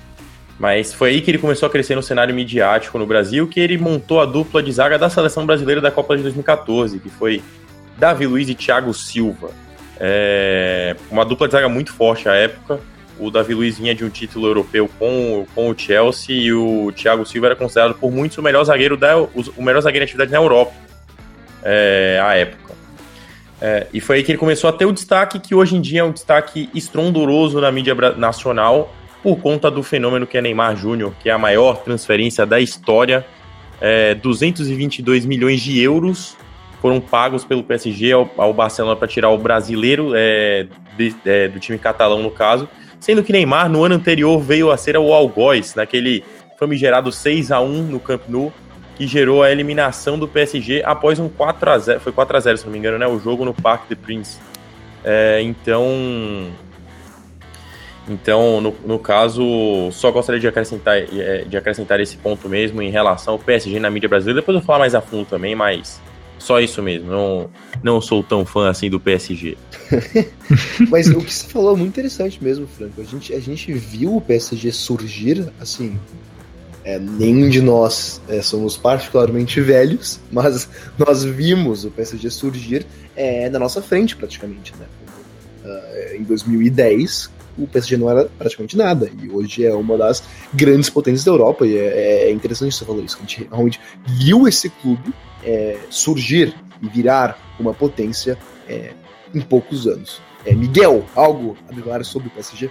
mas 0.59 0.93
foi 0.93 1.11
aí 1.11 1.21
que 1.21 1.31
ele 1.31 1.39
começou 1.39 1.67
a 1.67 1.71
crescer 1.71 1.95
no 1.95 2.03
cenário 2.03 2.35
midiático 2.35 2.99
no 2.99 3.07
Brasil, 3.07 3.47
que 3.47 3.61
ele 3.61 3.77
montou 3.77 4.21
a 4.21 4.25
dupla 4.25 4.63
de 4.63 4.73
zaga 4.73 4.99
da 4.99 5.11
seleção 5.11 5.45
brasileira 5.45 5.81
da 5.81 5.91
Copa 5.91 6.17
de 6.17 6.23
2014, 6.23 6.99
que 6.99 7.11
foi 7.11 7.43
Davi 7.99 8.27
Luiz 8.27 8.49
e 8.49 8.55
Thiago 8.55 8.95
Silva. 8.95 9.51
É, 10.01 10.97
uma 11.11 11.25
dupla 11.25 11.49
de 11.49 11.53
zaga 11.53 11.69
muito 11.69 11.93
forte 11.93 12.29
à 12.29 12.35
época. 12.35 12.81
O 13.19 13.33
Davi 13.33 13.53
Luiz 13.53 13.77
vinha 13.77 13.95
de 13.97 14.05
um 14.05 14.09
título 14.09 14.47
europeu 14.47 14.89
com, 14.97 15.45
com 15.53 15.69
o 15.69 15.77
Chelsea 15.77 16.37
e 16.37 16.53
o 16.53 16.93
Thiago 16.93 17.27
Silva 17.27 17.49
era 17.49 17.57
considerado 17.57 17.95
por 17.95 18.13
muitos 18.13 18.39
o 18.39 18.43
melhor 18.43 18.63
zagueiro 18.63 18.97
da 18.97 19.19
o, 19.21 19.31
melhor 19.59 19.81
zagueiro 19.81 20.07
de 20.07 20.11
atividade 20.11 20.31
na 20.31 20.39
Europa 20.39 20.88
é, 21.63 22.21
à 22.23 22.35
época. 22.35 22.75
É, 23.61 23.87
e 23.93 24.01
foi 24.01 24.17
aí 24.17 24.23
que 24.23 24.31
ele 24.31 24.39
começou 24.39 24.71
a 24.71 24.73
ter 24.73 24.87
o 24.87 24.93
destaque 24.93 25.41
que 25.41 25.55
hoje 25.55 25.77
em 25.77 25.81
dia 25.81 26.01
é 26.01 26.05
um 26.05 26.13
destaque 26.13 26.71
estrondoroso 26.75 27.61
na 27.61 27.73
mídia 27.73 27.95
nacional 28.17 28.95
por 29.23 29.37
conta 29.39 29.71
do 29.71 29.83
fenômeno 29.83 30.27
que 30.27 30.39
é 30.39 30.41
Neymar 30.41 30.77
Júnior, 30.77 31.13
que 31.21 31.29
é 31.29 31.33
a 31.33 31.39
maior 31.39 31.79
transferência 31.79 32.47
da 32.47 32.61
história. 32.61 33.27
É, 33.81 34.15
222 34.15 35.25
milhões 35.25 35.61
de 35.61 35.81
euros 35.81 36.37
foram 36.81 37.01
pagos 37.01 37.45
pelo 37.45 37.63
PSG 37.65 38.13
ao, 38.13 38.31
ao 38.37 38.53
Barcelona 38.53 38.97
para 38.97 39.09
tirar 39.09 39.31
o 39.31 39.39
brasileiro 39.39 40.13
é, 40.15 40.67
de, 40.97 41.15
é, 41.25 41.49
do 41.49 41.59
time 41.59 41.79
catalão, 41.79 42.23
no 42.23 42.31
caso. 42.31 42.69
Sendo 43.01 43.23
que 43.23 43.33
Neymar, 43.33 43.69
no 43.69 43.85
ano 43.85 43.95
anterior, 43.95 44.41
veio 44.41 44.71
a 44.71 44.77
ser 44.77 44.97
o 44.97 45.13
Algoz, 45.13 45.75
naquele 45.75 46.25
famigerado 46.59 47.13
6 47.13 47.53
a 47.53 47.61
1 47.61 47.83
no 47.85 48.01
Camp 48.01 48.23
Nou, 48.29 48.53
que 48.99 49.07
gerou 49.07 49.45
a 49.45 49.51
eliminação 49.51 50.19
do 50.19 50.27
PSG 50.27 50.83
após 50.85 51.21
um 51.21 51.29
4 51.29 51.71
a 51.71 51.79
0 51.79 52.01
Foi 52.01 52.13
4 52.13 52.37
a 52.37 52.41
0 52.41 52.59
se 52.59 52.65
não 52.65 52.73
me 52.73 52.79
engano, 52.79 52.99
né? 52.99 53.07
O 53.07 53.21
jogo 53.21 53.45
no 53.45 53.55
Parque 53.55 53.89
de 53.89 53.97
Prince. 53.97 54.39
É, 55.05 55.41
então. 55.41 56.51
Então, 58.09 58.61
no, 58.61 58.75
no 58.85 58.99
caso, 58.99 59.91
só 59.93 60.11
gostaria 60.11 60.41
de 60.41 60.49
acrescentar, 60.49 60.97
é, 60.97 61.45
de 61.45 61.57
acrescentar 61.57 62.01
esse 62.01 62.17
ponto 62.17 62.49
mesmo 62.49 62.83
em 62.83 62.91
relação 62.91 63.35
ao 63.35 63.39
PSG 63.39 63.79
na 63.79 63.91
mídia 63.91 64.09
brasileira. 64.09 64.41
Depois 64.41 64.55
eu 64.55 64.61
vou 64.61 64.67
falar 64.67 64.81
mais 64.81 64.95
a 64.95 65.01
fundo 65.01 65.27
também, 65.27 65.55
mas 65.55 66.01
só 66.39 66.59
isso 66.59 66.83
mesmo. 66.83 67.11
Não, 67.11 67.51
não 67.83 68.01
sou 68.01 68.23
tão 68.23 68.47
fã 68.47 68.71
assim 68.71 68.89
do 68.89 68.99
PSG. 68.99 69.57
Mas 70.89 71.09
o 71.09 71.21
que 71.21 71.33
você 71.33 71.47
falou 71.49 71.75
é 71.75 71.77
muito 71.77 71.91
interessante 71.91 72.43
mesmo, 72.43 72.67
Franco. 72.67 73.01
A 73.01 73.05
gente, 73.05 73.35
a 73.35 73.41
gente 73.41 73.73
viu 73.73 74.17
o 74.17 74.21
PSG 74.21 74.73
surgir, 74.73 75.53
assim. 75.61 75.99
É, 76.89 76.99
nenhum 76.99 77.51
de 77.51 77.61
nós 77.61 78.19
é, 78.31 78.41
somos 78.41 78.75
particularmente 78.75 79.61
velhos, 79.61 80.19
mas 80.33 80.67
nós 80.97 81.23
vimos 81.23 81.85
o 81.85 81.91
PSG 81.91 82.31
surgir 82.31 82.87
é, 83.15 83.51
na 83.51 83.59
nossa 83.59 83.83
frente, 83.83 84.17
praticamente. 84.17 84.73
Né? 84.75 84.87
Uh, 85.67 86.17
em 86.17 86.23
2010, 86.23 87.31
o 87.59 87.67
PSG 87.67 87.99
não 87.99 88.09
era 88.09 88.25
praticamente 88.39 88.75
nada, 88.75 89.11
e 89.23 89.29
hoje 89.29 89.67
é 89.67 89.75
uma 89.75 89.99
das 89.99 90.23
grandes 90.55 90.89
potências 90.89 91.25
da 91.25 91.31
Europa, 91.31 91.67
e 91.67 91.77
é, 91.77 92.29
é 92.29 92.33
interessante 92.33 92.75
você 92.75 92.87
falar 92.87 93.03
isso. 93.03 93.19
A 93.19 93.21
gente 93.21 93.47
realmente 93.51 93.79
viu 94.07 94.49
esse 94.49 94.71
clube 94.71 95.13
é, 95.45 95.77
surgir 95.91 96.55
e 96.81 96.89
virar 96.89 97.39
uma 97.61 97.75
potência 97.75 98.39
em 99.35 99.41
poucos 99.43 99.87
anos. 99.87 100.23
Miguel, 100.47 101.05
algo 101.15 101.55
a 101.69 101.73
declarar 101.75 102.05
sobre 102.05 102.29
o 102.29 102.31
PSG? 102.31 102.71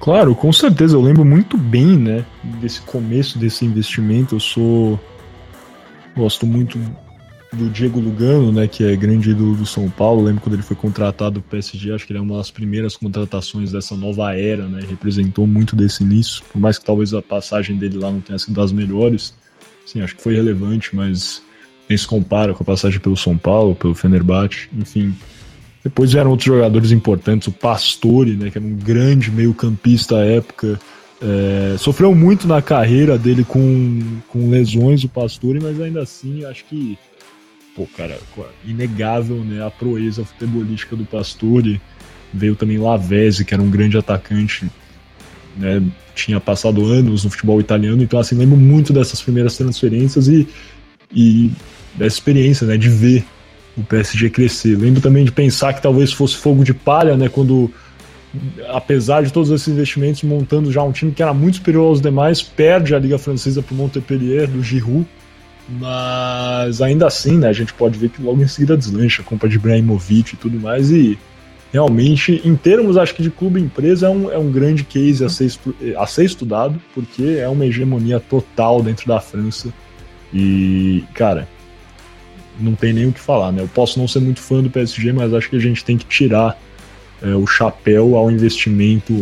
Claro, 0.00 0.34
com 0.34 0.52
certeza. 0.52 0.96
Eu 0.96 1.02
lembro 1.02 1.24
muito 1.24 1.56
bem, 1.56 1.96
né, 1.96 2.24
desse 2.60 2.80
começo 2.82 3.38
desse 3.38 3.64
investimento. 3.64 4.34
Eu 4.36 4.40
sou 4.40 5.00
gosto 6.16 6.46
muito 6.46 6.78
do 7.52 7.70
Diego 7.70 8.00
Lugano, 8.00 8.52
né, 8.52 8.66
que 8.66 8.84
é 8.84 8.96
grande 8.96 9.30
ídolo 9.30 9.54
do 9.54 9.66
São 9.66 9.88
Paulo. 9.88 10.20
Eu 10.20 10.24
lembro 10.26 10.42
quando 10.42 10.54
ele 10.54 10.62
foi 10.62 10.76
contratado 10.76 11.36
do 11.36 11.42
PSG, 11.42 11.92
acho 11.92 12.06
que 12.06 12.12
ele 12.12 12.18
é 12.18 12.22
uma 12.22 12.36
das 12.36 12.50
primeiras 12.50 12.96
contratações 12.96 13.72
dessa 13.72 13.96
nova 13.96 14.36
era, 14.36 14.66
né? 14.66 14.84
Representou 14.88 15.46
muito 15.46 15.76
desse 15.76 16.02
início, 16.02 16.42
por 16.52 16.60
mais 16.60 16.78
que 16.78 16.84
talvez 16.84 17.14
a 17.14 17.22
passagem 17.22 17.76
dele 17.76 17.98
lá 17.98 18.10
não 18.10 18.20
tenha 18.20 18.38
sido 18.38 18.54
das 18.54 18.72
melhores. 18.72 19.34
Sim, 19.86 20.00
acho 20.00 20.16
que 20.16 20.22
foi 20.22 20.34
relevante, 20.34 20.94
mas 20.94 21.42
nem 21.88 21.96
se 21.96 22.06
compara 22.06 22.54
com 22.54 22.62
a 22.62 22.66
passagem 22.66 22.98
pelo 22.98 23.16
São 23.16 23.36
Paulo, 23.36 23.74
pelo 23.74 23.94
Fenerbahçe, 23.94 24.68
enfim. 24.72 25.14
Depois 25.84 26.12
vieram 26.12 26.30
outros 26.30 26.46
jogadores 26.46 26.90
importantes, 26.90 27.46
o 27.46 27.52
Pastore, 27.52 28.34
né, 28.36 28.50
que 28.50 28.56
era 28.56 28.66
um 28.66 28.74
grande 28.74 29.30
meio-campista 29.30 30.16
à 30.16 30.24
época. 30.24 30.80
É, 31.20 31.76
sofreu 31.78 32.14
muito 32.14 32.48
na 32.48 32.62
carreira 32.62 33.18
dele 33.18 33.44
com, 33.44 34.00
com 34.28 34.48
lesões, 34.48 35.04
o 35.04 35.08
Pastore, 35.10 35.60
mas 35.60 35.78
ainda 35.78 36.02
assim 36.02 36.42
acho 36.46 36.64
que, 36.64 36.98
pô, 37.76 37.86
cara, 37.96 38.18
inegável 38.64 39.36
né, 39.36 39.64
a 39.64 39.70
proeza 39.70 40.24
futebolística 40.24 40.96
do 40.96 41.04
Pastore. 41.04 41.80
Veio 42.32 42.56
também 42.56 42.78
Lavezzi, 42.78 43.44
que 43.44 43.52
era 43.54 43.62
um 43.62 43.70
grande 43.70 43.98
atacante, 43.98 44.68
né, 45.56 45.82
tinha 46.14 46.40
passado 46.40 46.84
anos 46.86 47.24
no 47.24 47.30
futebol 47.30 47.60
italiano, 47.60 48.02
então 48.02 48.18
assim, 48.18 48.34
lembro 48.34 48.56
muito 48.56 48.92
dessas 48.92 49.20
primeiras 49.20 49.56
transferências 49.56 50.28
e 50.28 50.48
e 51.14 51.50
dessa 51.94 52.16
experiência, 52.16 52.66
né, 52.66 52.76
de 52.76 52.88
ver 52.88 53.24
o 53.76 53.82
PSG 53.82 54.30
crescer. 54.30 54.76
Lembro 54.76 55.00
também 55.00 55.24
de 55.24 55.32
pensar 55.32 55.72
que 55.72 55.82
talvez 55.82 56.12
fosse 56.12 56.36
fogo 56.36 56.64
de 56.64 56.72
palha, 56.72 57.16
né, 57.16 57.28
quando 57.28 57.70
apesar 58.68 59.22
de 59.22 59.32
todos 59.32 59.50
esses 59.50 59.68
investimentos, 59.68 60.22
montando 60.22 60.72
já 60.72 60.82
um 60.82 60.92
time 60.92 61.12
que 61.12 61.22
era 61.22 61.32
muito 61.32 61.56
superior 61.56 61.86
aos 61.86 62.00
demais, 62.00 62.42
perde 62.42 62.94
a 62.94 62.98
Liga 62.98 63.18
Francesa 63.18 63.62
para 63.62 63.74
o 63.74 63.76
Montpellier, 63.76 64.48
do 64.48 64.62
Giroud, 64.62 65.06
mas 65.68 66.82
ainda 66.82 67.06
assim, 67.06 67.38
né, 67.38 67.48
a 67.48 67.52
gente 67.52 67.72
pode 67.72 67.98
ver 67.98 68.10
que 68.10 68.22
logo 68.22 68.42
em 68.42 68.48
seguida 68.48 68.76
deslancha 68.76 69.22
a 69.22 69.24
compra 69.24 69.48
de 69.48 69.56
Ibrahimovic 69.56 70.34
e 70.34 70.36
tudo 70.36 70.58
mais, 70.58 70.90
e 70.90 71.18
realmente, 71.72 72.40
em 72.44 72.54
termos, 72.56 72.96
acho 72.96 73.14
que 73.14 73.22
de 73.22 73.30
clube-empresa, 73.30 74.06
é 74.06 74.10
um, 74.10 74.30
é 74.30 74.38
um 74.38 74.50
grande 74.50 74.84
case 74.84 75.24
a 75.24 75.28
ser, 75.28 75.52
a 75.96 76.06
ser 76.06 76.24
estudado, 76.24 76.80
porque 76.94 77.38
é 77.38 77.48
uma 77.48 77.66
hegemonia 77.66 78.20
total 78.20 78.82
dentro 78.82 79.06
da 79.06 79.20
França, 79.20 79.72
e, 80.32 81.04
cara, 81.14 81.48
não 82.58 82.74
tem 82.74 82.92
nem 82.92 83.06
o 83.06 83.12
que 83.12 83.20
falar, 83.20 83.52
né? 83.52 83.62
Eu 83.62 83.68
posso 83.68 83.98
não 83.98 84.06
ser 84.06 84.20
muito 84.20 84.40
fã 84.40 84.62
do 84.62 84.70
PSG, 84.70 85.12
mas 85.12 85.32
acho 85.32 85.50
que 85.50 85.56
a 85.56 85.60
gente 85.60 85.84
tem 85.84 85.96
que 85.96 86.06
tirar 86.06 86.58
é, 87.22 87.34
o 87.34 87.46
chapéu 87.46 88.16
ao 88.16 88.30
investimento 88.30 89.12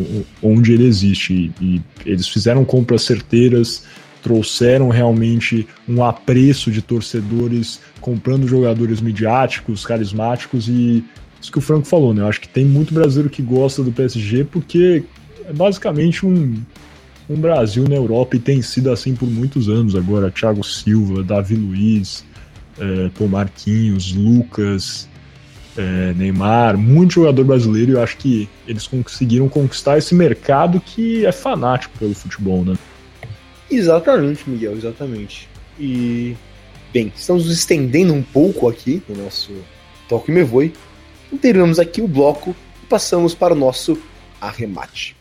onde 0.42 0.72
ele 0.72 0.86
existe. 0.86 1.52
E, 1.60 1.64
e, 1.64 1.82
eles 2.04 2.28
fizeram 2.28 2.64
compras 2.64 3.02
certeiras, 3.02 3.84
trouxeram 4.22 4.88
realmente 4.88 5.66
um 5.88 6.04
apreço 6.04 6.70
de 6.70 6.82
torcedores 6.82 7.80
comprando 8.00 8.46
jogadores 8.46 9.00
midiáticos, 9.00 9.84
carismáticos 9.84 10.68
e 10.68 11.04
isso 11.40 11.50
que 11.50 11.58
o 11.58 11.62
Franco 11.62 11.86
falou, 11.86 12.14
né? 12.14 12.22
Eu 12.22 12.28
acho 12.28 12.40
que 12.40 12.48
tem 12.48 12.64
muito 12.64 12.94
brasileiro 12.94 13.28
que 13.28 13.42
gosta 13.42 13.82
do 13.82 13.90
PSG 13.90 14.44
porque 14.44 15.02
é 15.44 15.52
basicamente 15.52 16.24
um, 16.24 16.56
um 17.28 17.36
Brasil 17.36 17.84
na 17.88 17.96
Europa 17.96 18.36
e 18.36 18.38
tem 18.38 18.62
sido 18.62 18.90
assim 18.92 19.14
por 19.14 19.28
muitos 19.28 19.68
anos 19.68 19.96
agora. 19.96 20.30
Thiago 20.30 20.62
Silva, 20.62 21.22
Davi 21.24 21.56
Luiz, 21.56 22.24
é, 22.78 23.26
Marquinhos, 23.26 24.12
Lucas, 24.12 25.08
é, 25.76 26.12
Neymar, 26.14 26.76
muito 26.76 27.14
jogador 27.14 27.44
brasileiro 27.44 27.92
e 27.92 27.94
eu 27.94 28.02
acho 28.02 28.16
que 28.16 28.48
eles 28.66 28.86
conseguiram 28.86 29.48
conquistar 29.48 29.98
esse 29.98 30.14
mercado 30.14 30.80
que 30.80 31.24
é 31.24 31.32
fanático 31.32 31.98
pelo 31.98 32.14
futebol, 32.14 32.64
né? 32.64 32.76
Exatamente, 33.70 34.48
Miguel, 34.48 34.76
exatamente. 34.76 35.48
E, 35.78 36.36
bem, 36.92 37.10
estamos 37.16 37.46
nos 37.46 37.54
estendendo 37.54 38.12
um 38.12 38.22
pouco 38.22 38.68
aqui 38.68 39.02
no 39.08 39.24
nosso 39.24 39.52
Toque 40.08 40.30
Me 40.30 40.42
Voe. 40.42 40.72
Terminamos 41.40 41.78
aqui 41.78 42.02
o 42.02 42.08
bloco 42.08 42.54
e 42.82 42.86
passamos 42.86 43.34
para 43.34 43.54
o 43.54 43.56
nosso 43.56 43.96
arremate. 44.38 45.16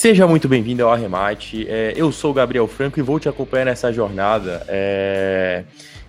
Seja 0.00 0.26
muito 0.26 0.48
bem-vindo 0.48 0.82
ao 0.82 0.90
Arremate. 0.90 1.66
É, 1.68 1.92
eu 1.94 2.10
sou 2.10 2.30
o 2.30 2.34
Gabriel 2.34 2.66
Franco 2.66 2.98
e 2.98 3.02
vou 3.02 3.20
te 3.20 3.28
acompanhar 3.28 3.66
nessa 3.66 3.92
jornada. 3.92 4.64
É... 4.66 5.64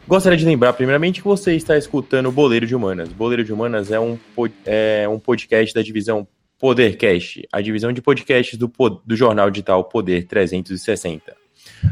Gostaria 0.07 0.37
de 0.37 0.45
lembrar, 0.45 0.71
primeiramente, 0.71 1.19
que 1.19 1.27
você 1.27 1.55
está 1.55 1.77
escutando 1.77 2.27
o 2.27 2.31
Boleiro 2.31 2.65
de 2.65 2.73
Humanas. 2.73 3.09
Boleiro 3.09 3.43
de 3.43 3.51
Humanas 3.51 3.91
é 3.91 3.99
um, 3.99 4.17
é 4.65 5.05
um 5.09 5.19
podcast 5.19 5.75
da 5.75 5.81
divisão 5.81 6.25
Podercast, 6.57 7.45
a 7.51 7.59
divisão 7.59 7.91
de 7.91 8.01
podcasts 8.01 8.57
do, 8.57 8.71
do 9.05 9.13
jornal 9.13 9.51
digital 9.51 9.83
Poder 9.83 10.25
360. 10.25 11.35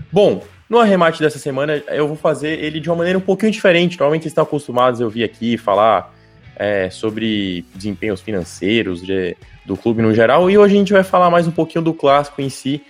Bom, 0.09 0.41
no 0.69 0.79
arremate 0.79 1.19
dessa 1.19 1.37
semana 1.37 1.83
eu 1.89 2.07
vou 2.07 2.15
fazer 2.15 2.63
ele 2.63 2.79
de 2.79 2.89
uma 2.89 2.95
maneira 2.95 3.19
um 3.19 3.21
pouquinho 3.21 3.51
diferente. 3.51 3.99
Normalmente 3.99 4.21
vocês 4.21 4.31
estão 4.31 4.45
acostumados 4.45 5.01
a 5.01 5.03
ouvir 5.03 5.25
aqui 5.25 5.57
falar 5.57 6.17
é, 6.59 6.89
sobre 6.89 7.65
desempenhos 7.73 8.19
financeiros, 8.19 9.01
de, 9.01 9.37
do 9.65 9.77
clube 9.77 10.01
no 10.01 10.13
geral. 10.13 10.51
E 10.51 10.57
hoje 10.57 10.75
a 10.75 10.77
gente 10.77 10.91
vai 10.91 11.03
falar 11.03 11.29
mais 11.29 11.47
um 11.47 11.51
pouquinho 11.51 11.81
do 11.83 11.93
clássico 11.93 12.41
em 12.41 12.49
si, 12.49 12.83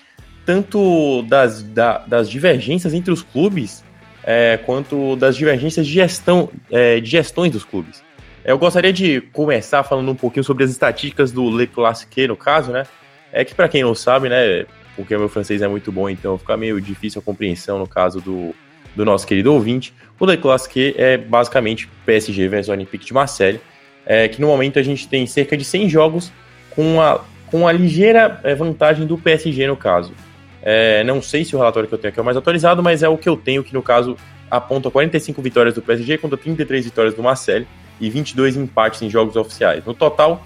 tanto 0.44 1.22
das, 1.24 1.62
da, 1.62 2.00
das 2.00 2.28
divergências 2.28 2.96
entre 2.96 3.14
os 3.14 3.22
clubes, 3.22 3.84
é, 4.24 4.58
quanto 4.66 5.16
das 5.16 5.38
divergências 5.38 5.86
de 5.86 5.94
gestão, 5.94 6.50
é, 6.72 7.00
de 7.00 7.08
gestões 7.08 7.52
dos 7.52 7.64
clubes. 7.64 8.04
Eu 8.44 8.58
gostaria 8.58 8.92
de 8.92 9.22
começar 9.22 9.84
falando 9.84 10.12
um 10.12 10.16
pouquinho 10.16 10.44
sobre 10.44 10.64
as 10.64 10.72
estatísticas 10.72 11.32
do 11.32 11.56
Le 11.56 11.68
Classique, 11.68 12.28
no 12.28 12.36
caso, 12.36 12.72
né? 12.72 12.84
É 13.32 13.46
que 13.46 13.54
para 13.54 13.70
quem 13.70 13.84
não 13.84 13.94
sabe, 13.94 14.28
né, 14.28 14.66
porque 14.96 15.16
meu 15.16 15.30
francês 15.30 15.62
é 15.62 15.68
muito 15.68 15.92
bom, 15.92 16.10
então 16.10 16.36
fica 16.38 16.58
meio 16.58 16.82
difícil 16.82 17.22
a 17.22 17.24
compreensão 17.24 17.78
no 17.78 17.88
caso 17.88 18.20
do, 18.20 18.56
do 18.96 19.06
nosso 19.06 19.26
querido 19.26 19.54
ouvinte. 19.54 19.94
O 20.20 20.26
Le 20.26 20.38
Classique 20.38 20.94
é 20.98 21.18
basicamente 21.18 21.90
PSG 22.06 22.48
versus 22.48 22.70
Olympique 22.70 23.06
de 23.06 23.14
Marseille. 23.14 23.60
é, 24.06 24.28
que 24.28 24.42
no 24.42 24.48
momento 24.48 24.80
a 24.80 24.82
gente 24.82 25.08
tem 25.08 25.28
cerca 25.28 25.56
de 25.56 25.64
100 25.64 25.88
jogos 25.90 26.32
com 26.72 27.00
a, 27.00 27.22
com 27.48 27.68
a 27.68 27.72
ligeira 27.72 28.40
é, 28.44 28.56
vantagem 28.56 29.06
do 29.06 29.18
PSG 29.18 29.68
no 29.68 29.78
caso. 29.78 30.14
É, 30.62 31.04
não 31.04 31.22
sei 31.22 31.46
se 31.46 31.56
o 31.56 31.60
relatório 31.60 31.88
que 31.88 31.94
eu 31.94 32.00
tenho 32.00 32.10
aqui 32.10 32.20
é 32.20 32.22
o 32.22 32.26
mais 32.26 32.36
atualizado, 32.36 32.82
mas 32.82 33.04
é 33.04 33.08
o 33.08 33.18
que 33.18 33.30
eu 33.30 33.38
tenho, 33.38 33.64
que 33.64 33.74
no 33.74 33.82
caso 33.82 34.18
aponta 34.50 34.90
45 34.90 35.42
vitórias 35.42 35.76
do 35.76 35.82
PSG 35.82 36.18
contra 36.18 36.38
33 36.38 36.86
vitórias 36.86 37.14
do 37.14 37.22
Marseille 37.22 37.68
e 38.00 38.10
22 38.10 38.58
empates 38.58 39.02
em 39.02 39.10
jogos 39.10 39.36
oficiais. 39.36 39.86
No 39.86 39.94
total, 39.94 40.44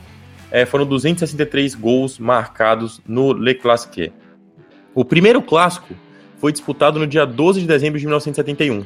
é, 0.51 0.65
foram 0.65 0.85
263 0.85 1.73
gols 1.73 2.19
marcados 2.19 3.01
no 3.07 3.31
Le 3.33 3.55
Classique. 3.55 4.11
O 4.93 5.03
primeiro 5.03 5.41
clássico 5.41 5.95
foi 6.43 6.51
disputado 6.51 6.99
no 6.99 7.07
dia 7.07 7.25
12 7.25 7.61
de 7.61 7.67
dezembro 7.67 7.97
de 7.97 8.05
1971. 8.05 8.83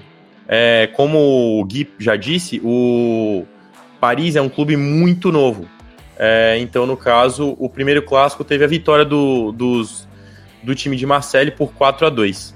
É, 0.47 0.91
como 0.93 1.59
o 1.59 1.65
Gui 1.65 1.89
já 1.97 2.15
disse, 2.15 2.61
o 2.63 3.47
Paris 3.99 4.35
é 4.35 4.41
um 4.43 4.47
clube 4.47 4.77
muito 4.77 5.31
novo. 5.31 5.67
É, 6.19 6.59
então, 6.59 6.85
no 6.85 6.95
caso, 6.95 7.55
o 7.57 7.67
primeiro 7.67 8.03
clássico 8.03 8.43
teve 8.43 8.63
a 8.63 8.67
vitória 8.67 9.03
do, 9.03 9.51
dos, 9.51 10.07
do 10.61 10.75
time 10.75 10.95
de 10.95 11.07
Marseille 11.07 11.49
por 11.49 11.73
4 11.73 12.05
a 12.05 12.09
2 12.11 12.53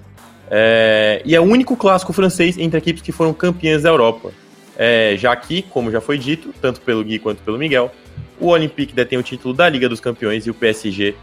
é, 0.51 1.23
E 1.25 1.33
é 1.35 1.39
o 1.39 1.45
único 1.45 1.75
clássico 1.75 2.13
francês 2.13 2.55
entre 2.59 2.77
equipes 2.77 3.01
que 3.01 3.11
foram 3.11 3.33
campeãs 3.33 3.81
da 3.81 3.89
Europa. 3.89 4.29
É, 4.77 5.15
já 5.17 5.35
que, 5.35 5.63
como 5.63 5.89
já 5.89 5.99
foi 5.99 6.19
dito, 6.19 6.53
tanto 6.61 6.79
pelo 6.79 7.03
Gui 7.03 7.17
quanto 7.17 7.41
pelo 7.41 7.57
Miguel, 7.57 7.91
o 8.39 8.49
Olympique 8.49 8.93
detém 8.93 9.17
o 9.17 9.23
título 9.23 9.51
da 9.51 9.67
Liga 9.67 9.89
dos 9.89 9.99
Campeões 9.99 10.45
e 10.45 10.51
o 10.51 10.53
PSG 10.53 11.15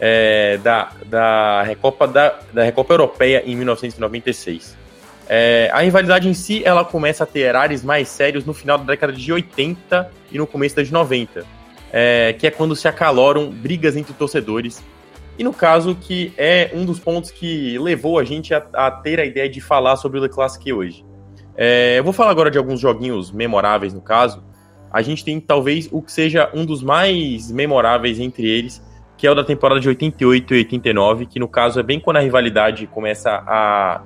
é, 0.00 0.58
da, 0.58 0.90
da, 1.06 1.62
Recopa, 1.62 2.06
da, 2.06 2.38
da 2.52 2.62
Recopa 2.64 2.94
Europeia 2.94 3.42
em 3.46 3.56
1996. 3.56 4.76
É, 5.28 5.68
a 5.72 5.80
rivalidade 5.80 6.28
em 6.28 6.34
si 6.34 6.62
ela 6.64 6.84
começa 6.84 7.24
a 7.24 7.26
ter 7.26 7.54
ares 7.56 7.82
mais 7.82 8.08
sérios 8.08 8.44
no 8.44 8.54
final 8.54 8.78
da 8.78 8.84
década 8.84 9.12
de 9.12 9.32
80 9.32 10.10
e 10.30 10.38
no 10.38 10.46
começo 10.46 10.76
da 10.76 10.82
de 10.82 10.92
90, 10.92 11.44
é, 11.92 12.34
que 12.38 12.46
é 12.46 12.50
quando 12.50 12.76
se 12.76 12.86
acaloram 12.86 13.50
brigas 13.50 13.96
entre 13.96 14.12
torcedores. 14.12 14.82
E 15.38 15.44
no 15.44 15.52
caso, 15.52 15.94
que 15.94 16.32
é 16.38 16.70
um 16.72 16.84
dos 16.84 16.98
pontos 16.98 17.30
que 17.30 17.78
levou 17.78 18.18
a 18.18 18.24
gente 18.24 18.54
a, 18.54 18.64
a 18.72 18.90
ter 18.90 19.20
a 19.20 19.24
ideia 19.24 19.48
de 19.48 19.60
falar 19.60 19.96
sobre 19.96 20.18
o 20.18 20.24
Le 20.24 20.72
hoje. 20.72 21.04
É, 21.56 21.98
eu 21.98 22.04
vou 22.04 22.12
falar 22.12 22.30
agora 22.30 22.50
de 22.50 22.58
alguns 22.58 22.80
joguinhos 22.80 23.30
memoráveis 23.30 23.92
no 23.92 24.00
caso. 24.00 24.42
A 24.90 25.02
gente 25.02 25.24
tem 25.24 25.40
talvez 25.40 25.88
o 25.90 26.00
que 26.00 26.12
seja 26.12 26.50
um 26.54 26.64
dos 26.64 26.82
mais 26.82 27.50
memoráveis 27.50 28.18
entre 28.18 28.48
eles, 28.48 28.82
que 29.16 29.26
é 29.26 29.30
o 29.30 29.34
da 29.34 29.44
temporada 29.44 29.80
de 29.80 29.88
88 29.88 30.54
e 30.54 30.58
89, 30.58 31.26
que 31.26 31.38
no 31.38 31.48
caso 31.48 31.80
é 31.80 31.82
bem 31.82 31.98
quando 31.98 32.18
a 32.18 32.20
rivalidade 32.20 32.86
começa 32.86 33.30
a 33.46 34.02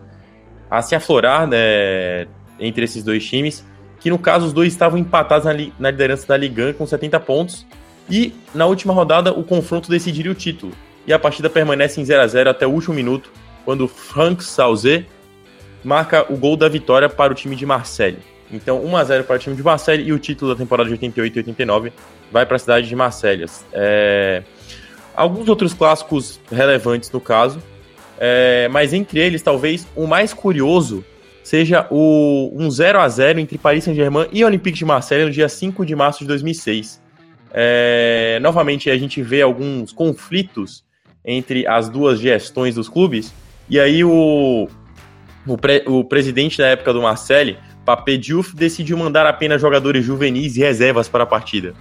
a 0.70 0.80
se 0.80 0.94
aflorar 0.94 1.48
né, 1.48 2.28
entre 2.58 2.84
esses 2.84 3.02
dois 3.02 3.26
times, 3.26 3.66
que 3.98 4.08
no 4.08 4.18
caso 4.18 4.46
os 4.46 4.52
dois 4.52 4.72
estavam 4.72 4.98
empatados 4.98 5.44
na, 5.44 5.52
na 5.78 5.90
liderança 5.90 6.26
da 6.26 6.36
Liga 6.36 6.72
com 6.74 6.86
70 6.86 7.18
pontos, 7.20 7.66
e 8.08 8.32
na 8.54 8.66
última 8.66 8.94
rodada 8.94 9.32
o 9.32 9.42
confronto 9.42 9.90
decidiria 9.90 10.30
o 10.30 10.34
título, 10.34 10.72
e 11.06 11.12
a 11.12 11.18
partida 11.18 11.50
permanece 11.50 12.00
em 12.00 12.04
0 12.04 12.22
a 12.22 12.26
0 12.26 12.50
até 12.50 12.66
o 12.66 12.70
último 12.70 12.94
minuto, 12.94 13.32
quando 13.64 13.88
Frank 13.88 14.44
Sauzet 14.44 15.06
marca 15.82 16.24
o 16.32 16.36
gol 16.36 16.56
da 16.56 16.68
vitória 16.68 17.08
para 17.08 17.32
o 17.32 17.34
time 17.34 17.56
de 17.56 17.66
Marseille. 17.66 18.18
Então 18.52 18.84
1 18.84 18.96
a 18.96 19.04
0 19.04 19.24
para 19.24 19.36
o 19.36 19.38
time 19.38 19.56
de 19.56 19.62
Marseille 19.62 20.04
e 20.04 20.12
o 20.12 20.18
título 20.18 20.52
da 20.52 20.58
temporada 20.58 20.88
de 20.88 20.94
88 20.94 21.36
e 21.36 21.38
89 21.38 21.92
vai 22.32 22.44
para 22.44 22.56
a 22.56 22.58
cidade 22.58 22.88
de 22.88 22.96
Marselha. 22.96 23.46
É... 23.72 24.42
Alguns 25.20 25.50
outros 25.50 25.74
clássicos 25.74 26.40
relevantes 26.50 27.10
no 27.10 27.20
caso, 27.20 27.62
é, 28.18 28.68
mas 28.68 28.94
entre 28.94 29.20
eles, 29.20 29.42
talvez 29.42 29.86
o 29.94 30.06
mais 30.06 30.32
curioso 30.32 31.04
seja 31.44 31.86
o 31.90 32.50
um 32.54 32.70
0 32.70 32.98
a 32.98 33.06
0 33.06 33.38
entre 33.38 33.58
Paris 33.58 33.84
Saint-Germain 33.84 34.28
e 34.32 34.42
Olympique 34.42 34.78
de 34.78 34.84
Marseille 34.86 35.26
no 35.26 35.30
dia 35.30 35.46
5 35.46 35.84
de 35.84 35.94
março 35.94 36.20
de 36.20 36.26
2006. 36.26 37.02
É, 37.52 38.38
novamente, 38.40 38.88
a 38.88 38.96
gente 38.96 39.20
vê 39.20 39.42
alguns 39.42 39.92
conflitos 39.92 40.84
entre 41.22 41.66
as 41.66 41.90
duas 41.90 42.18
gestões 42.18 42.74
dos 42.74 42.88
clubes, 42.88 43.30
e 43.68 43.78
aí 43.78 44.02
o, 44.02 44.68
o, 45.46 45.58
pre, 45.58 45.84
o 45.86 46.02
presidente 46.02 46.56
da 46.56 46.68
época 46.68 46.94
do 46.94 47.02
Marseille, 47.02 47.58
Papé 47.84 48.16
Diouf, 48.16 48.56
decidiu 48.56 48.96
mandar 48.96 49.26
apenas 49.26 49.60
jogadores 49.60 50.02
juvenis 50.02 50.56
e 50.56 50.60
reservas 50.60 51.10
para 51.10 51.24
a 51.24 51.26
partida. 51.26 51.74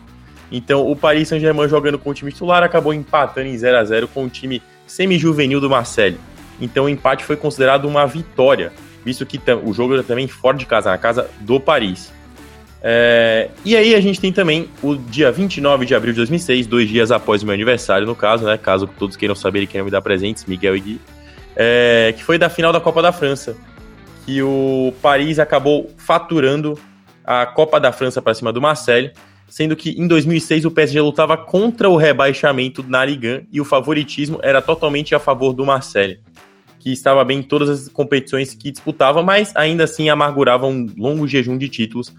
Então, 0.51 0.89
o 0.89 0.95
Paris 0.95 1.27
Saint-Germain 1.27 1.67
jogando 1.69 1.99
com 1.99 2.09
o 2.09 2.13
time 2.13 2.31
titular 2.31 2.63
acabou 2.63 2.93
empatando 2.93 3.47
em 3.47 3.57
0 3.57 3.77
a 3.77 3.83
0 3.83 4.07
com 4.07 4.25
o 4.25 4.29
time 4.29 4.61
semi-juvenil 4.87 5.61
do 5.61 5.69
Marseille. 5.69 6.17
Então 6.61 6.85
o 6.85 6.89
empate 6.89 7.23
foi 7.23 7.35
considerado 7.35 7.85
uma 7.85 8.05
vitória, 8.05 8.73
visto 9.03 9.25
que 9.25 9.39
o 9.63 9.73
jogo 9.73 9.93
era 9.93 10.03
também 10.03 10.27
fora 10.27 10.57
de 10.57 10.65
casa, 10.65 10.89
na 10.89 10.97
casa 10.97 11.29
do 11.39 11.59
Paris. 11.59 12.11
É, 12.81 13.49
e 13.65 13.75
aí 13.75 13.93
a 13.93 13.99
gente 13.99 14.21
tem 14.21 14.31
também 14.31 14.69
o 14.81 14.95
dia 14.95 15.31
29 15.31 15.85
de 15.85 15.93
abril 15.93 16.13
de 16.13 16.17
2006, 16.17 16.65
dois 16.65 16.87
dias 16.87 17.11
após 17.11 17.43
o 17.43 17.45
meu 17.45 17.53
aniversário, 17.53 18.07
no 18.07 18.15
caso, 18.15 18.45
né? 18.45 18.57
Caso 18.57 18.87
todos 18.87 19.15
queiram 19.15 19.35
saber 19.35 19.63
e 19.63 19.67
queiram 19.67 19.85
me 19.85 19.91
dar 19.91 20.01
presentes, 20.01 20.45
Miguel 20.45 20.75
e 20.75 20.79
Gui, 20.79 21.01
é, 21.55 22.13
que 22.15 22.23
foi 22.23 22.37
da 22.37 22.49
final 22.49 22.71
da 22.71 22.79
Copa 22.79 23.01
da 23.01 23.11
França, 23.11 23.55
que 24.25 24.41
o 24.41 24.93
Paris 25.01 25.39
acabou 25.39 25.89
faturando 25.97 26.79
a 27.25 27.45
Copa 27.45 27.79
da 27.79 27.91
França 27.91 28.21
para 28.21 28.33
cima 28.33 28.53
do 28.53 28.61
Marseille, 28.61 29.11
sendo 29.49 29.75
que 29.75 29.91
em 29.91 30.07
2006 30.07 30.65
o 30.65 30.71
PSG 30.71 31.01
lutava 31.01 31.35
contra 31.35 31.89
o 31.89 31.97
rebaixamento 31.97 32.83
na 32.87 33.03
Liga 33.03 33.43
e 33.51 33.59
o 33.59 33.65
favoritismo 33.65 34.39
era 34.41 34.61
totalmente 34.61 35.13
a 35.13 35.19
favor 35.19 35.53
do 35.53 35.65
Marseille 35.65 36.19
que 36.79 36.91
estava 36.91 37.23
bem 37.23 37.39
em 37.39 37.43
todas 37.43 37.69
as 37.69 37.87
competições 37.89 38.55
que 38.55 38.71
disputava, 38.71 39.21
mas 39.21 39.53
ainda 39.55 39.83
assim 39.83 40.09
amargurava 40.09 40.65
um 40.65 40.87
longo 40.97 41.27
jejum 41.27 41.57
de 41.57 41.67
títulos 41.67 42.13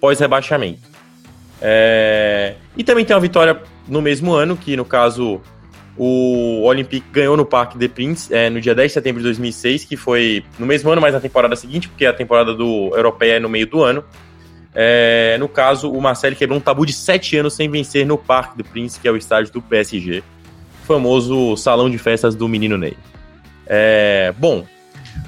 pós-rebaixamento. 0.00 0.80
É... 1.60 2.54
E 2.76 2.82
também 2.82 3.04
tem 3.04 3.14
uma 3.14 3.20
vitória 3.20 3.60
no 3.86 4.00
mesmo 4.00 4.32
ano, 4.32 4.56
que 4.56 4.76
no 4.76 4.84
caso 4.84 5.40
o 5.96 6.62
Olympique 6.64 7.06
ganhou 7.10 7.36
no 7.36 7.46
Parque 7.46 7.78
de 7.78 7.88
Prince 7.88 8.32
é, 8.34 8.50
no 8.50 8.60
dia 8.60 8.74
10 8.74 8.90
de 8.90 8.94
setembro 8.94 9.20
de 9.20 9.24
2006, 9.24 9.84
que 9.84 9.96
foi 9.96 10.44
no 10.58 10.66
mesmo 10.66 10.90
ano, 10.90 11.00
mas 11.00 11.14
na 11.14 11.20
temporada 11.20 11.56
seguinte, 11.56 11.88
porque 11.88 12.04
a 12.04 12.12
temporada 12.12 12.54
do 12.54 12.90
Europeia 12.94 13.34
é 13.34 13.40
no 13.40 13.48
meio 13.48 13.66
do 13.66 13.82
ano. 13.82 14.04
É, 14.78 15.38
no 15.40 15.48
caso, 15.48 15.90
o 15.90 16.02
Marcelo 16.02 16.36
quebrou 16.36 16.58
um 16.58 16.60
tabu 16.60 16.84
de 16.84 16.92
sete 16.92 17.34
anos 17.38 17.54
sem 17.54 17.66
vencer 17.70 18.04
no 18.04 18.18
Parque 18.18 18.58
de 18.58 18.62
Prince, 18.62 19.00
que 19.00 19.08
é 19.08 19.10
o 19.10 19.16
estádio 19.16 19.50
do 19.50 19.62
PSG, 19.62 20.22
famoso 20.86 21.56
salão 21.56 21.88
de 21.88 21.96
festas 21.96 22.34
do 22.34 22.46
menino 22.46 22.76
Ney. 22.76 22.94
É, 23.66 24.34
bom, 24.36 24.66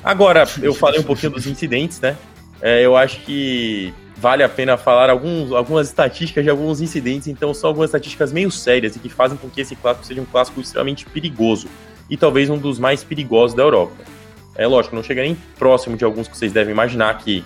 agora 0.05 0.47
eu 0.61 0.75
falei 0.75 1.01
um 1.01 1.03
pouquinho 1.03 1.33
dos 1.33 1.47
incidentes, 1.47 1.99
né? 1.99 2.15
É, 2.61 2.85
eu 2.85 2.95
acho 2.95 3.21
que 3.21 3.95
vale 4.19 4.43
a 4.43 4.49
pena 4.51 4.77
falar 4.77 5.09
alguns, 5.09 5.51
algumas 5.51 5.89
estatísticas 5.89 6.45
de 6.45 6.51
alguns 6.51 6.83
incidentes, 6.83 7.27
então 7.27 7.55
são 7.55 7.69
algumas 7.69 7.89
estatísticas 7.89 8.31
meio 8.31 8.51
sérias 8.51 8.97
e 8.97 8.99
que 8.99 9.09
fazem 9.09 9.39
com 9.39 9.49
que 9.49 9.63
esse 9.63 9.75
clássico 9.75 10.05
seja 10.05 10.21
um 10.21 10.27
clássico 10.27 10.61
extremamente 10.61 11.07
perigoso 11.07 11.69
e 12.11 12.19
talvez 12.19 12.51
um 12.51 12.59
dos 12.59 12.79
mais 12.79 13.03
perigosos 13.03 13.57
da 13.57 13.63
Europa. 13.63 13.97
É 14.55 14.67
lógico, 14.67 14.95
não 14.95 15.03
chega 15.03 15.23
nem 15.23 15.37
próximo 15.59 15.97
de 15.97 16.05
alguns 16.05 16.29
que 16.29 16.37
vocês 16.37 16.53
devem 16.53 16.73
imaginar 16.73 17.17
que 17.17 17.43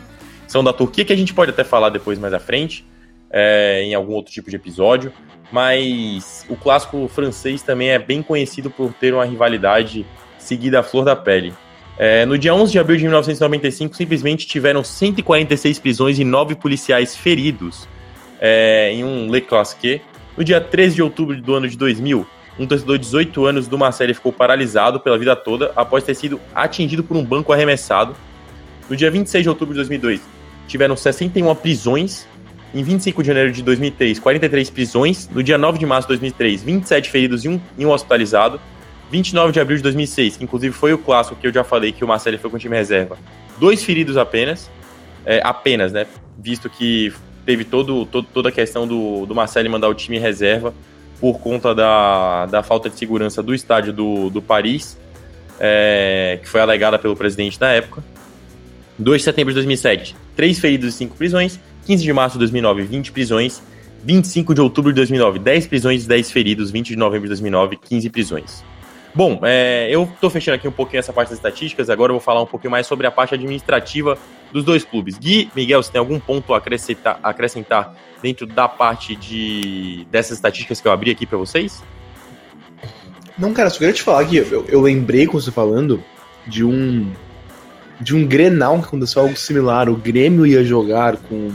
são 0.53 0.63
da 0.63 0.73
Turquia, 0.73 1.03
que 1.03 1.13
a 1.15 1.17
gente 1.17 1.33
pode 1.33 1.51
até 1.51 1.65
falar 1.65 1.89
depois 1.89 2.19
mais 2.19 2.35
à 2.35 2.39
frente, 2.39 2.85
é, 3.31 3.83
em 3.85 3.95
algum 3.95 4.13
outro 4.13 4.31
tipo 4.31 4.51
de 4.51 4.57
episódio, 4.57 5.11
mas 5.51 6.45
o 6.47 6.57
clássico 6.57 7.09
francês 7.09 7.63
também 7.63 7.89
é 7.89 7.99
bem 7.99 8.23
conhecido 8.23 8.69
por 8.71 8.93
ter 8.93 9.15
uma 9.15 9.25
rivalidade 9.25 10.05
seguida 10.39 10.81
à 10.81 10.83
flor 10.83 11.07
da 11.07 11.17
pele. 11.17 11.55
É, 11.99 12.27
no 12.27 12.37
dia 12.37 12.55
11 12.55 12.71
de 12.71 12.79
abril 12.79 12.99
de 12.99 13.05
1995, 13.05 13.97
simplesmente 13.97 14.47
tiveram 14.47 14.85
146 14.85 15.79
prisões 15.79 16.19
e 16.19 16.25
9 16.25 16.55
policiais 16.57 17.17
feridos 17.17 17.89
é, 18.39 18.93
em 18.93 19.05
um 19.05 19.33
Le 19.33 19.41
Classique. 19.41 20.03
No 20.37 20.45
dia 20.45 20.61
13 20.61 20.97
de 20.97 21.03
outubro 21.03 21.41
do 21.41 21.55
ano 21.55 21.67
de 21.67 21.79
2000, 21.79 22.27
um 22.59 22.67
torcedor 22.67 22.99
de 22.99 23.05
18 23.05 23.47
anos 23.47 23.69
do 23.69 23.79
Marseille 23.79 24.13
ficou 24.13 24.35
paralisado 24.35 25.01
pela 25.01 25.19
vida 25.19 25.35
toda 25.35 25.73
após 25.75 26.05
ter 26.05 26.15
sido 26.15 26.39
atingido 26.55 27.03
por 27.03 27.17
um 27.17 27.25
banco 27.25 27.55
arremessado. 27.55 28.15
No 28.91 28.95
dia 28.95 29.11
26 29.11 29.45
de 29.45 29.49
outubro 29.49 29.73
de 29.73 29.79
2002, 29.79 30.21
tiveram 30.67 30.97
61 30.97 31.55
prisões. 31.55 32.27
Em 32.75 32.83
25 32.83 33.23
de 33.23 33.27
janeiro 33.27 33.53
de 33.53 33.63
2003, 33.63 34.19
43 34.19 34.71
prisões. 34.71 35.29
No 35.29 35.43
dia 35.43 35.59
9 35.59 35.79
de 35.79 35.85
março 35.85 36.09
de 36.09 36.15
2003, 36.15 36.63
27 36.63 37.11
feridos 37.11 37.45
e 37.45 37.49
um, 37.49 37.61
e 37.77 37.85
um 37.85 37.91
hospitalizado. 37.91 38.59
29 39.11 39.53
de 39.53 39.61
abril 39.61 39.77
de 39.77 39.83
2006, 39.83 40.39
que 40.39 40.45
inclusive 40.45 40.75
foi 40.75 40.95
o 40.95 40.99
clássico 40.99 41.37
que 41.37 41.47
eu 41.47 41.53
já 41.53 41.63
falei 41.63 41.93
que 41.93 42.03
o 42.03 42.09
Marcelo 42.09 42.39
foi 42.39 42.49
com 42.49 42.57
o 42.57 42.59
time 42.59 42.75
reserva. 42.75 43.19
Dois 43.59 43.85
feridos 43.85 44.17
apenas, 44.17 44.71
é, 45.27 45.39
apenas, 45.45 45.93
né? 45.93 46.07
Visto 46.39 46.71
que 46.71 47.13
teve 47.45 47.63
todo, 47.63 48.07
todo, 48.07 48.27
toda 48.33 48.49
a 48.49 48.53
questão 48.53 48.87
do, 48.89 49.27
do 49.27 49.35
Marcelo 49.35 49.69
mandar 49.69 49.89
o 49.89 49.95
time 49.95 50.19
reserva 50.19 50.73
por 51.21 51.39
conta 51.39 51.75
da, 51.75 52.47
da 52.47 52.63
falta 52.63 52.89
de 52.89 52.99
segurança 52.99 53.43
do 53.43 53.55
estádio 53.55 53.93
do, 53.93 54.31
do 54.31 54.41
Paris, 54.41 54.99
é, 55.61 56.41
que 56.43 56.49
foi 56.49 56.61
alegada 56.63 56.99
pelo 56.99 57.15
presidente 57.15 57.61
na 57.61 57.71
época. 57.71 58.03
2 58.99 59.21
de 59.21 59.25
setembro 59.25 59.53
de 59.53 59.57
2007, 59.57 60.17
3 60.37 60.59
feridos 60.59 60.95
e 60.95 60.99
5 60.99 61.17
prisões. 61.17 61.61
15 61.87 62.03
de 62.03 62.13
março 62.13 62.35
de 62.35 62.41
2009, 62.41 62.83
20 62.83 63.13
prisões. 63.13 63.63
25 64.05 64.55
de 64.55 64.61
outubro 64.61 64.91
de 64.93 64.97
2009, 64.97 65.39
10 65.39 65.67
prisões 65.69 66.05
e 66.05 66.09
10 66.09 66.31
feridos. 66.31 66.71
20 66.71 66.89
de 66.89 66.97
novembro 66.97 67.25
de 67.25 67.31
2009, 67.31 67.77
15 67.77 68.11
prisões. 68.11 68.65
Bom, 69.15 69.41
é, 69.43 69.89
eu 69.91 70.05
estou 70.05 70.31
fechando 70.31 70.55
aqui 70.55 70.67
um 70.67 70.73
pouquinho 70.73 71.01
essa 71.01 71.13
parte 71.13 71.29
das 71.29 71.39
estatísticas, 71.39 71.91
agora 71.91 72.11
eu 72.11 72.15
vou 72.15 72.21
falar 72.21 72.41
um 72.41 72.47
pouquinho 72.47 72.71
mais 72.71 72.87
sobre 72.87 73.07
a 73.07 73.11
parte 73.11 73.35
administrativa 73.35 74.17
dos 74.51 74.65
dois 74.65 74.85
clubes. 74.85 75.19
Gui, 75.19 75.51
Miguel, 75.55 75.83
você 75.83 75.93
tem 75.93 75.99
algum 75.99 76.19
ponto 76.19 76.55
a 76.55 76.57
acrescentar, 76.57 77.21
acrescentar 77.23 77.95
dentro 78.23 78.47
da 78.47 78.67
parte 78.69 79.15
de 79.15 80.07
dessas 80.11 80.39
estatísticas 80.39 80.81
que 80.81 80.89
eu 80.89 80.93
abri 80.93 81.11
aqui 81.11 81.27
para 81.27 81.37
vocês? 81.37 81.83
Não, 83.37 83.53
cara, 83.53 83.69
só 83.69 83.79
queria 83.79 83.93
te 83.93 84.03
falar 84.03 84.25
que 84.25 84.37
eu, 84.37 84.65
eu 84.67 84.81
lembrei 84.81 85.27
com 85.27 85.39
você 85.39 85.51
falando 85.51 86.03
de 86.47 86.65
um 86.65 87.13
de 88.03 88.17
um 88.17 88.27
Grenal 88.27 88.81
que 88.81 88.87
aconteceu 88.87 89.23
algo 89.23 89.37
similar. 89.37 89.89
O 89.89 89.97
Grêmio 89.97 90.47
ia 90.47 90.65
jogar 90.65 91.17
com, 91.17 91.51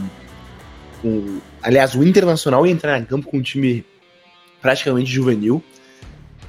com 1.02 1.40
aliás, 1.62 1.94
o 1.94 2.04
Internacional 2.04 2.66
ia 2.66 2.72
entrar 2.72 2.98
em 3.00 3.06
campo 3.06 3.28
com 3.28 3.38
um 3.38 3.42
time 3.42 3.86
praticamente 4.62 5.12
juvenil. 5.12 5.64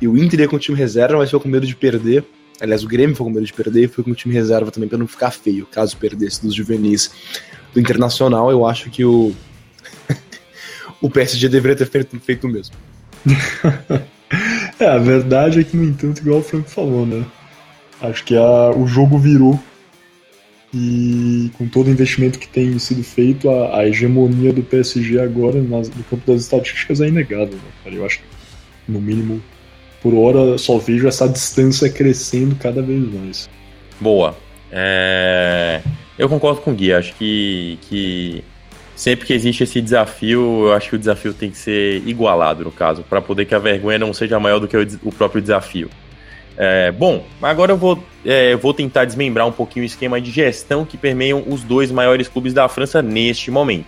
E 0.01 0.07
o 0.07 0.17
Inter 0.17 0.41
ia 0.41 0.49
com 0.49 0.57
o 0.57 0.59
time 0.59 0.79
reserva, 0.79 1.19
mas 1.19 1.29
ficou 1.29 1.41
com 1.41 1.49
medo 1.49 1.67
de 1.67 1.75
perder. 1.75 2.25
Aliás, 2.61 2.85
o 2.85 2.89
Grêmio 2.89 3.15
ficou 3.15 3.27
com 3.27 3.33
medo 3.33 3.47
de 3.47 3.53
perder 3.53 3.85
e 3.85 3.89
foi 3.89 4.05
com 4.05 4.13
o 4.13 4.15
time 4.15 4.33
reserva 4.33 4.71
também 4.71 4.89
para 4.89 4.99
não 4.99 5.09
ficar 5.09 5.31
feio, 5.31 5.67
caso 5.67 5.97
perdesse 5.97 6.43
dos 6.43 6.55
juvenis 6.55 7.11
do 7.75 7.81
Internacional. 7.81 8.51
Eu 8.51 8.65
acho 8.65 8.91
que 8.91 9.05
o 9.05 9.33
o 11.03 11.11
PSG 11.11 11.49
deveria 11.49 11.77
ter 11.77 11.87
feito, 11.87 12.19
feito 12.21 12.47
o 12.47 12.51
mesmo. 12.51 12.77
é, 14.79 14.87
a 14.87 14.99
verdade 14.99 15.61
é 15.61 15.65
que, 15.65 15.77
no 15.77 15.85
entanto, 15.85 16.21
igual 16.21 16.39
o 16.39 16.43
Franco 16.43 16.71
falou, 16.71 17.05
né? 17.05 17.25
Acho 18.01 18.25
que 18.25 18.37
a, 18.37 18.71
o 18.71 18.87
jogo 18.87 19.19
virou 19.19 19.61
e 20.73 21.51
com 21.57 21.67
todo 21.67 21.87
o 21.87 21.91
investimento 21.91 22.39
que 22.39 22.49
tem 22.49 22.79
sido 22.79 23.03
feito, 23.03 23.49
a, 23.49 23.79
a 23.79 23.89
hegemonia 23.89 24.53
do 24.53 24.63
PSG 24.63 25.19
agora 25.19 25.63
nas, 25.63 25.89
no 25.89 26.05
campo 26.05 26.31
das 26.31 26.43
estatísticas 26.43 27.01
é 27.01 27.09
inegável, 27.09 27.55
né, 27.55 27.73
cara? 27.83 27.97
Eu 27.97 28.05
acho 28.05 28.19
que, 28.19 28.25
no 28.87 29.01
mínimo, 29.01 29.43
por 30.03 30.15
hora, 30.15 30.59
só 30.59 30.79
vejo 30.79 31.09
essa 31.09 31.29
distância 31.29 31.91
crescendo 31.91 32.55
cada 32.57 32.83
vez 32.83 33.13
mais. 33.13 33.49
Boa. 34.01 34.37
É... 34.71 35.81
Eu 36.19 36.29
concordo 36.29 36.61
com 36.61 36.73
o 36.73 36.75
Gui, 36.75 36.93
acho 36.93 37.15
que, 37.15 37.79
que 37.83 38.45
sempre 38.95 39.27
que 39.27 39.33
existe 39.33 39.63
esse 39.63 39.81
desafio, 39.81 40.67
eu 40.67 40.73
acho 40.73 40.91
que 40.91 40.97
o 40.97 40.99
desafio 40.99 41.33
tem 41.33 41.51
que 41.51 41.57
ser 41.57 42.03
igualado, 42.07 42.65
no 42.65 42.73
caso, 42.73 43.03
para 43.09 43.23
poder 43.23 43.47
que 43.47 43.55
a 43.55 43.59
vergonha 43.59 43.99
não 43.99 44.13
seja 44.13 44.39
maior 44.39 44.59
do 44.59 44.69
que 44.69 44.77
o, 44.77 44.87
o 45.05 45.13
próprio 45.13 45.41
desafio. 45.41 45.89
É, 46.61 46.91
bom, 46.91 47.25
agora 47.41 47.71
eu 47.71 47.77
vou, 47.77 48.03
é, 48.27 48.57
vou 48.57 48.75
tentar 48.75 49.05
desmembrar 49.05 49.47
um 49.47 49.53
pouquinho 49.53 49.85
o 49.85 49.87
esquema 49.87 50.21
de 50.21 50.33
gestão 50.33 50.85
que 50.85 50.97
permeiam 50.97 51.45
os 51.47 51.63
dois 51.63 51.93
maiores 51.93 52.27
clubes 52.27 52.53
da 52.53 52.69
França 52.69 53.01
neste 53.01 53.49
momento. 53.49 53.87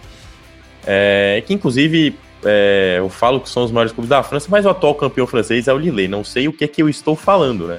É, 0.87 1.43
que 1.45 1.53
inclusive 1.53 2.17
é, 2.45 2.95
eu 2.99 3.09
falo 3.09 3.41
que 3.41 3.49
são 3.49 3.65
os 3.65 3.73
maiores 3.73 3.93
clubes 3.93 4.09
da 4.09 4.23
França, 4.23 4.47
mas 4.49 4.65
o 4.65 4.69
atual 4.69 4.95
campeão 4.95 5.27
francês 5.27 5.67
é 5.67 5.73
o 5.73 5.79
Lille. 5.79 6.07
Não 6.07 6.23
sei 6.23 6.47
o 6.47 6.53
que 6.53 6.65
é 6.65 6.69
que 6.69 6.81
eu 6.81 6.89
estou 6.89 7.17
falando, 7.17 7.67
né? 7.67 7.79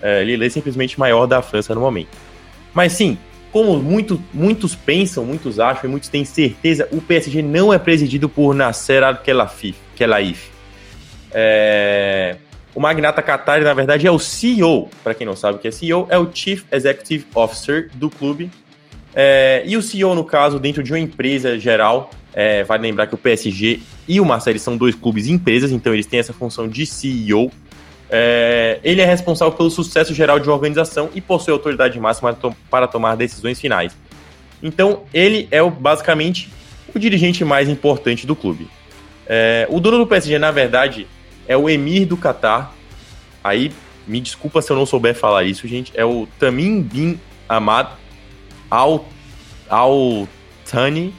É, 0.00 0.24
Lille 0.24 0.46
é 0.46 0.48
simplesmente 0.48 0.98
maior 0.98 1.26
da 1.26 1.42
França 1.42 1.74
no 1.74 1.82
momento. 1.82 2.08
Mas 2.72 2.92
sim, 2.92 3.18
como 3.52 3.76
muito, 3.76 4.18
muitos 4.32 4.74
pensam, 4.74 5.22
muitos 5.22 5.60
acham 5.60 5.84
e 5.84 5.88
muitos 5.88 6.08
têm 6.08 6.24
certeza, 6.24 6.88
o 6.90 7.02
PSG 7.02 7.42
não 7.42 7.74
é 7.74 7.78
presidido 7.78 8.26
por 8.26 8.54
Nasser 8.54 9.02
Al-Khelaifi. 9.02 10.50
É... 11.30 12.36
O 12.74 12.80
magnata 12.80 13.22
Qatar, 13.22 13.62
na 13.62 13.74
verdade, 13.74 14.06
é 14.06 14.10
o 14.10 14.18
CEO. 14.18 14.88
Para 15.02 15.14
quem 15.14 15.26
não 15.26 15.34
sabe 15.34 15.58
o 15.58 15.60
que 15.60 15.68
é 15.68 15.70
CEO, 15.70 16.06
é 16.08 16.18
o 16.18 16.30
Chief 16.32 16.62
Executive 16.70 17.26
Officer 17.34 17.90
do 17.94 18.08
clube. 18.08 18.50
É... 19.14 19.62
E 19.66 19.76
o 19.76 19.82
CEO, 19.82 20.14
no 20.14 20.24
caso, 20.24 20.58
dentro 20.58 20.82
de 20.82 20.92
uma 20.92 20.98
empresa 20.98 21.58
geral, 21.58 22.10
é... 22.32 22.62
vale 22.62 22.82
lembrar 22.82 23.06
que 23.06 23.14
o 23.14 23.18
PSG 23.18 23.80
e 24.06 24.20
o 24.20 24.24
Marseille 24.24 24.58
são 24.58 24.76
dois 24.76 24.94
clubes 24.94 25.26
empresas, 25.26 25.72
então 25.72 25.92
eles 25.92 26.06
têm 26.06 26.20
essa 26.20 26.32
função 26.32 26.68
de 26.68 26.86
CEO. 26.86 27.50
É, 28.12 28.80
ele 28.82 29.00
é 29.00 29.04
responsável 29.04 29.54
pelo 29.56 29.70
sucesso 29.70 30.12
geral 30.12 30.40
de 30.40 30.48
uma 30.48 30.54
organização 30.54 31.08
e 31.14 31.20
possui 31.20 31.52
autoridade 31.52 31.98
máxima 32.00 32.36
para 32.68 32.88
tomar 32.88 33.14
decisões 33.14 33.60
finais. 33.60 33.96
Então, 34.60 35.04
ele 35.14 35.46
é 35.50 35.62
o, 35.62 35.70
basicamente 35.70 36.50
o 36.92 36.98
dirigente 36.98 37.44
mais 37.44 37.68
importante 37.68 38.26
do 38.26 38.34
clube. 38.34 38.68
É, 39.26 39.66
o 39.70 39.78
dono 39.78 39.98
do 39.98 40.06
PSG, 40.08 40.38
na 40.40 40.50
verdade, 40.50 41.06
é 41.50 41.56
o 41.56 41.68
emir 41.68 42.06
do 42.06 42.16
Catar. 42.16 42.72
Aí, 43.42 43.72
me 44.06 44.20
desculpa 44.20 44.62
se 44.62 44.70
eu 44.70 44.76
não 44.76 44.86
souber 44.86 45.16
falar 45.16 45.42
isso, 45.42 45.66
gente. 45.66 45.90
É 45.96 46.04
o 46.04 46.28
Tamim 46.38 46.80
bin 46.80 47.18
Ahmad 47.48 47.88
Al, 48.70 49.04
Al 49.68 50.28
Thani. 50.64 51.12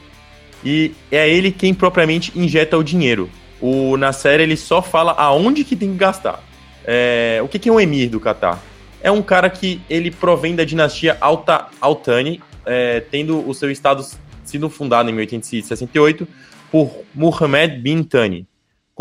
E 0.64 0.92
é 1.10 1.28
ele 1.28 1.52
quem 1.52 1.74
propriamente 1.74 2.32
injeta 2.34 2.78
o 2.78 2.82
dinheiro. 2.82 3.28
O 3.60 3.98
Nasser 3.98 4.40
ele 4.40 4.56
só 4.56 4.80
fala 4.80 5.12
aonde 5.12 5.64
que 5.64 5.76
tem 5.76 5.92
que 5.92 5.98
gastar. 5.98 6.42
É, 6.82 7.38
o 7.44 7.48
que, 7.48 7.58
que 7.58 7.68
é 7.68 7.72
um 7.72 7.78
emir 7.78 8.08
do 8.08 8.18
Catar? 8.18 8.58
É 9.02 9.10
um 9.10 9.20
cara 9.20 9.50
que 9.50 9.82
ele 9.90 10.10
provém 10.10 10.56
da 10.56 10.64
dinastia 10.64 11.18
Alta, 11.20 11.66
Altani, 11.78 12.40
é, 12.64 13.00
tendo 13.00 13.46
o 13.46 13.52
seu 13.52 13.70
estado 13.70 14.02
sido 14.44 14.70
fundado 14.70 15.10
em 15.10 15.12
1868 15.12 16.26
por 16.70 16.90
Muhammad 17.14 17.82
bin 17.82 18.02
Tani, 18.02 18.46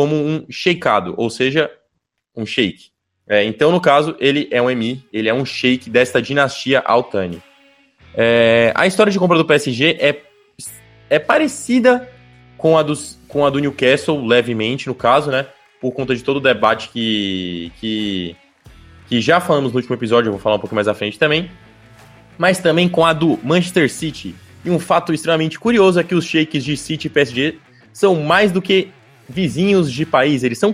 como 0.02 0.16
um 0.16 0.48
sheikado, 0.50 1.14
ou 1.16 1.30
seja, 1.30 1.70
um 2.36 2.44
sheik. 2.44 2.86
É, 3.28 3.44
então, 3.44 3.72
no 3.72 3.80
caso, 3.80 4.16
ele 4.20 4.48
é 4.50 4.60
um 4.60 4.68
emir, 4.68 5.06
ele 5.14 5.30
é 5.30 5.34
um 5.34 5.46
sheik 5.46 5.92
desta 5.92 6.20
dinastia 6.20 6.80
Altani. 6.80 7.40
É, 8.16 8.74
a 8.74 8.88
história 8.88 9.12
de 9.12 9.20
compra 9.20 9.38
do 9.38 9.46
PSG 9.46 9.98
é, 10.00 10.24
é 11.08 11.20
parecida 11.20 12.10
com 12.58 12.80
a, 12.80 12.82
dos, 12.82 13.20
com 13.28 13.46
a 13.46 13.52
do 13.52 13.60
Newcastle, 13.60 14.26
levemente, 14.26 14.88
no 14.88 14.96
caso, 14.96 15.30
né? 15.30 15.46
por 15.80 15.92
conta 15.92 16.16
de 16.16 16.24
todo 16.24 16.38
o 16.38 16.40
debate 16.40 16.90
que, 16.90 17.72
que, 17.80 18.36
que 19.08 19.22
já 19.22 19.40
falamos 19.40 19.72
no 19.72 19.78
último 19.78 19.96
episódio, 19.96 20.30
eu 20.30 20.32
vou 20.32 20.42
falar 20.42 20.56
um 20.56 20.60
pouco 20.60 20.74
mais 20.74 20.88
à 20.88 20.96
frente 20.96 21.20
também, 21.20 21.52
mas 22.40 22.58
também 22.58 22.90
com 22.90 23.06
a 23.06 23.14
do 23.14 23.40
Manchester 23.44 23.88
City. 23.88 24.34
E 24.66 24.72
um 24.72 24.80
fato 24.80 25.14
extremamente 25.14 25.60
curioso 25.60 26.00
é 26.00 26.04
que 26.04 26.16
os 26.16 26.26
shakes 26.26 26.66
de 26.66 26.76
City 26.76 27.06
e 27.06 27.10
PSG 27.10 27.60
são 27.94 28.16
mais 28.24 28.52
do 28.52 28.64
que 28.64 28.90
vizinhos 29.32 29.92
de 29.92 30.06
país, 30.06 30.44
eles 30.44 30.58
são 30.58 30.74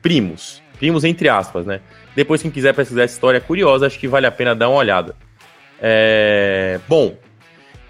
primos. 0.00 0.62
Primos 0.78 1.04
entre 1.04 1.28
aspas, 1.28 1.66
né? 1.66 1.80
Depois, 2.14 2.40
quem 2.40 2.50
quiser 2.50 2.74
pesquisar 2.74 3.02
essa 3.02 3.14
história 3.14 3.40
curiosa, 3.40 3.86
acho 3.86 3.98
que 3.98 4.08
vale 4.08 4.26
a 4.26 4.30
pena 4.30 4.54
dar 4.54 4.68
uma 4.68 4.78
olhada. 4.78 5.14
É... 5.80 6.80
Bom, 6.88 7.16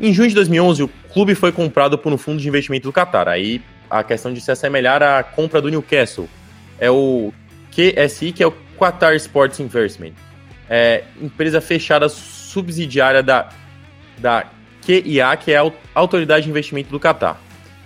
em 0.01 0.12
junho 0.12 0.29
de 0.29 0.35
2011, 0.35 0.83
o 0.83 0.89
clube 1.12 1.35
foi 1.35 1.53
comprado 1.53 1.97
por 1.97 2.12
um 2.12 2.19
fundo 2.19 2.41
de 2.41 2.49
investimento 2.49 2.89
do 2.89 2.93
Qatar. 2.93 3.29
Aí 3.29 3.62
a 3.91 4.03
questão 4.03 4.33
de 4.33 4.41
se 4.41 4.51
assemelhar 4.51 5.03
à 5.03 5.23
compra 5.23 5.61
do 5.61 5.69
Newcastle, 5.69 6.29
é 6.79 6.91
o 6.91 7.33
QSI, 7.71 8.33
que 8.33 8.43
é 8.43 8.47
o 8.47 8.55
Qatar 8.79 9.14
Sports 9.14 9.61
Investment. 9.61 10.12
É 10.69 11.05
empresa 11.21 11.61
fechada 11.61 12.09
subsidiária 12.09 13.23
da, 13.23 13.49
da 14.19 14.47
QIA, 14.85 15.37
que 15.37 15.53
é 15.53 15.59
a 15.59 15.73
Autoridade 15.95 16.45
de 16.45 16.51
Investimento 16.51 16.91
do 16.91 16.99
Qatar. 16.99 17.41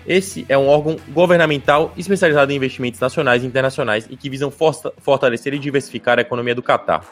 Esse 0.07 0.46
é 0.48 0.57
um 0.57 0.66
órgão 0.66 0.96
governamental 1.11 1.92
especializado 1.96 2.53
em 2.53 2.57
investimentos 2.57 2.98
nacionais 2.98 3.44
e 3.44 3.46
internacionais 3.46 4.07
e 4.11 4.16
que 4.16 4.30
visam 4.30 4.51
fortalecer 4.51 5.55
e 5.55 5.59
diversificar 5.59 6.18
a 6.18 6.22
economia 6.22 6.55
do 6.55 6.62
Qatar. 6.62 7.05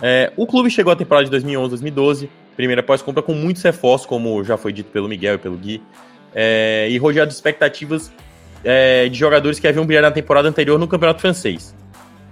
É, 0.00 0.32
o 0.36 0.46
clube 0.46 0.70
chegou 0.70 0.92
à 0.92 0.96
temporada 0.96 1.28
de 1.28 1.36
2011-2012, 1.36 2.28
primeira 2.56 2.82
pós-compra, 2.82 3.22
com 3.22 3.34
muitos 3.34 3.62
reforços, 3.62 4.06
como 4.06 4.42
já 4.44 4.56
foi 4.56 4.72
dito 4.72 4.90
pelo 4.90 5.08
Miguel 5.08 5.34
e 5.34 5.38
pelo 5.38 5.56
Gui, 5.56 5.82
é, 6.34 6.88
e 6.90 6.98
rodeado 6.98 7.28
de 7.28 7.34
expectativas 7.34 8.12
é, 8.64 9.08
de 9.08 9.18
jogadores 9.18 9.58
que 9.58 9.66
haviam 9.66 9.84
brilhado 9.84 10.08
na 10.08 10.12
temporada 10.12 10.48
anterior 10.48 10.78
no 10.78 10.88
campeonato 10.88 11.20
francês 11.20 11.74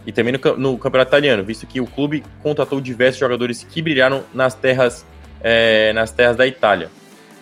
e 0.07 0.13
também 0.13 0.33
no, 0.33 0.57
no, 0.57 0.79
campeonato 0.79 1.11
italiano, 1.11 1.45
visto 1.45 1.67
que 1.67 1.81
o 1.81 1.87
clube 1.87 2.23
contratou 2.43 2.81
diversos 2.81 3.21
jogadores 3.21 3.63
que 3.63 3.83
brilharam 3.83 4.25
nas 4.33 4.55
terras, 4.55 5.05
é, 5.43 5.93
nas 5.93 6.11
terras 6.11 6.37
da 6.37 6.47
Itália. 6.47 6.91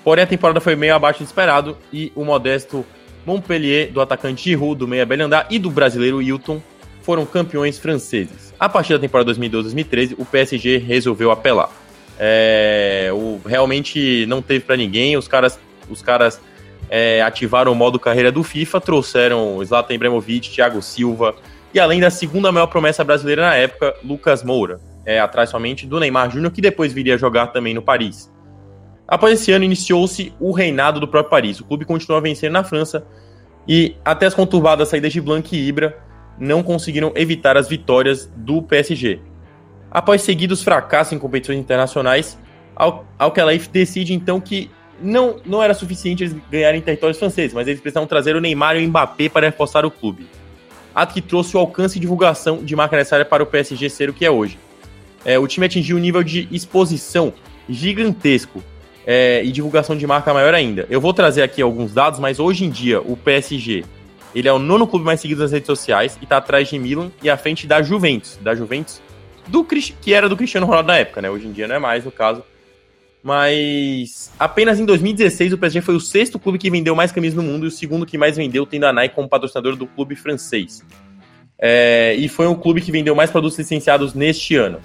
Porém, 0.09 0.25
a 0.25 0.27
temporada 0.27 0.59
foi 0.59 0.75
meio 0.75 0.95
abaixo 0.95 1.23
do 1.23 1.27
esperado 1.27 1.77
e 1.93 2.11
o 2.15 2.25
modesto 2.25 2.83
Montpellier, 3.27 3.93
do 3.93 4.01
atacante 4.01 4.45
Giroud, 4.45 4.79
do 4.79 4.89
meia 4.89 5.05
Belhandá 5.05 5.47
e 5.51 5.59
do 5.59 5.71
brasileiro 5.71 6.23
Hilton 6.23 6.63
foram 7.03 7.27
campeões 7.27 7.79
franceses. 7.79 8.55
A 8.59 8.71
partir 8.71 8.95
da 8.95 8.99
temporada 8.99 9.31
2012-2013, 9.35 10.15
o 10.17 10.25
PSG 10.25 10.79
resolveu 10.79 11.31
apelar. 11.31 11.69
É, 12.19 13.11
o, 13.13 13.39
realmente 13.45 14.25
não 14.25 14.41
teve 14.41 14.65
para 14.65 14.79
ninguém, 14.79 15.15
os 15.15 15.29
caras, 15.29 15.61
os 15.91 16.01
caras 16.01 16.41
é, 16.89 17.21
ativaram 17.21 17.71
o 17.71 17.75
modo 17.75 17.99
carreira 17.99 18.33
do 18.33 18.43
FIFA, 18.43 18.81
trouxeram 18.81 19.63
Zlatan 19.63 19.93
Ibrahimovic, 19.93 20.49
Thiago 20.49 20.81
Silva 20.81 21.35
e 21.75 21.79
além 21.79 22.01
da 22.01 22.09
segunda 22.09 22.51
maior 22.51 22.69
promessa 22.69 23.05
brasileira 23.05 23.43
na 23.43 23.57
época, 23.57 23.95
Lucas 24.03 24.43
Moura, 24.43 24.81
é, 25.05 25.21
atrás 25.21 25.51
somente 25.51 25.87
do 25.87 26.01
Neymar 26.01 26.31
Júnior, 26.31 26.51
que 26.51 26.63
depois 26.63 26.95
viria 26.95 27.19
jogar 27.19 27.49
também 27.49 27.75
no 27.75 27.83
Paris. 27.83 28.31
Após 29.09 29.41
esse 29.41 29.51
ano, 29.51 29.65
iniciou-se 29.65 30.35
o 30.39 30.53
reinado 30.53 31.01
do 31.01 31.09
próprio 31.09 31.31
Paris. 31.31 31.59
O 31.61 31.65
clube 31.65 31.87
continuou 31.87 32.19
a 32.19 32.23
vencer 32.23 32.51
na 32.51 32.63
França 32.63 33.07
e 33.67 33.97
até 34.05 34.27
as 34.27 34.35
conturbadas 34.35 34.91
saídas 34.91 35.15
de 35.15 35.21
Blanc 35.21 35.57
e 35.57 35.67
Ibra 35.67 35.99
não 36.39 36.63
conseguiram 36.63 37.11
evitar 37.17 37.57
as 37.57 37.67
vitórias 37.67 38.31
do 38.37 38.63
PSG. 38.63 39.19
Após 39.91 40.21
seguidos 40.21 40.63
fracassos 40.63 41.15
em 41.15 41.19
competições 41.19 41.59
internacionais, 41.59 42.39
Al 42.77 43.07
decide 43.73 44.13
então 44.13 44.41
que 44.41 44.71
não, 45.01 45.37
não 45.45 45.63
era 45.63 45.73
suficiente 45.73 46.25
eles 46.25 46.37
ganharem 46.51 46.81
territórios 46.83 47.19
franceses, 47.19 47.55
mas 47.55 47.67
eles 47.67 47.81
precisavam 47.81 48.07
trazer 48.07 48.37
o 48.37 48.41
Neymar 48.41 48.77
e 48.77 48.85
o 48.85 48.89
Mbappé 48.89 49.31
para 49.31 49.47
reforçar 49.47 49.87
o 49.87 49.91
clube. 49.91 50.27
Ato 50.95 51.15
que 51.15 51.23
trouxe 51.23 51.57
o 51.57 51.61
alcance 51.61 51.97
e 51.97 52.01
divulgação 52.01 52.63
de 52.63 52.77
marca 52.77 52.97
necessária 52.97 53.25
para 53.25 53.43
o 53.43 53.47
PSG 53.47 53.89
ser 53.89 54.11
o 54.11 54.13
que 54.13 54.27
é 54.27 54.31
hoje. 54.31 54.59
É, 55.25 55.39
o 55.39 55.47
time 55.47 55.65
atingiu 55.65 55.97
um 55.97 56.01
nível 56.01 56.23
de 56.23 56.47
exposição 56.51 57.33
gigantesco 57.69 58.63
é, 59.11 59.43
e 59.43 59.51
divulgação 59.51 59.97
de 59.97 60.07
marca 60.07 60.35
maior 60.35 60.53
ainda. 60.53 60.87
Eu 60.91 61.01
vou 61.01 61.15
trazer 61.15 61.41
aqui 61.43 61.63
alguns 61.63 61.95
dados, 61.95 62.21
mas 62.21 62.39
hoje 62.39 62.67
em 62.67 62.71
dia 62.71 63.01
o 63.01 63.17
PSG 63.17 63.83
ele 64.35 64.47
é 64.47 64.53
o 64.53 64.59
nono 64.59 64.87
clube 64.87 65.07
mais 65.07 65.19
seguido 65.19 65.41
nas 65.41 65.51
redes 65.51 65.67
sociais 65.67 66.19
e 66.21 66.25
está 66.25 66.37
atrás 66.37 66.69
de 66.69 66.79
Milan 66.79 67.11
e 67.23 67.31
à 67.31 67.37
frente 67.39 67.67
da 67.67 67.81
Juventus, 67.81 68.39
da 68.43 68.55
Juventus 68.55 69.01
do 69.47 69.65
que 69.65 70.13
era 70.13 70.29
do 70.29 70.37
Cristiano 70.37 70.67
Ronaldo 70.67 70.89
na 70.89 70.99
época, 70.99 71.23
né? 71.23 71.31
Hoje 71.31 71.47
em 71.47 71.53
dia 71.53 71.67
não 71.67 71.77
é 71.77 71.79
mais 71.79 72.05
no 72.05 72.13
caso. 72.13 72.45
Mas 73.23 74.31
apenas 74.39 74.79
em 74.79 74.85
2016 74.85 75.55
o 75.55 75.59
PSG 75.59 75.81
foi 75.81 75.97
o 75.97 76.01
sexto 76.01 76.39
clube 76.39 76.59
que 76.59 76.71
vendeu 76.71 76.95
mais 76.95 77.11
camisas 77.11 77.35
no 77.35 77.43
mundo 77.43 77.65
e 77.65 77.69
o 77.69 77.71
segundo 77.71 78.05
que 78.05 78.19
mais 78.19 78.37
vendeu, 78.37 78.67
tendo 78.67 78.85
a 78.85 78.93
Nike 78.93 79.15
como 79.15 79.27
patrocinador 79.27 79.75
do 79.75 79.87
clube 79.87 80.17
francês. 80.17 80.85
É, 81.59 82.15
e 82.15 82.29
foi 82.29 82.47
o 82.47 82.55
clube 82.55 82.83
que 82.83 82.93
vendeu 82.93 83.15
mais 83.15 83.31
produtos 83.31 83.59
licenciados 83.59 84.13
neste 84.13 84.55
ano. 84.55 84.79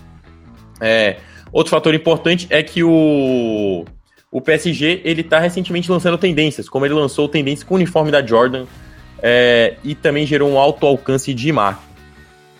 É, 0.79 1.17
outro 1.51 1.71
fator 1.71 1.93
importante 1.93 2.47
é 2.49 2.63
que 2.63 2.81
o 2.83 3.83
o 4.33 4.41
PSG 4.41 5.01
ele 5.05 5.21
está 5.21 5.37
recentemente 5.37 5.89
lançando 5.89 6.17
tendências, 6.17 6.67
como 6.67 6.83
ele 6.83 6.95
lançou 6.95 7.29
tendência 7.29 7.63
com 7.63 7.75
o 7.75 7.77
uniforme 7.77 8.09
da 8.09 8.25
Jordan 8.25 8.65
é, 9.21 9.75
e 9.83 9.93
também 9.93 10.25
gerou 10.25 10.51
um 10.51 10.57
alto 10.57 10.87
alcance 10.87 11.31
de 11.35 11.51
marca. 11.51 11.79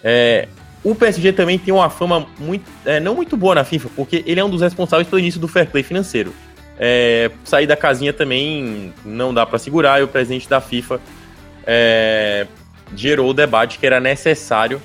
É, 0.03 0.47
o 0.83 0.93
PSG 0.93 1.33
também 1.33 1.57
tem 1.57 1.73
uma 1.73 1.89
fama 1.89 2.27
muito, 2.37 2.69
é, 2.85 2.99
não 2.99 3.15
muito 3.15 3.35
boa 3.35 3.55
na 3.55 3.63
FIFA, 3.63 3.89
porque 3.95 4.23
ele 4.27 4.39
é 4.39 4.45
um 4.45 4.51
dos 4.51 4.61
responsáveis 4.61 5.07
pelo 5.07 5.19
início 5.19 5.39
do 5.39 5.47
fair 5.47 5.67
play 5.67 5.81
financeiro. 5.81 6.31
É, 6.77 7.31
sair 7.43 7.65
da 7.65 7.75
casinha 7.75 8.13
também 8.13 8.93
não 9.03 9.33
dá 9.33 9.43
para 9.43 9.57
segurar, 9.57 9.99
e 9.99 10.03
o 10.03 10.07
presidente 10.07 10.47
da 10.47 10.61
FIFA 10.61 11.01
é, 11.65 12.45
gerou 12.95 13.31
o 13.31 13.33
debate 13.33 13.79
que 13.79 13.85
era 13.87 13.99
necessário 13.99 14.79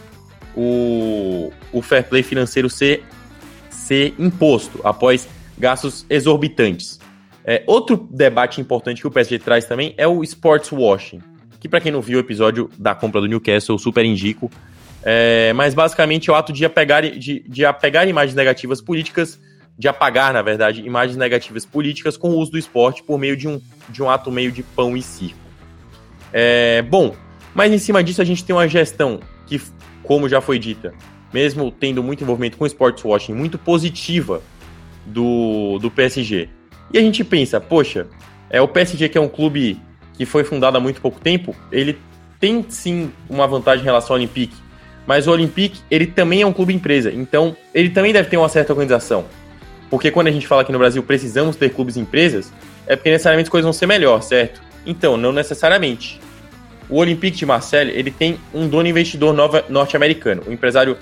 o, 0.56 1.52
o 1.70 1.82
fair 1.82 2.04
play 2.04 2.22
financeiro 2.22 2.70
ser, 2.70 3.04
ser 3.68 4.14
imposto 4.18 4.80
após 4.82 5.28
gastos 5.58 6.06
exorbitantes. 6.08 6.98
É, 7.44 7.62
outro 7.66 7.96
debate 8.10 8.60
importante 8.60 9.00
que 9.00 9.06
o 9.06 9.10
PSG 9.10 9.38
traz 9.38 9.64
também 9.64 9.94
é 9.96 10.06
o 10.06 10.22
sports 10.22 10.70
washing, 10.70 11.20
que 11.58 11.68
para 11.68 11.80
quem 11.80 11.90
não 11.90 12.00
viu 12.00 12.18
o 12.18 12.20
episódio 12.20 12.70
da 12.78 12.94
compra 12.94 13.20
do 13.20 13.26
Newcastle, 13.26 13.74
eu 13.74 13.78
super 13.78 14.04
indico. 14.04 14.50
É, 15.02 15.52
mas 15.54 15.74
basicamente 15.74 16.28
é 16.28 16.32
o 16.32 16.36
ato 16.36 16.52
de 16.52 16.64
apegar, 16.64 17.02
de, 17.02 17.40
de 17.40 17.64
apegar 17.64 18.06
imagens 18.08 18.34
negativas 18.34 18.80
políticas, 18.80 19.40
de 19.78 19.88
apagar, 19.88 20.32
na 20.32 20.42
verdade, 20.42 20.82
imagens 20.82 21.16
negativas 21.16 21.64
políticas 21.64 22.16
com 22.16 22.30
o 22.30 22.36
uso 22.36 22.50
do 22.50 22.58
esporte 22.58 23.02
por 23.02 23.18
meio 23.18 23.36
de 23.36 23.46
um, 23.46 23.60
de 23.88 24.02
um 24.02 24.10
ato 24.10 24.30
meio 24.30 24.50
de 24.50 24.62
pão 24.62 24.96
e 24.96 25.02
circo. 25.02 25.38
É, 26.32 26.82
bom, 26.82 27.14
mas 27.54 27.72
em 27.72 27.78
cima 27.78 28.02
disso 28.02 28.20
a 28.20 28.24
gente 28.24 28.44
tem 28.44 28.54
uma 28.54 28.68
gestão 28.68 29.20
que, 29.46 29.60
como 30.02 30.28
já 30.28 30.40
foi 30.40 30.58
dita, 30.58 30.92
mesmo 31.32 31.70
tendo 31.70 32.02
muito 32.02 32.22
envolvimento 32.22 32.56
com 32.56 32.66
sports 32.66 33.04
washing, 33.04 33.34
muito 33.34 33.56
positiva 33.56 34.42
do, 35.08 35.78
do 35.78 35.90
PSG. 35.90 36.48
E 36.92 36.98
a 36.98 37.00
gente 37.00 37.22
pensa, 37.24 37.60
poxa, 37.60 38.06
é 38.50 38.60
o 38.60 38.68
PSG 38.68 39.08
que 39.08 39.18
é 39.18 39.20
um 39.20 39.28
clube 39.28 39.80
que 40.14 40.24
foi 40.24 40.44
fundado 40.44 40.76
há 40.76 40.80
muito 40.80 41.00
pouco 41.00 41.20
tempo, 41.20 41.54
ele 41.70 41.98
tem 42.40 42.64
sim 42.68 43.10
uma 43.28 43.46
vantagem 43.46 43.82
em 43.82 43.84
relação 43.84 44.14
ao 44.14 44.18
Olympique, 44.18 44.56
mas 45.06 45.26
o 45.26 45.30
Olympique 45.30 45.80
ele 45.90 46.06
também 46.06 46.42
é 46.42 46.46
um 46.46 46.52
clube 46.52 46.74
empresa, 46.74 47.10
então 47.10 47.56
ele 47.74 47.90
também 47.90 48.12
deve 48.12 48.28
ter 48.28 48.36
uma 48.36 48.48
certa 48.48 48.72
organização. 48.72 49.24
Porque 49.90 50.10
quando 50.10 50.26
a 50.26 50.30
gente 50.30 50.46
fala 50.46 50.62
aqui 50.62 50.72
no 50.72 50.78
Brasil 50.78 51.02
precisamos 51.02 51.56
ter 51.56 51.70
clubes 51.70 51.96
empresas, 51.96 52.52
é 52.86 52.96
porque 52.96 53.10
necessariamente 53.10 53.46
as 53.46 53.50
coisas 53.50 53.64
vão 53.64 53.72
ser 53.72 53.86
melhor, 53.86 54.22
certo? 54.22 54.60
Então, 54.84 55.16
não 55.16 55.32
necessariamente. 55.32 56.20
O 56.88 56.96
Olympique 56.96 57.36
de 57.36 57.46
Marseille 57.46 57.92
ele 57.92 58.10
tem 58.10 58.38
um 58.52 58.66
dono 58.66 58.88
investidor 58.88 59.34
norte-americano, 59.68 60.42
o 60.46 60.52
empresário 60.52 60.96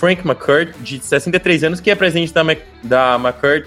Frank 0.00 0.26
McCurt, 0.26 0.74
de 0.80 0.98
63 0.98 1.62
anos, 1.62 1.78
que 1.78 1.90
é 1.90 1.94
presidente 1.94 2.32
da, 2.32 2.42
Mac, 2.42 2.58
da 2.82 3.16
McCurt 3.16 3.66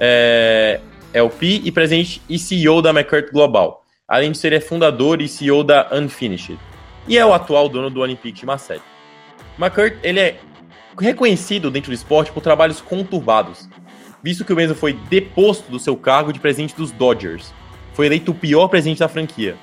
é, 0.00 0.80
LP 1.14 1.62
e 1.64 1.70
presidente 1.70 2.20
e 2.28 2.36
CEO 2.36 2.82
da 2.82 2.90
McCurt 2.90 3.30
Global, 3.30 3.84
além 4.08 4.32
de 4.32 4.38
ser 4.38 4.52
é 4.52 4.58
fundador 4.58 5.22
e 5.22 5.28
CEO 5.28 5.62
da 5.62 5.88
Unfinished. 5.92 6.58
E 7.06 7.16
é 7.16 7.24
o 7.24 7.32
atual 7.32 7.68
dono 7.68 7.88
do 7.90 8.00
Olympique 8.00 8.40
de 8.40 8.44
Marseille. 8.44 8.82
McCurt 9.56 9.94
ele 10.02 10.18
é 10.18 10.40
reconhecido 10.98 11.70
dentro 11.70 11.92
do 11.92 11.94
esporte 11.94 12.32
por 12.32 12.40
trabalhos 12.40 12.80
conturbados, 12.80 13.68
visto 14.20 14.44
que 14.44 14.52
o 14.52 14.56
mesmo 14.56 14.74
foi 14.74 14.94
deposto 15.08 15.70
do 15.70 15.78
seu 15.78 15.96
cargo 15.96 16.32
de 16.32 16.40
presidente 16.40 16.74
dos 16.74 16.90
Dodgers. 16.90 17.54
Foi 17.94 18.06
eleito 18.06 18.32
o 18.32 18.34
pior 18.34 18.66
presidente 18.66 18.98
da 18.98 19.08
franquia. 19.08 19.54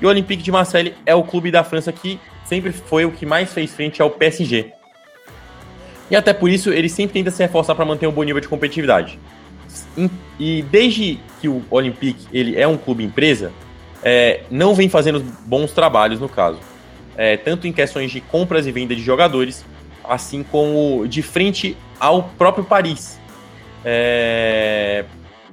E 0.00 0.06
o 0.06 0.08
Olympique 0.08 0.44
de 0.44 0.52
Marseille 0.52 0.94
é 1.04 1.14
o 1.14 1.24
clube 1.24 1.50
da 1.50 1.64
França 1.64 1.90
que 1.90 2.20
sempre 2.44 2.70
foi 2.70 3.04
o 3.04 3.10
que 3.10 3.26
mais 3.26 3.52
fez 3.52 3.74
frente 3.74 4.00
ao 4.00 4.10
PSG, 4.10 4.75
e 6.10 6.16
até 6.16 6.32
por 6.32 6.50
isso 6.50 6.70
ele 6.70 6.88
sempre 6.88 7.14
tenta 7.14 7.30
se 7.30 7.42
reforçar 7.42 7.74
para 7.74 7.84
manter 7.84 8.06
um 8.06 8.12
bom 8.12 8.22
nível 8.22 8.40
de 8.40 8.48
competitividade. 8.48 9.18
E 10.38 10.62
desde 10.70 11.18
que 11.40 11.48
o 11.48 11.62
Olympique 11.70 12.26
ele 12.32 12.58
é 12.58 12.66
um 12.66 12.76
clube 12.76 13.04
empresa, 13.04 13.52
é, 14.02 14.42
não 14.50 14.74
vem 14.74 14.88
fazendo 14.88 15.20
bons 15.46 15.72
trabalhos 15.72 16.20
no 16.20 16.28
caso. 16.28 16.58
É, 17.16 17.36
tanto 17.36 17.66
em 17.66 17.72
questões 17.72 18.10
de 18.10 18.20
compras 18.20 18.66
e 18.66 18.72
venda 18.72 18.94
de 18.94 19.02
jogadores, 19.02 19.64
assim 20.04 20.42
como 20.42 21.06
de 21.08 21.22
frente 21.22 21.76
ao 21.98 22.22
próprio 22.22 22.64
Paris. 22.64 23.18
É, 23.84 25.04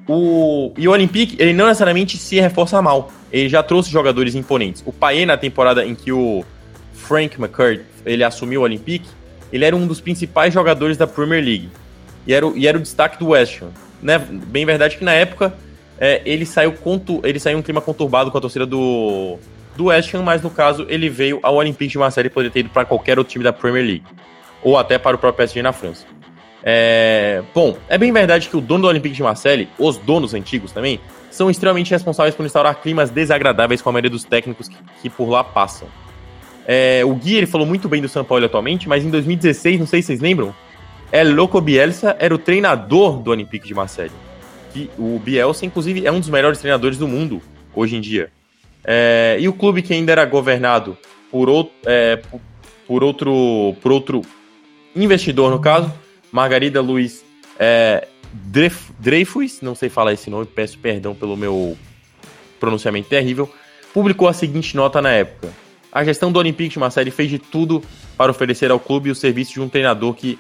o, 0.07 0.73
e 0.77 0.87
o 0.87 0.91
Olympique, 0.91 1.37
ele 1.39 1.53
não 1.53 1.67
necessariamente 1.67 2.17
se 2.17 2.39
reforça 2.39 2.81
mal. 2.81 3.11
Ele 3.31 3.47
já 3.47 3.63
trouxe 3.63 3.89
jogadores 3.89 4.35
imponentes. 4.35 4.83
O 4.85 4.91
Paê, 4.91 5.25
na 5.25 5.37
temporada 5.37 5.85
em 5.85 5.95
que 5.95 6.11
o 6.11 6.43
Frank 6.93 7.39
McCurt 7.39 7.81
ele 8.05 8.23
assumiu 8.23 8.61
o 8.61 8.63
Olympique, 8.63 9.09
ele 9.53 9.63
era 9.63 9.75
um 9.75 9.85
dos 9.85 10.01
principais 10.01 10.51
jogadores 10.51 10.97
da 10.97 11.05
Premier 11.05 11.43
League. 11.43 11.69
E 12.25 12.33
era, 12.33 12.47
o, 12.47 12.57
e 12.57 12.65
era 12.65 12.75
o 12.75 12.81
destaque 12.81 13.19
do 13.19 13.29
West 13.29 13.61
Ham. 13.61 13.69
Né? 14.01 14.17
Bem 14.17 14.65
verdade 14.65 14.97
que 14.97 15.03
na 15.05 15.13
época 15.13 15.53
é, 15.99 16.23
ele 16.25 16.43
saiu 16.43 16.73
contu, 16.73 17.21
ele 17.23 17.39
saiu 17.39 17.59
um 17.59 17.61
clima 17.61 17.79
conturbado 17.79 18.31
com 18.31 18.37
a 18.37 18.41
torcida 18.41 18.65
do, 18.65 19.37
do 19.77 19.85
West 19.85 20.11
Ham, 20.15 20.23
mas 20.23 20.41
no 20.41 20.49
caso 20.49 20.87
ele 20.89 21.07
veio 21.07 21.39
ao 21.43 21.55
Olympique 21.55 21.91
de 21.91 21.97
Marseille 21.99 22.27
e 22.27 22.29
poderia 22.31 22.51
ter 22.51 22.61
ido 22.61 22.69
para 22.69 22.83
qualquer 22.83 23.19
outro 23.19 23.31
time 23.31 23.43
da 23.43 23.53
Premier 23.53 23.85
League. 23.85 24.03
Ou 24.63 24.75
até 24.75 24.97
para 24.97 25.15
o 25.15 25.19
próprio 25.19 25.37
PSG 25.37 25.61
na 25.61 25.71
França. 25.71 26.05
É, 26.63 27.43
bom, 27.53 27.77
é 27.87 27.97
bem 27.97 28.11
verdade 28.11 28.49
que 28.49 28.57
o 28.57 28.61
dono 28.61 28.83
do 28.83 28.87
Olympique 28.87 29.15
de 29.15 29.21
Marseille, 29.21 29.69
os 29.77 29.97
donos 29.97 30.33
antigos 30.33 30.71
também, 30.71 30.99
são 31.29 31.49
extremamente 31.49 31.91
responsáveis 31.91 32.33
por 32.33 32.43
instaurar 32.43 32.81
climas 32.81 33.11
desagradáveis 33.11 33.83
com 33.83 33.89
a 33.89 33.91
maioria 33.91 34.09
dos 34.09 34.23
técnicos 34.23 34.67
que, 34.67 34.77
que 35.01 35.09
por 35.11 35.29
lá 35.29 35.43
passam. 35.43 35.87
É, 36.67 37.01
o 37.05 37.13
Gui 37.15 37.35
ele 37.35 37.47
falou 37.47 37.67
muito 37.67 37.89
bem 37.89 38.01
do 38.01 38.07
São 38.07 38.23
Paulo 38.23 38.45
atualmente, 38.45 38.87
mas 38.87 39.03
em 39.03 39.09
2016, 39.09 39.79
não 39.79 39.87
sei 39.87 40.01
se 40.01 40.07
vocês 40.07 40.21
lembram, 40.21 40.53
é 41.11 41.23
Loco 41.23 41.59
Bielsa 41.59 42.15
era 42.19 42.33
o 42.33 42.37
treinador 42.37 43.21
do 43.21 43.31
Olympique 43.31 43.67
de 43.67 43.73
Marseille. 43.73 44.11
Que 44.73 44.89
o 44.97 45.19
Bielsa, 45.19 45.65
inclusive, 45.65 46.05
é 46.05 46.11
um 46.11 46.19
dos 46.19 46.29
melhores 46.29 46.59
treinadores 46.59 46.97
do 46.97 47.07
mundo 47.07 47.41
hoje 47.75 47.95
em 47.95 48.01
dia. 48.01 48.31
É, 48.83 49.37
e 49.39 49.47
o 49.47 49.53
clube 49.53 49.81
que 49.81 49.93
ainda 49.93 50.11
era 50.11 50.25
governado 50.25 50.97
por 51.29 51.49
outro, 51.49 51.73
é, 51.85 52.21
por 52.87 53.03
outro, 53.03 53.75
por 53.81 53.91
outro 53.91 54.21
investidor, 54.95 55.51
no 55.51 55.59
caso, 55.59 55.93
Margarida 56.31 56.81
Luiz 56.81 57.23
é, 57.59 58.07
Dreyfus, 58.99 59.61
não 59.61 59.75
sei 59.75 59.89
falar 59.89 60.13
esse 60.13 60.29
nome, 60.29 60.45
peço 60.45 60.77
perdão 60.79 61.13
pelo 61.13 61.37
meu 61.37 61.77
pronunciamento 62.59 63.09
terrível, 63.09 63.49
publicou 63.93 64.27
a 64.27 64.33
seguinte 64.33 64.75
nota 64.75 65.01
na 65.01 65.11
época. 65.11 65.49
A 65.93 66.03
gestão 66.03 66.31
do 66.31 66.39
Olympique 66.39 66.73
de 66.73 66.79
Marseille 66.79 67.11
fez 67.11 67.29
de 67.29 67.37
tudo 67.37 67.83
para 68.17 68.31
oferecer 68.31 68.71
ao 68.71 68.79
clube 68.79 69.11
o 69.11 69.15
serviço 69.15 69.53
de 69.53 69.61
um 69.61 69.69
treinador 69.69 70.15
que 70.15 70.39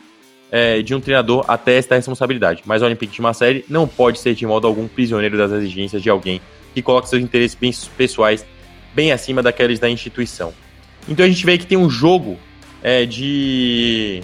é, 0.51 0.81
de 0.81 0.95
um 0.95 0.99
treinador 0.99 1.45
até 1.47 1.77
esta 1.77 1.95
responsabilidade. 1.95 2.63
Mas 2.65 2.81
o 2.81 2.85
Olympique 2.85 3.13
de 3.13 3.21
Marseille 3.21 3.63
não 3.69 3.87
pode 3.87 4.19
ser 4.19 4.33
de 4.33 4.47
modo 4.47 4.65
algum 4.65 4.87
prisioneiro 4.87 5.37
das 5.37 5.51
exigências 5.51 6.01
de 6.01 6.09
alguém 6.09 6.41
que 6.73 6.81
coloca 6.81 7.05
seus 7.05 7.21
interesses 7.21 7.55
pessoais 7.95 8.43
bem 8.95 9.11
acima 9.11 9.43
daqueles 9.43 9.79
da 9.79 9.87
instituição. 9.87 10.53
Então 11.07 11.23
a 11.23 11.29
gente 11.29 11.45
vê 11.45 11.55
que 11.57 11.67
tem 11.67 11.77
um 11.77 11.89
jogo 11.89 12.37
é, 12.81 13.05
de 13.05 14.23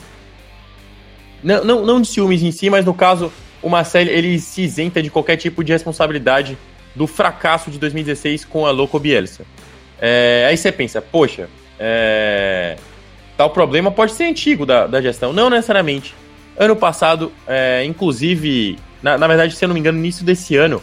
não, 1.44 1.64
não, 1.64 1.86
não 1.86 2.02
de 2.02 2.08
ciúmes 2.08 2.42
em 2.42 2.52
si, 2.52 2.72
mas 2.72 2.86
no 2.86 2.94
caso 2.94 3.32
o 3.62 3.70
Marseille 3.70 4.10
ele 4.10 4.40
se 4.40 4.64
isenta 4.64 5.02
de 5.02 5.12
qualquer 5.12 5.38
tipo 5.38 5.64
de 5.64 5.72
responsabilidade 5.74 6.58
do 6.96 7.06
fracasso 7.06 7.70
de 7.70 7.78
2016 7.78 8.46
com 8.46 8.66
a 8.66 8.72
Loco 8.72 8.98
Bielsa. 9.00 9.46
É, 10.02 10.46
aí 10.50 10.58
você 10.58 10.72
pensa, 10.72 11.02
poxa, 11.02 11.50
é, 11.80 12.78
tal 13.38 13.50
problema 13.50 13.92
pode 13.92 14.12
ser 14.14 14.26
antigo 14.26 14.66
da, 14.66 14.88
da 14.88 15.02
gestão. 15.02 15.34
Não 15.34 15.50
necessariamente. 15.50 16.14
Ano 16.58 16.76
passado, 16.76 17.32
é, 17.48 17.84
inclusive, 17.86 18.78
na, 19.02 19.18
na, 19.18 19.28
verdade, 19.28 19.56
se 19.56 19.64
eu 19.64 19.68
não 19.68 19.74
me 19.74 19.80
engano, 19.80 19.98
no 19.98 20.04
início 20.04 20.26
desse 20.26 20.56
ano, 20.56 20.82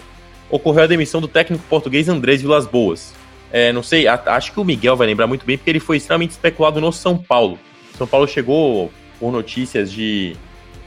ocorreu 0.50 0.84
a 0.84 0.86
demissão 0.86 1.20
do 1.20 1.28
técnico 1.28 1.64
português 1.68 2.08
Andrés 2.08 2.40
Vilas 2.40 2.66
Boas. 2.66 3.14
É, 3.52 3.72
não 3.72 3.82
sei, 3.82 4.08
a, 4.08 4.20
acho 4.26 4.52
que 4.52 4.60
o 4.60 4.64
Miguel 4.64 4.96
vai 4.96 5.06
lembrar 5.06 5.26
muito 5.26 5.44
bem, 5.44 5.56
porque 5.56 5.70
ele 5.70 5.80
foi 5.80 5.98
extremamente 5.98 6.30
especulado 6.30 6.80
no 6.80 6.92
São 6.92 7.16
Paulo. 7.16 7.58
São 7.96 8.06
Paulo 8.06 8.26
chegou, 8.26 8.90
por 9.18 9.32
notícias 9.32 9.90
de, 9.90 10.36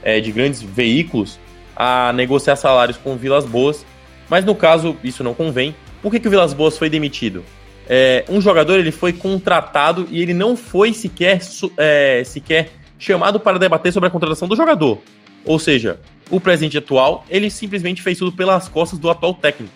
é, 0.03 0.19
de 0.19 0.31
grandes 0.31 0.61
veículos, 0.61 1.39
a 1.75 2.11
negociar 2.13 2.55
salários 2.55 2.97
com 2.97 3.15
Vilas 3.15 3.45
Boas, 3.45 3.85
mas 4.29 4.43
no 4.43 4.53
caso 4.53 4.97
isso 5.03 5.23
não 5.23 5.33
convém. 5.33 5.75
Por 6.01 6.11
que, 6.11 6.19
que 6.19 6.27
o 6.27 6.31
Vilas 6.31 6.53
Boas 6.53 6.77
foi 6.77 6.89
demitido? 6.89 7.43
É, 7.91 8.23
um 8.29 8.39
jogador 8.39 8.77
ele 8.77 8.91
foi 8.91 9.11
contratado 9.11 10.07
e 10.11 10.21
ele 10.21 10.33
não 10.33 10.55
foi 10.55 10.93
sequer, 10.93 11.41
é, 11.75 12.21
sequer 12.23 12.69
chamado 12.99 13.39
para 13.39 13.57
debater 13.57 13.91
sobre 13.91 14.07
a 14.07 14.11
contratação 14.11 14.47
do 14.47 14.55
jogador. 14.55 15.01
Ou 15.43 15.57
seja, 15.57 15.99
o 16.29 16.39
presidente 16.39 16.77
atual, 16.77 17.25
ele 17.27 17.49
simplesmente 17.49 18.03
fez 18.03 18.19
tudo 18.19 18.31
pelas 18.31 18.69
costas 18.69 18.99
do 18.99 19.09
atual 19.09 19.33
técnico 19.33 19.73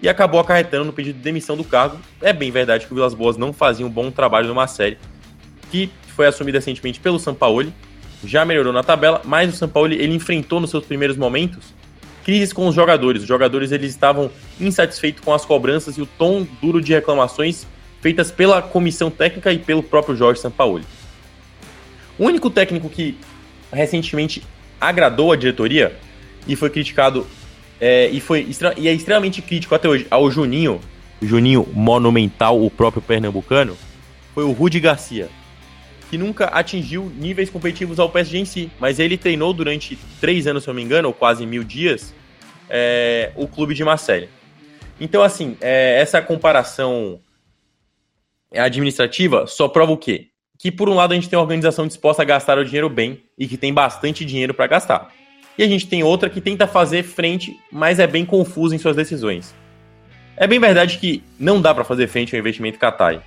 e 0.00 0.08
acabou 0.08 0.38
acarretando 0.38 0.84
no 0.84 0.92
pedido 0.92 1.16
de 1.16 1.22
demissão 1.22 1.56
do 1.56 1.64
cargo. 1.64 1.98
É 2.22 2.32
bem 2.32 2.52
verdade 2.52 2.86
que 2.86 2.92
o 2.92 2.94
Vilas 2.94 3.14
Boas 3.14 3.36
não 3.36 3.52
fazia 3.52 3.84
um 3.84 3.90
bom 3.90 4.12
trabalho 4.12 4.46
numa 4.46 4.68
série 4.68 4.98
que 5.70 5.90
foi 6.14 6.26
assumida 6.26 6.58
recentemente 6.58 7.00
pelo 7.00 7.18
Sampaoli, 7.18 7.74
já 8.24 8.44
melhorou 8.44 8.72
na 8.72 8.84
tabela, 8.84 9.20
mas 9.24 9.52
o 9.52 9.56
Sampaoli 9.56 9.96
ele 9.96 10.14
enfrentou 10.14 10.60
nos 10.60 10.70
seus 10.70 10.84
primeiros 10.84 11.16
momentos 11.16 11.74
crises 12.26 12.52
com 12.52 12.66
os 12.66 12.74
jogadores. 12.74 13.22
Os 13.22 13.28
jogadores 13.28 13.70
eles 13.70 13.92
estavam 13.92 14.28
insatisfeitos 14.60 15.22
com 15.24 15.32
as 15.32 15.44
cobranças 15.44 15.96
e 15.96 16.02
o 16.02 16.06
tom 16.06 16.44
duro 16.60 16.80
de 16.80 16.92
reclamações 16.92 17.64
feitas 18.02 18.32
pela 18.32 18.60
comissão 18.60 19.12
técnica 19.12 19.52
e 19.52 19.58
pelo 19.60 19.80
próprio 19.80 20.16
Jorge 20.16 20.40
Sampaoli. 20.40 20.84
O 22.18 22.24
único 22.24 22.50
técnico 22.50 22.90
que 22.90 23.16
recentemente 23.72 24.42
agradou 24.80 25.30
a 25.30 25.36
diretoria 25.36 25.96
e 26.48 26.56
foi 26.56 26.68
criticado 26.68 27.24
é, 27.80 28.08
e, 28.08 28.20
foi, 28.20 28.44
e 28.76 28.88
é 28.88 28.92
extremamente 28.92 29.40
crítico 29.40 29.76
até 29.76 29.88
hoje 29.88 30.08
ao 30.10 30.28
Juninho, 30.28 30.80
Juninho 31.22 31.64
monumental, 31.72 32.60
o 32.60 32.68
próprio 32.68 33.02
pernambucano, 33.02 33.76
foi 34.34 34.42
o 34.42 34.50
Rudi 34.50 34.80
Garcia, 34.80 35.28
que 36.08 36.16
nunca 36.16 36.46
atingiu 36.46 37.12
níveis 37.16 37.50
competitivos 37.50 37.98
ao 37.98 38.08
PSG 38.08 38.38
em 38.38 38.44
si, 38.44 38.70
mas 38.78 38.98
ele 38.98 39.16
treinou 39.16 39.52
durante 39.52 39.98
três 40.20 40.46
anos, 40.46 40.62
se 40.62 40.70
eu 40.70 40.74
não 40.74 40.76
me 40.76 40.84
engano, 40.84 41.08
ou 41.08 41.14
quase 41.14 41.44
mil 41.44 41.64
dias, 41.64 42.14
é, 42.68 43.32
o 43.34 43.48
clube 43.48 43.74
de 43.74 43.84
Marseille. 43.84 44.28
Então, 45.00 45.22
assim, 45.22 45.56
é, 45.60 46.00
essa 46.00 46.22
comparação 46.22 47.20
administrativa 48.52 49.46
só 49.46 49.68
prova 49.68 49.92
o 49.92 49.96
quê? 49.96 50.28
Que, 50.58 50.72
por 50.72 50.88
um 50.88 50.94
lado, 50.94 51.12
a 51.12 51.14
gente 51.14 51.28
tem 51.28 51.36
uma 51.36 51.42
organização 51.42 51.86
disposta 51.86 52.22
a 52.22 52.24
gastar 52.24 52.58
o 52.58 52.64
dinheiro 52.64 52.88
bem 52.88 53.22
e 53.36 53.46
que 53.46 53.56
tem 53.56 53.74
bastante 53.74 54.24
dinheiro 54.24 54.54
para 54.54 54.66
gastar. 54.66 55.12
E 55.58 55.62
a 55.62 55.68
gente 55.68 55.86
tem 55.86 56.02
outra 56.02 56.30
que 56.30 56.40
tenta 56.40 56.66
fazer 56.66 57.02
frente, 57.02 57.58
mas 57.70 57.98
é 57.98 58.06
bem 58.06 58.24
confusa 58.24 58.74
em 58.74 58.78
suas 58.78 58.96
decisões. 58.96 59.54
É 60.36 60.46
bem 60.46 60.60
verdade 60.60 60.98
que 60.98 61.22
não 61.38 61.60
dá 61.60 61.74
para 61.74 61.84
fazer 61.84 62.06
frente 62.08 62.34
ao 62.34 62.40
investimento 62.40 62.78
Qatar. 62.78 63.22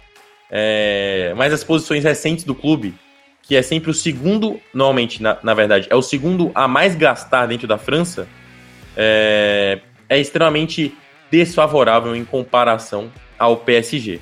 É, 0.51 1.33
mas 1.37 1.53
as 1.53 1.63
posições 1.63 2.03
recentes 2.03 2.43
do 2.43 2.55
clube, 2.55 2.95
que 3.43 3.55
é 3.55 3.61
sempre 3.61 3.91
o 3.91 3.93
segundo, 3.93 4.59
normalmente, 4.73 5.21
na, 5.21 5.37
na 5.43 5.53
verdade, 5.53 5.87
é 5.89 5.95
o 5.95 6.01
segundo 6.01 6.51
a 6.55 6.67
mais 6.67 6.95
gastar 6.95 7.45
dentro 7.45 7.67
da 7.67 7.77
França, 7.77 8.27
é, 8.95 9.79
é 10.07 10.19
extremamente 10.19 10.95
desfavorável 11.31 12.15
em 12.15 12.25
comparação 12.25 13.11
ao 13.37 13.57
PSG. 13.57 14.19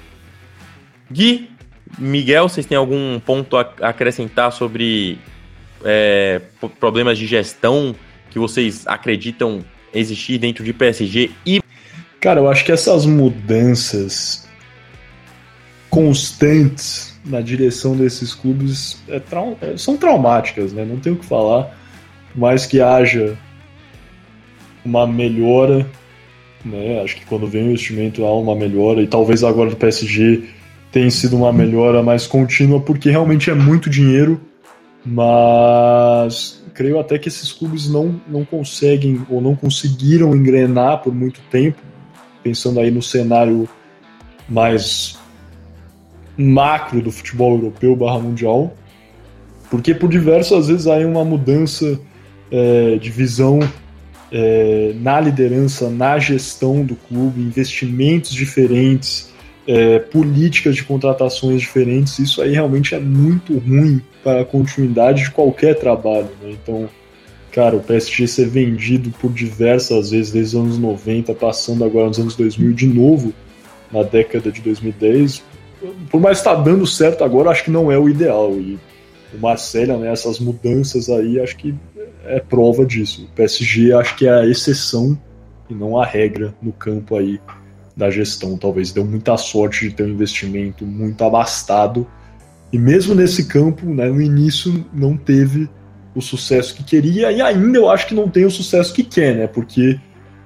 Gui, 1.12 1.50
Miguel, 1.98 2.50
vocês 2.50 2.66
têm 2.66 2.78
algum 2.78 3.20
ponto 3.20 3.58
a 3.58 3.62
acrescentar 3.82 4.52
sobre 4.52 5.18
é, 5.84 6.42
problemas 6.80 7.18
de 7.18 7.26
gestão 7.26 7.96
que 8.30 8.38
vocês 8.38 8.86
acreditam 8.86 9.64
existir 9.94 10.38
dentro 10.38 10.64
de 10.64 10.74
PSG 10.74 11.32
e 11.46 11.62
Cara, 12.20 12.40
eu 12.40 12.50
acho 12.50 12.66
que 12.66 12.72
essas 12.72 13.06
mudanças 13.06 14.48
constantes 15.98 17.20
na 17.26 17.42
direção 17.42 17.98
desses 17.98 18.36
clubes 18.36 19.02
é 19.08 19.20
trau 19.20 19.58
é, 19.60 19.76
são 19.78 19.98
traumáticas, 19.98 20.72
né? 20.72 20.86
Não 20.86 20.98
tenho 20.98 21.16
o 21.16 21.18
que 21.18 21.26
falar, 21.26 21.76
mas 22.36 22.68
que 22.68 22.80
haja 22.80 23.36
uma 24.86 25.08
melhora, 25.08 25.90
né? 26.64 27.02
Acho 27.02 27.16
que 27.16 27.26
quando 27.26 27.48
vem 27.48 27.64
o 27.64 27.72
investimento 27.72 28.24
há 28.26 28.40
uma 28.40 28.56
melhora 28.56 29.02
e 29.02 29.08
talvez 29.08 29.44
agora 29.44 29.72
do 29.72 29.76
PSG 29.76 30.44
tenha 30.92 31.10
sido 31.10 31.36
uma 31.36 31.52
melhora 31.52 32.04
mais 32.04 32.28
contínua 32.28 32.80
porque 32.80 33.10
realmente 33.10 33.50
é 33.50 33.56
muito 33.56 33.90
dinheiro, 33.90 34.40
mas 35.04 36.64
creio 36.76 37.00
até 37.00 37.18
que 37.18 37.28
esses 37.28 37.52
clubes 37.52 37.90
não, 37.90 38.22
não 38.28 38.46
conseguem 38.46 39.26
ou 39.32 39.42
não 39.42 39.56
conseguiram 39.56 40.36
engrenar 40.36 41.00
por 41.00 41.12
muito 41.12 41.42
tempo, 41.50 41.82
pensando 42.44 42.80
aí 42.80 42.92
no 42.92 43.02
cenário 43.02 43.68
mais 44.48 45.17
macro 46.38 47.02
do 47.02 47.12
futebol 47.12 47.56
europeu 47.56 47.96
barra 47.96 48.20
mundial, 48.20 48.74
porque 49.70 49.94
por 49.94 50.10
diversas 50.10 50.68
vezes 50.68 50.88
há 50.88 50.98
uma 50.98 51.26
mudança 51.26 52.00
é, 52.52 52.98
de 52.98 53.10
visão 53.10 53.60
é, 54.32 54.94
na 55.02 55.20
liderança, 55.20 55.90
na 55.90 56.20
gestão 56.20 56.84
do 56.84 56.96
clube, 56.96 57.42
investimentos 57.42 58.32
diferentes, 58.32 59.32
é, 59.68 60.00
políticas 60.00 60.76
de 60.76 60.84
contratações 60.84 61.62
diferentes. 61.62 62.20
Isso 62.20 62.42
aí 62.42 62.54
realmente 62.54 62.96
é 62.96 63.00
muito 63.00 63.58
ruim 63.58 64.02
para 64.24 64.42
a 64.42 64.46
continuidade 64.46 65.24
de 65.24 65.32
qualquer 65.32 65.78
trabalho. 65.78 66.30
Né? 66.42 66.56
Então, 66.62 66.90
cara, 67.52 67.76
o 67.76 67.82
PSG 67.82 68.28
ser 68.28 68.48
vendido 68.48 69.10
por 69.20 69.32
diversas 69.32 70.12
vezes 70.12 70.32
desde 70.32 70.56
os 70.56 70.64
anos 70.64 70.78
90, 70.78 71.34
passando 71.34 71.84
agora 71.84 72.08
nos 72.08 72.20
anos 72.20 72.36
2000 72.36 72.74
de 72.74 72.88
novo, 72.88 73.34
na 73.92 74.04
década 74.04 74.52
de 74.52 74.62
2010, 74.62 75.44
por 76.10 76.20
mais 76.20 76.40
estar 76.40 76.56
tá 76.56 76.62
dando 76.62 76.86
certo 76.86 77.24
agora, 77.24 77.50
acho 77.50 77.64
que 77.64 77.72
não 77.72 77.92
é 77.92 77.98
o 77.98 78.10
ideal. 78.10 78.54
E 78.54 78.80
o 79.34 79.38
Marcelo, 79.40 79.98
né, 80.00 80.12
essas 80.12 80.40
mudanças 80.40 81.10
aí, 81.10 81.40
acho 81.40 81.58
que 81.58 81.76
é 82.26 82.40
prova 82.40 82.86
disso. 82.86 83.26
O 83.26 83.36
PSG 83.36 83.94
acho 83.94 84.16
que 84.16 84.28
é 84.28 84.34
a 84.34 84.46
exceção 84.46 85.18
e 85.70 85.74
não 85.74 86.00
a 86.00 86.06
regra 86.06 86.54
no 86.62 86.72
campo 86.72 87.16
aí 87.16 87.40
da 87.96 88.10
gestão. 88.10 88.58
Talvez 88.58 88.92
deu 88.92 89.06
muita 89.06 89.38
sorte 89.38 89.90
de 89.90 89.96
ter 89.96 90.04
um 90.04 90.10
investimento 90.10 90.86
muito 90.86 91.24
abastado. 91.24 92.08
E 92.72 92.78
mesmo 92.78 93.16
nesse 93.16 93.46
campo, 93.46 93.86
né, 93.86 94.08
no 94.08 94.22
início 94.22 94.86
não 94.94 95.18
teve 95.18 95.70
o 96.14 96.22
sucesso 96.22 96.76
que 96.76 96.84
queria 96.84 97.32
e 97.32 97.42
ainda 97.42 97.78
eu 97.78 97.90
acho 97.90 98.08
que 98.08 98.16
não 98.16 98.28
tem 98.28 98.44
o 98.44 98.50
sucesso 98.50 98.92
que 98.92 99.04
quer, 99.04 99.36
né? 99.36 99.48
Porque 99.48 100.00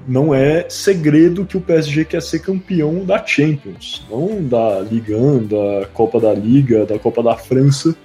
não 0.07 0.33
é 0.33 0.65
segredo 0.69 1.45
que 1.45 1.57
o 1.57 1.61
PSG 1.61 2.05
quer 2.05 2.21
ser 2.21 2.39
campeão 2.39 3.05
da 3.05 3.23
Champions, 3.25 4.05
não 4.09 4.43
da 4.43 4.79
Liga 4.79 5.15
1, 5.17 5.47
da 5.47 5.85
Copa 5.93 6.19
da 6.19 6.33
Liga, 6.33 6.85
da 6.85 6.97
Copa 6.97 7.21
da 7.21 7.35
França 7.35 7.95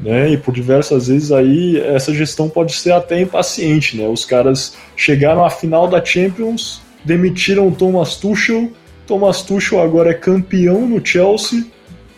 né? 0.00 0.30
E 0.30 0.36
por 0.36 0.52
diversas 0.52 1.08
vezes 1.08 1.32
aí 1.32 1.78
essa 1.78 2.12
gestão 2.12 2.48
pode 2.48 2.74
ser 2.74 2.92
até 2.92 3.20
impaciente, 3.20 3.96
né? 3.96 4.06
Os 4.08 4.24
caras 4.24 4.76
chegaram 4.94 5.44
à 5.44 5.50
final 5.50 5.88
da 5.88 6.04
Champions, 6.04 6.80
demitiram 7.04 7.68
o 7.68 7.72
Thomas 7.72 8.16
Tuchel, 8.16 8.70
Thomas 9.06 9.42
Tuchel 9.42 9.80
agora 9.80 10.10
é 10.10 10.14
campeão 10.14 10.86
no 10.86 11.04
Chelsea, 11.04 11.64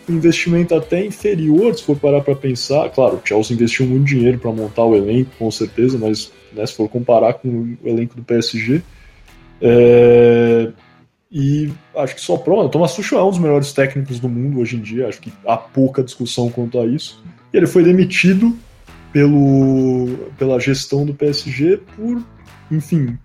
investimento 0.07 0.73
até 0.73 1.05
inferior, 1.05 1.75
se 1.75 1.83
for 1.83 1.95
parar 1.95 2.21
para 2.21 2.35
pensar. 2.35 2.89
Claro, 2.89 3.17
o 3.23 3.27
Chelsea 3.27 3.55
investiu 3.55 3.85
muito 3.85 4.05
dinheiro 4.05 4.39
para 4.39 4.51
montar 4.51 4.83
o 4.83 4.95
elenco, 4.95 5.29
com 5.37 5.51
certeza, 5.51 5.97
mas 5.97 6.31
né, 6.53 6.65
se 6.65 6.75
for 6.75 6.89
comparar 6.89 7.33
com 7.33 7.77
o 7.81 7.87
elenco 7.87 8.15
do 8.15 8.23
PSG, 8.23 8.81
é... 9.61 10.71
e 11.31 11.71
acho 11.95 12.15
que 12.15 12.21
só 12.21 12.37
prova. 12.37 12.69
Thomas 12.69 12.95
Tuchel 12.95 13.19
é 13.19 13.23
um 13.23 13.29
dos 13.29 13.39
melhores 13.39 13.73
técnicos 13.73 14.19
do 14.19 14.29
mundo 14.29 14.59
hoje 14.59 14.77
em 14.77 14.81
dia, 14.81 15.07
acho 15.07 15.21
que 15.21 15.31
há 15.45 15.57
pouca 15.57 16.03
discussão 16.03 16.49
quanto 16.49 16.79
a 16.79 16.85
isso. 16.85 17.23
E 17.53 17.57
ele 17.57 17.67
foi 17.67 17.83
demitido 17.83 18.55
pelo, 19.11 20.07
pela 20.37 20.59
gestão 20.59 21.05
do 21.05 21.13
PSG 21.13 21.77
por, 21.95 22.21
enfim, 22.71 23.17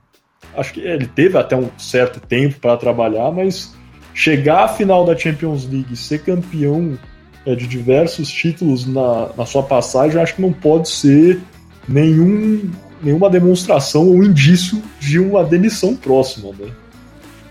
acho 0.56 0.72
que 0.72 0.80
ele 0.80 1.06
teve 1.06 1.36
até 1.36 1.56
um 1.56 1.68
certo 1.78 2.20
tempo 2.20 2.58
para 2.60 2.76
trabalhar, 2.76 3.30
mas 3.30 3.74
chegar 4.14 4.64
à 4.64 4.68
final 4.68 5.04
da 5.04 5.16
Champions 5.16 5.68
League, 5.68 5.96
ser 5.96 6.22
campeão 6.22 6.98
é, 7.44 7.54
de 7.54 7.66
diversos 7.66 8.30
títulos 8.30 8.86
na, 8.86 9.30
na 9.36 9.44
sua 9.44 9.62
passagem, 9.62 10.20
acho 10.20 10.36
que 10.36 10.42
não 10.42 10.52
pode 10.52 10.88
ser 10.88 11.40
nenhum, 11.88 12.70
nenhuma 13.04 13.28
demonstração 13.28 14.08
ou 14.08 14.24
indício 14.24 14.82
de 14.98 15.18
uma 15.18 15.44
demissão 15.44 15.94
próxima, 15.94 16.50
né? 16.58 16.72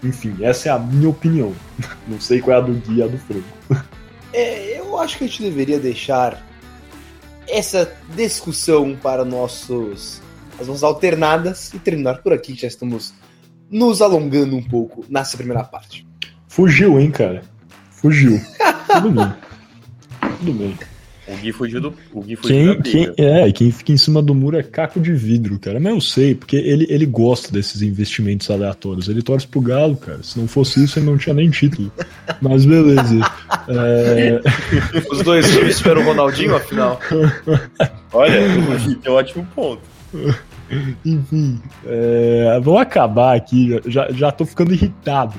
Enfim, 0.04 0.36
essa 0.41 0.70
é 0.70 0.72
a 0.72 0.80
minha 0.80 1.10
opinião. 1.10 1.54
Não 2.08 2.20
sei 2.20 2.41
qual 2.41 2.58
é 2.58 2.60
a 2.60 2.64
do 2.64 2.74
guia 2.74 3.08
do 3.08 3.18
Franco. 3.18 3.43
É, 4.36 4.80
eu 4.80 4.97
acho 4.97 5.20
que 5.20 5.26
a 5.26 5.28
gente 5.28 5.43
deveria 5.43 5.78
deixar 5.78 6.43
essa 7.47 7.95
discussão 8.16 8.97
para 8.99 9.24
nossos 9.24 10.24
as 10.60 10.66
nossas 10.68 10.82
alternadas 10.82 11.72
e 11.72 11.78
terminar 11.78 12.24
por 12.24 12.34
aqui. 12.34 12.56
Já 12.56 12.68
estamos 12.68 13.14
nos 13.70 14.01
alongando 14.01 14.56
um 14.56 14.64
pouco 14.64 15.06
nessa 15.08 15.38
primeira 15.38 15.64
parte. 15.64 16.08
Fugiu, 16.47 16.99
hein, 16.99 17.12
cara? 17.12 17.43
Fugiu. 17.91 18.41
Tudo 18.88 19.12
bem. 19.12 19.34
Tudo 20.39 20.54
bem. 20.54 20.78
O 21.28 21.38
Gui 21.38 21.52
fugiu 21.54 21.80
do. 21.80 21.94
O 22.12 22.22
Gui 22.22 22.36
fugiu 22.36 22.82
quem, 22.82 23.14
quem, 23.14 23.26
é, 23.26 23.52
quem 23.52 23.72
fica 23.72 23.94
em 23.94 23.98
cima 23.98 24.22
do 24.22 24.36
muro 24.36 24.58
é 24.58 24.64
caco 24.64 25.00
de 25.00 25.14
vidro, 25.14 25.58
cara. 25.58 25.80
Mas 25.80 25.94
eu 25.94 26.02
sei, 26.02 26.36
porque 26.36 26.58
ele, 26.58 26.86
ele 26.90 27.06
gosta 27.06 27.52
desses 27.52 27.82
investimentos 27.82 28.50
aleatórios. 28.52 29.08
Ele 29.08 29.22
torce 29.22 29.48
pro 29.48 29.62
Galo, 29.62 29.96
cara. 29.96 30.22
Se 30.22 30.38
não 30.38 30.48
fosse 30.48 30.84
isso, 30.84 31.00
ele 31.00 31.06
não 31.06 31.18
tinha 31.18 31.34
nem 31.34 31.50
título. 31.50 31.92
Mas 32.42 32.66
beleza. 32.66 33.20
É... 33.70 34.42
Os 35.10 35.22
dois 35.22 35.50
times 35.50 35.78
tiveram 35.78 36.02
o 36.02 36.06
Ronaldinho, 36.06 36.56
afinal. 36.56 37.00
Olha, 38.12 38.40
tem 39.02 39.12
um 39.12 39.16
ótimo 39.16 39.48
ponto. 39.56 39.82
Enfim, 41.06 41.62
é, 41.86 42.60
vamos 42.62 42.82
acabar 42.82 43.36
aqui. 43.36 43.80
Já, 43.86 44.12
já 44.12 44.32
tô 44.32 44.46
ficando 44.46 44.74
irritado. 44.74 45.36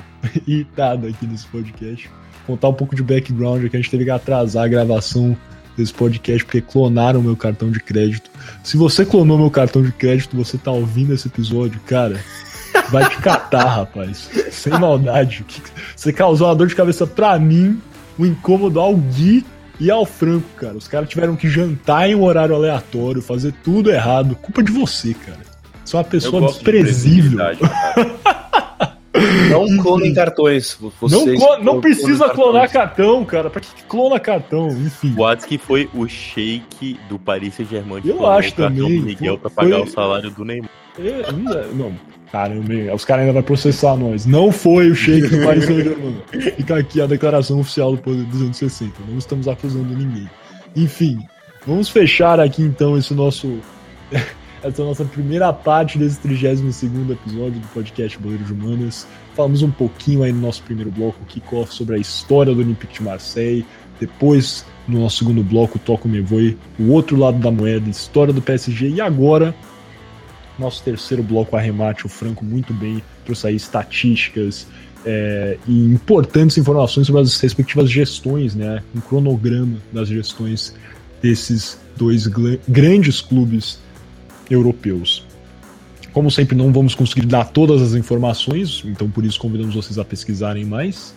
irritado 0.47 1.07
aqui 1.07 1.27
nesse 1.27 1.45
podcast. 1.47 2.09
Contar 2.47 2.69
um 2.69 2.73
pouco 2.73 2.95
de 2.95 3.03
background 3.03 3.67
que 3.69 3.75
a 3.75 3.79
gente 3.79 3.91
teve 3.91 4.05
que 4.05 4.11
atrasar 4.11 4.65
a 4.65 4.67
gravação 4.67 5.35
desse 5.77 5.93
podcast 5.93 6.43
porque 6.45 6.61
clonaram 6.61 7.21
meu 7.21 7.35
cartão 7.35 7.69
de 7.69 7.79
crédito. 7.79 8.29
Se 8.63 8.77
você 8.77 9.05
clonou 9.05 9.37
meu 9.37 9.51
cartão 9.51 9.81
de 9.81 9.91
crédito, 9.91 10.35
você 10.35 10.57
tá 10.57 10.71
ouvindo 10.71 11.13
esse 11.13 11.27
episódio, 11.27 11.79
cara, 11.85 12.19
vai 12.89 13.09
te 13.09 13.17
catar, 13.17 13.65
rapaz. 13.67 14.29
Sem 14.51 14.73
maldade. 14.73 15.45
Você 15.95 16.13
causou 16.13 16.47
uma 16.47 16.55
dor 16.55 16.67
de 16.67 16.75
cabeça 16.75 17.05
pra 17.05 17.37
mim, 17.39 17.79
um 18.17 18.25
incômodo 18.25 18.79
ao 18.79 18.95
Gui 18.95 19.45
e 19.79 19.91
ao 19.91 20.05
Franco, 20.05 20.47
cara. 20.57 20.75
Os 20.75 20.87
caras 20.87 21.09
tiveram 21.09 21.35
que 21.35 21.49
jantar 21.49 22.09
em 22.09 22.15
um 22.15 22.23
horário 22.23 22.55
aleatório, 22.55 23.21
fazer 23.21 23.53
tudo 23.63 23.91
errado. 23.91 24.35
Culpa 24.35 24.63
de 24.63 24.71
você, 24.71 25.13
cara. 25.13 25.55
Você 25.83 25.95
é 25.95 25.99
uma 25.99 26.05
pessoa 26.05 26.47
desprezível. 26.47 27.39
Não 29.49 29.77
clonem 29.77 30.13
cartões. 30.13 30.77
Vocês 30.99 31.39
não, 31.39 31.63
não 31.63 31.81
precisa 31.81 32.29
clonar 32.29 32.71
cartão, 32.71 33.23
cara. 33.25 33.49
Pra 33.49 33.61
que 33.61 33.83
clona 33.83 34.19
cartão? 34.19 34.67
Enfim. 34.69 35.15
O 35.17 35.37
que 35.47 35.57
foi 35.57 35.89
o 35.93 36.07
shake 36.07 36.99
do 37.09 37.19
Paris 37.19 37.55
Saint-Germain. 37.55 38.01
Eu 38.03 38.25
acho 38.25 38.53
também. 38.53 38.99
Do 38.99 39.05
Miguel 39.05 39.37
pra 39.37 39.49
pagar 39.49 39.77
foi... 39.77 39.87
o 39.87 39.87
salário 39.87 40.31
do 40.31 40.45
Neymar. 40.45 40.69
É, 40.97 41.31
não, 41.73 41.93
caramba, 42.31 42.93
os 42.93 43.03
caras 43.03 43.23
ainda 43.23 43.33
vão 43.33 43.43
processar 43.43 43.97
nós. 43.97 44.25
Não 44.25 44.51
foi 44.51 44.89
o 44.89 44.95
shake 44.95 45.27
do 45.27 45.43
Paris 45.45 45.65
Saint-Germain. 45.65 46.21
Fica 46.57 46.77
aqui 46.77 47.01
a 47.01 47.05
declaração 47.05 47.59
oficial 47.59 47.91
do 47.91 47.97
Poder 48.01 48.23
260. 48.25 48.93
Não 49.07 49.17
estamos 49.17 49.47
acusando 49.47 49.93
ninguém. 49.95 50.29
Enfim, 50.75 51.19
vamos 51.65 51.89
fechar 51.89 52.39
aqui 52.39 52.61
então 52.61 52.97
esse 52.97 53.13
nosso 53.13 53.59
essa 54.65 54.81
é 54.81 54.85
a 54.85 54.87
nossa 54.87 55.05
primeira 55.05 55.53
parte 55.53 55.99
desse 55.99 56.19
32 56.21 57.11
episódio 57.11 57.59
do 57.59 57.67
podcast 57.67 58.17
Boleiros 58.17 58.49
Humanas. 58.49 59.05
Falamos 59.35 59.61
um 59.61 59.69
pouquinho 59.69 60.23
aí 60.23 60.31
no 60.31 60.41
nosso 60.41 60.63
primeiro 60.63 60.89
bloco, 60.89 61.23
kickoff, 61.27 61.71
sobre 61.71 61.95
a 61.95 61.99
história 61.99 62.51
do 62.51 62.61
Olympique 62.61 62.95
de 62.95 63.03
Marseille. 63.03 63.63
Depois, 63.99 64.65
no 64.87 65.01
nosso 65.01 65.17
segundo 65.17 65.43
bloco, 65.43 65.77
Toco 65.77 66.07
Me 66.07 66.19
Voe, 66.19 66.57
o 66.79 66.89
outro 66.89 67.15
lado 67.15 67.37
da 67.37 67.51
moeda, 67.51 67.87
história 67.87 68.33
do 68.33 68.41
PSG. 68.41 68.89
E 68.89 69.01
agora, 69.01 69.53
nosso 70.57 70.81
terceiro 70.81 71.21
bloco, 71.21 71.55
arremate, 71.55 72.07
o 72.07 72.09
Franco 72.09 72.43
muito 72.43 72.73
bem, 72.73 73.03
trouxe 73.23 73.45
aí 73.45 73.55
estatísticas 73.55 74.65
é, 75.05 75.59
e 75.67 75.85
importantes 75.85 76.57
informações 76.57 77.05
sobre 77.05 77.21
as 77.21 77.39
respectivas 77.39 77.87
gestões, 77.87 78.55
né? 78.55 78.81
Um 78.95 78.99
cronograma 78.99 79.77
das 79.93 80.07
gestões 80.07 80.73
desses 81.21 81.79
dois 81.95 82.25
grandes 82.67 83.21
clubes 83.21 83.84
europeus. 84.49 85.25
Como 86.13 86.31
sempre, 86.31 86.55
não 86.55 86.71
vamos 86.71 86.95
conseguir 86.95 87.25
dar 87.25 87.45
todas 87.45 87.81
as 87.81 87.93
informações, 87.93 88.83
então 88.85 89.09
por 89.09 89.25
isso 89.25 89.39
convidamos 89.39 89.75
vocês 89.75 89.99
a 89.99 90.05
pesquisarem 90.05 90.63
mais. 90.63 91.13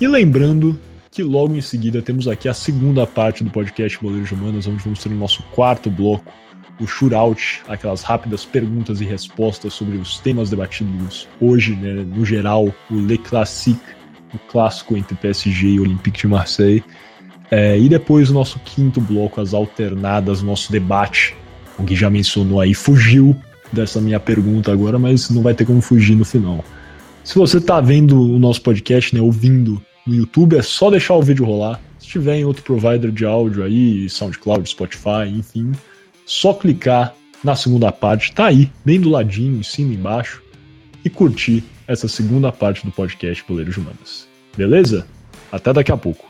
E 0.00 0.08
lembrando 0.08 0.78
que 1.10 1.22
logo 1.22 1.54
em 1.54 1.60
seguida 1.60 2.02
temos 2.02 2.26
aqui 2.26 2.48
a 2.48 2.54
segunda 2.54 3.06
parte 3.06 3.44
do 3.44 3.50
podcast 3.50 3.98
Boleiros 4.00 4.32
Humanas, 4.32 4.66
onde 4.66 4.82
vamos 4.82 5.02
ter 5.02 5.08
o 5.08 5.14
nosso 5.14 5.42
quarto 5.54 5.88
bloco, 5.88 6.32
o 6.80 6.86
shootout, 6.86 7.62
aquelas 7.68 8.02
rápidas 8.02 8.44
perguntas 8.44 9.00
e 9.00 9.04
respostas 9.04 9.72
sobre 9.72 9.96
os 9.96 10.18
temas 10.18 10.50
debatidos 10.50 11.28
hoje, 11.40 11.74
né, 11.74 12.04
no 12.04 12.24
geral, 12.24 12.74
o 12.90 12.94
Le 12.94 13.18
Classique, 13.18 13.80
o 14.34 14.38
clássico 14.50 14.96
entre 14.96 15.14
PSG 15.16 15.68
e 15.68 15.80
Olympique 15.80 16.20
de 16.20 16.28
Marseille. 16.28 16.84
É, 17.50 17.78
e 17.78 17.88
depois 17.88 18.30
o 18.30 18.34
nosso 18.34 18.58
quinto 18.60 19.00
bloco, 19.00 19.40
as 19.40 19.54
alternadas, 19.54 20.42
nosso 20.42 20.70
debate 20.70 21.34
o 21.78 21.82
Gui 21.82 21.94
já 21.94 22.10
mencionou 22.10 22.60
aí, 22.60 22.74
fugiu 22.74 23.36
dessa 23.72 24.00
minha 24.00 24.18
pergunta 24.18 24.72
agora, 24.72 24.98
mas 24.98 25.30
não 25.30 25.42
vai 25.42 25.54
ter 25.54 25.64
como 25.64 25.80
fugir 25.80 26.16
no 26.16 26.24
final. 26.24 26.64
Se 27.22 27.34
você 27.34 27.58
está 27.58 27.80
vendo 27.80 28.20
o 28.20 28.38
nosso 28.38 28.62
podcast, 28.62 29.14
né, 29.14 29.20
ouvindo 29.20 29.80
no 30.06 30.14
YouTube, 30.14 30.56
é 30.56 30.62
só 30.62 30.90
deixar 30.90 31.14
o 31.14 31.22
vídeo 31.22 31.44
rolar. 31.44 31.80
Se 31.98 32.06
tiver 32.06 32.36
em 32.36 32.44
outro 32.44 32.62
provider 32.62 33.10
de 33.10 33.24
áudio 33.24 33.62
aí, 33.62 34.08
SoundCloud, 34.08 34.68
Spotify, 34.68 35.28
enfim, 35.28 35.72
só 36.24 36.54
clicar 36.54 37.14
na 37.44 37.54
segunda 37.54 37.92
parte, 37.92 38.32
tá 38.32 38.46
aí, 38.46 38.70
bem 38.84 39.00
do 39.00 39.10
ladinho, 39.10 39.60
em 39.60 39.62
cima 39.62 39.94
embaixo, 39.94 40.42
e 41.04 41.10
curtir 41.10 41.62
essa 41.86 42.08
segunda 42.08 42.50
parte 42.50 42.84
do 42.84 42.92
podcast 42.92 43.44
Poleiros 43.44 43.76
Humanas. 43.76 44.26
Beleza? 44.56 45.06
Até 45.52 45.72
daqui 45.72 45.92
a 45.92 45.96
pouco. 45.96 46.27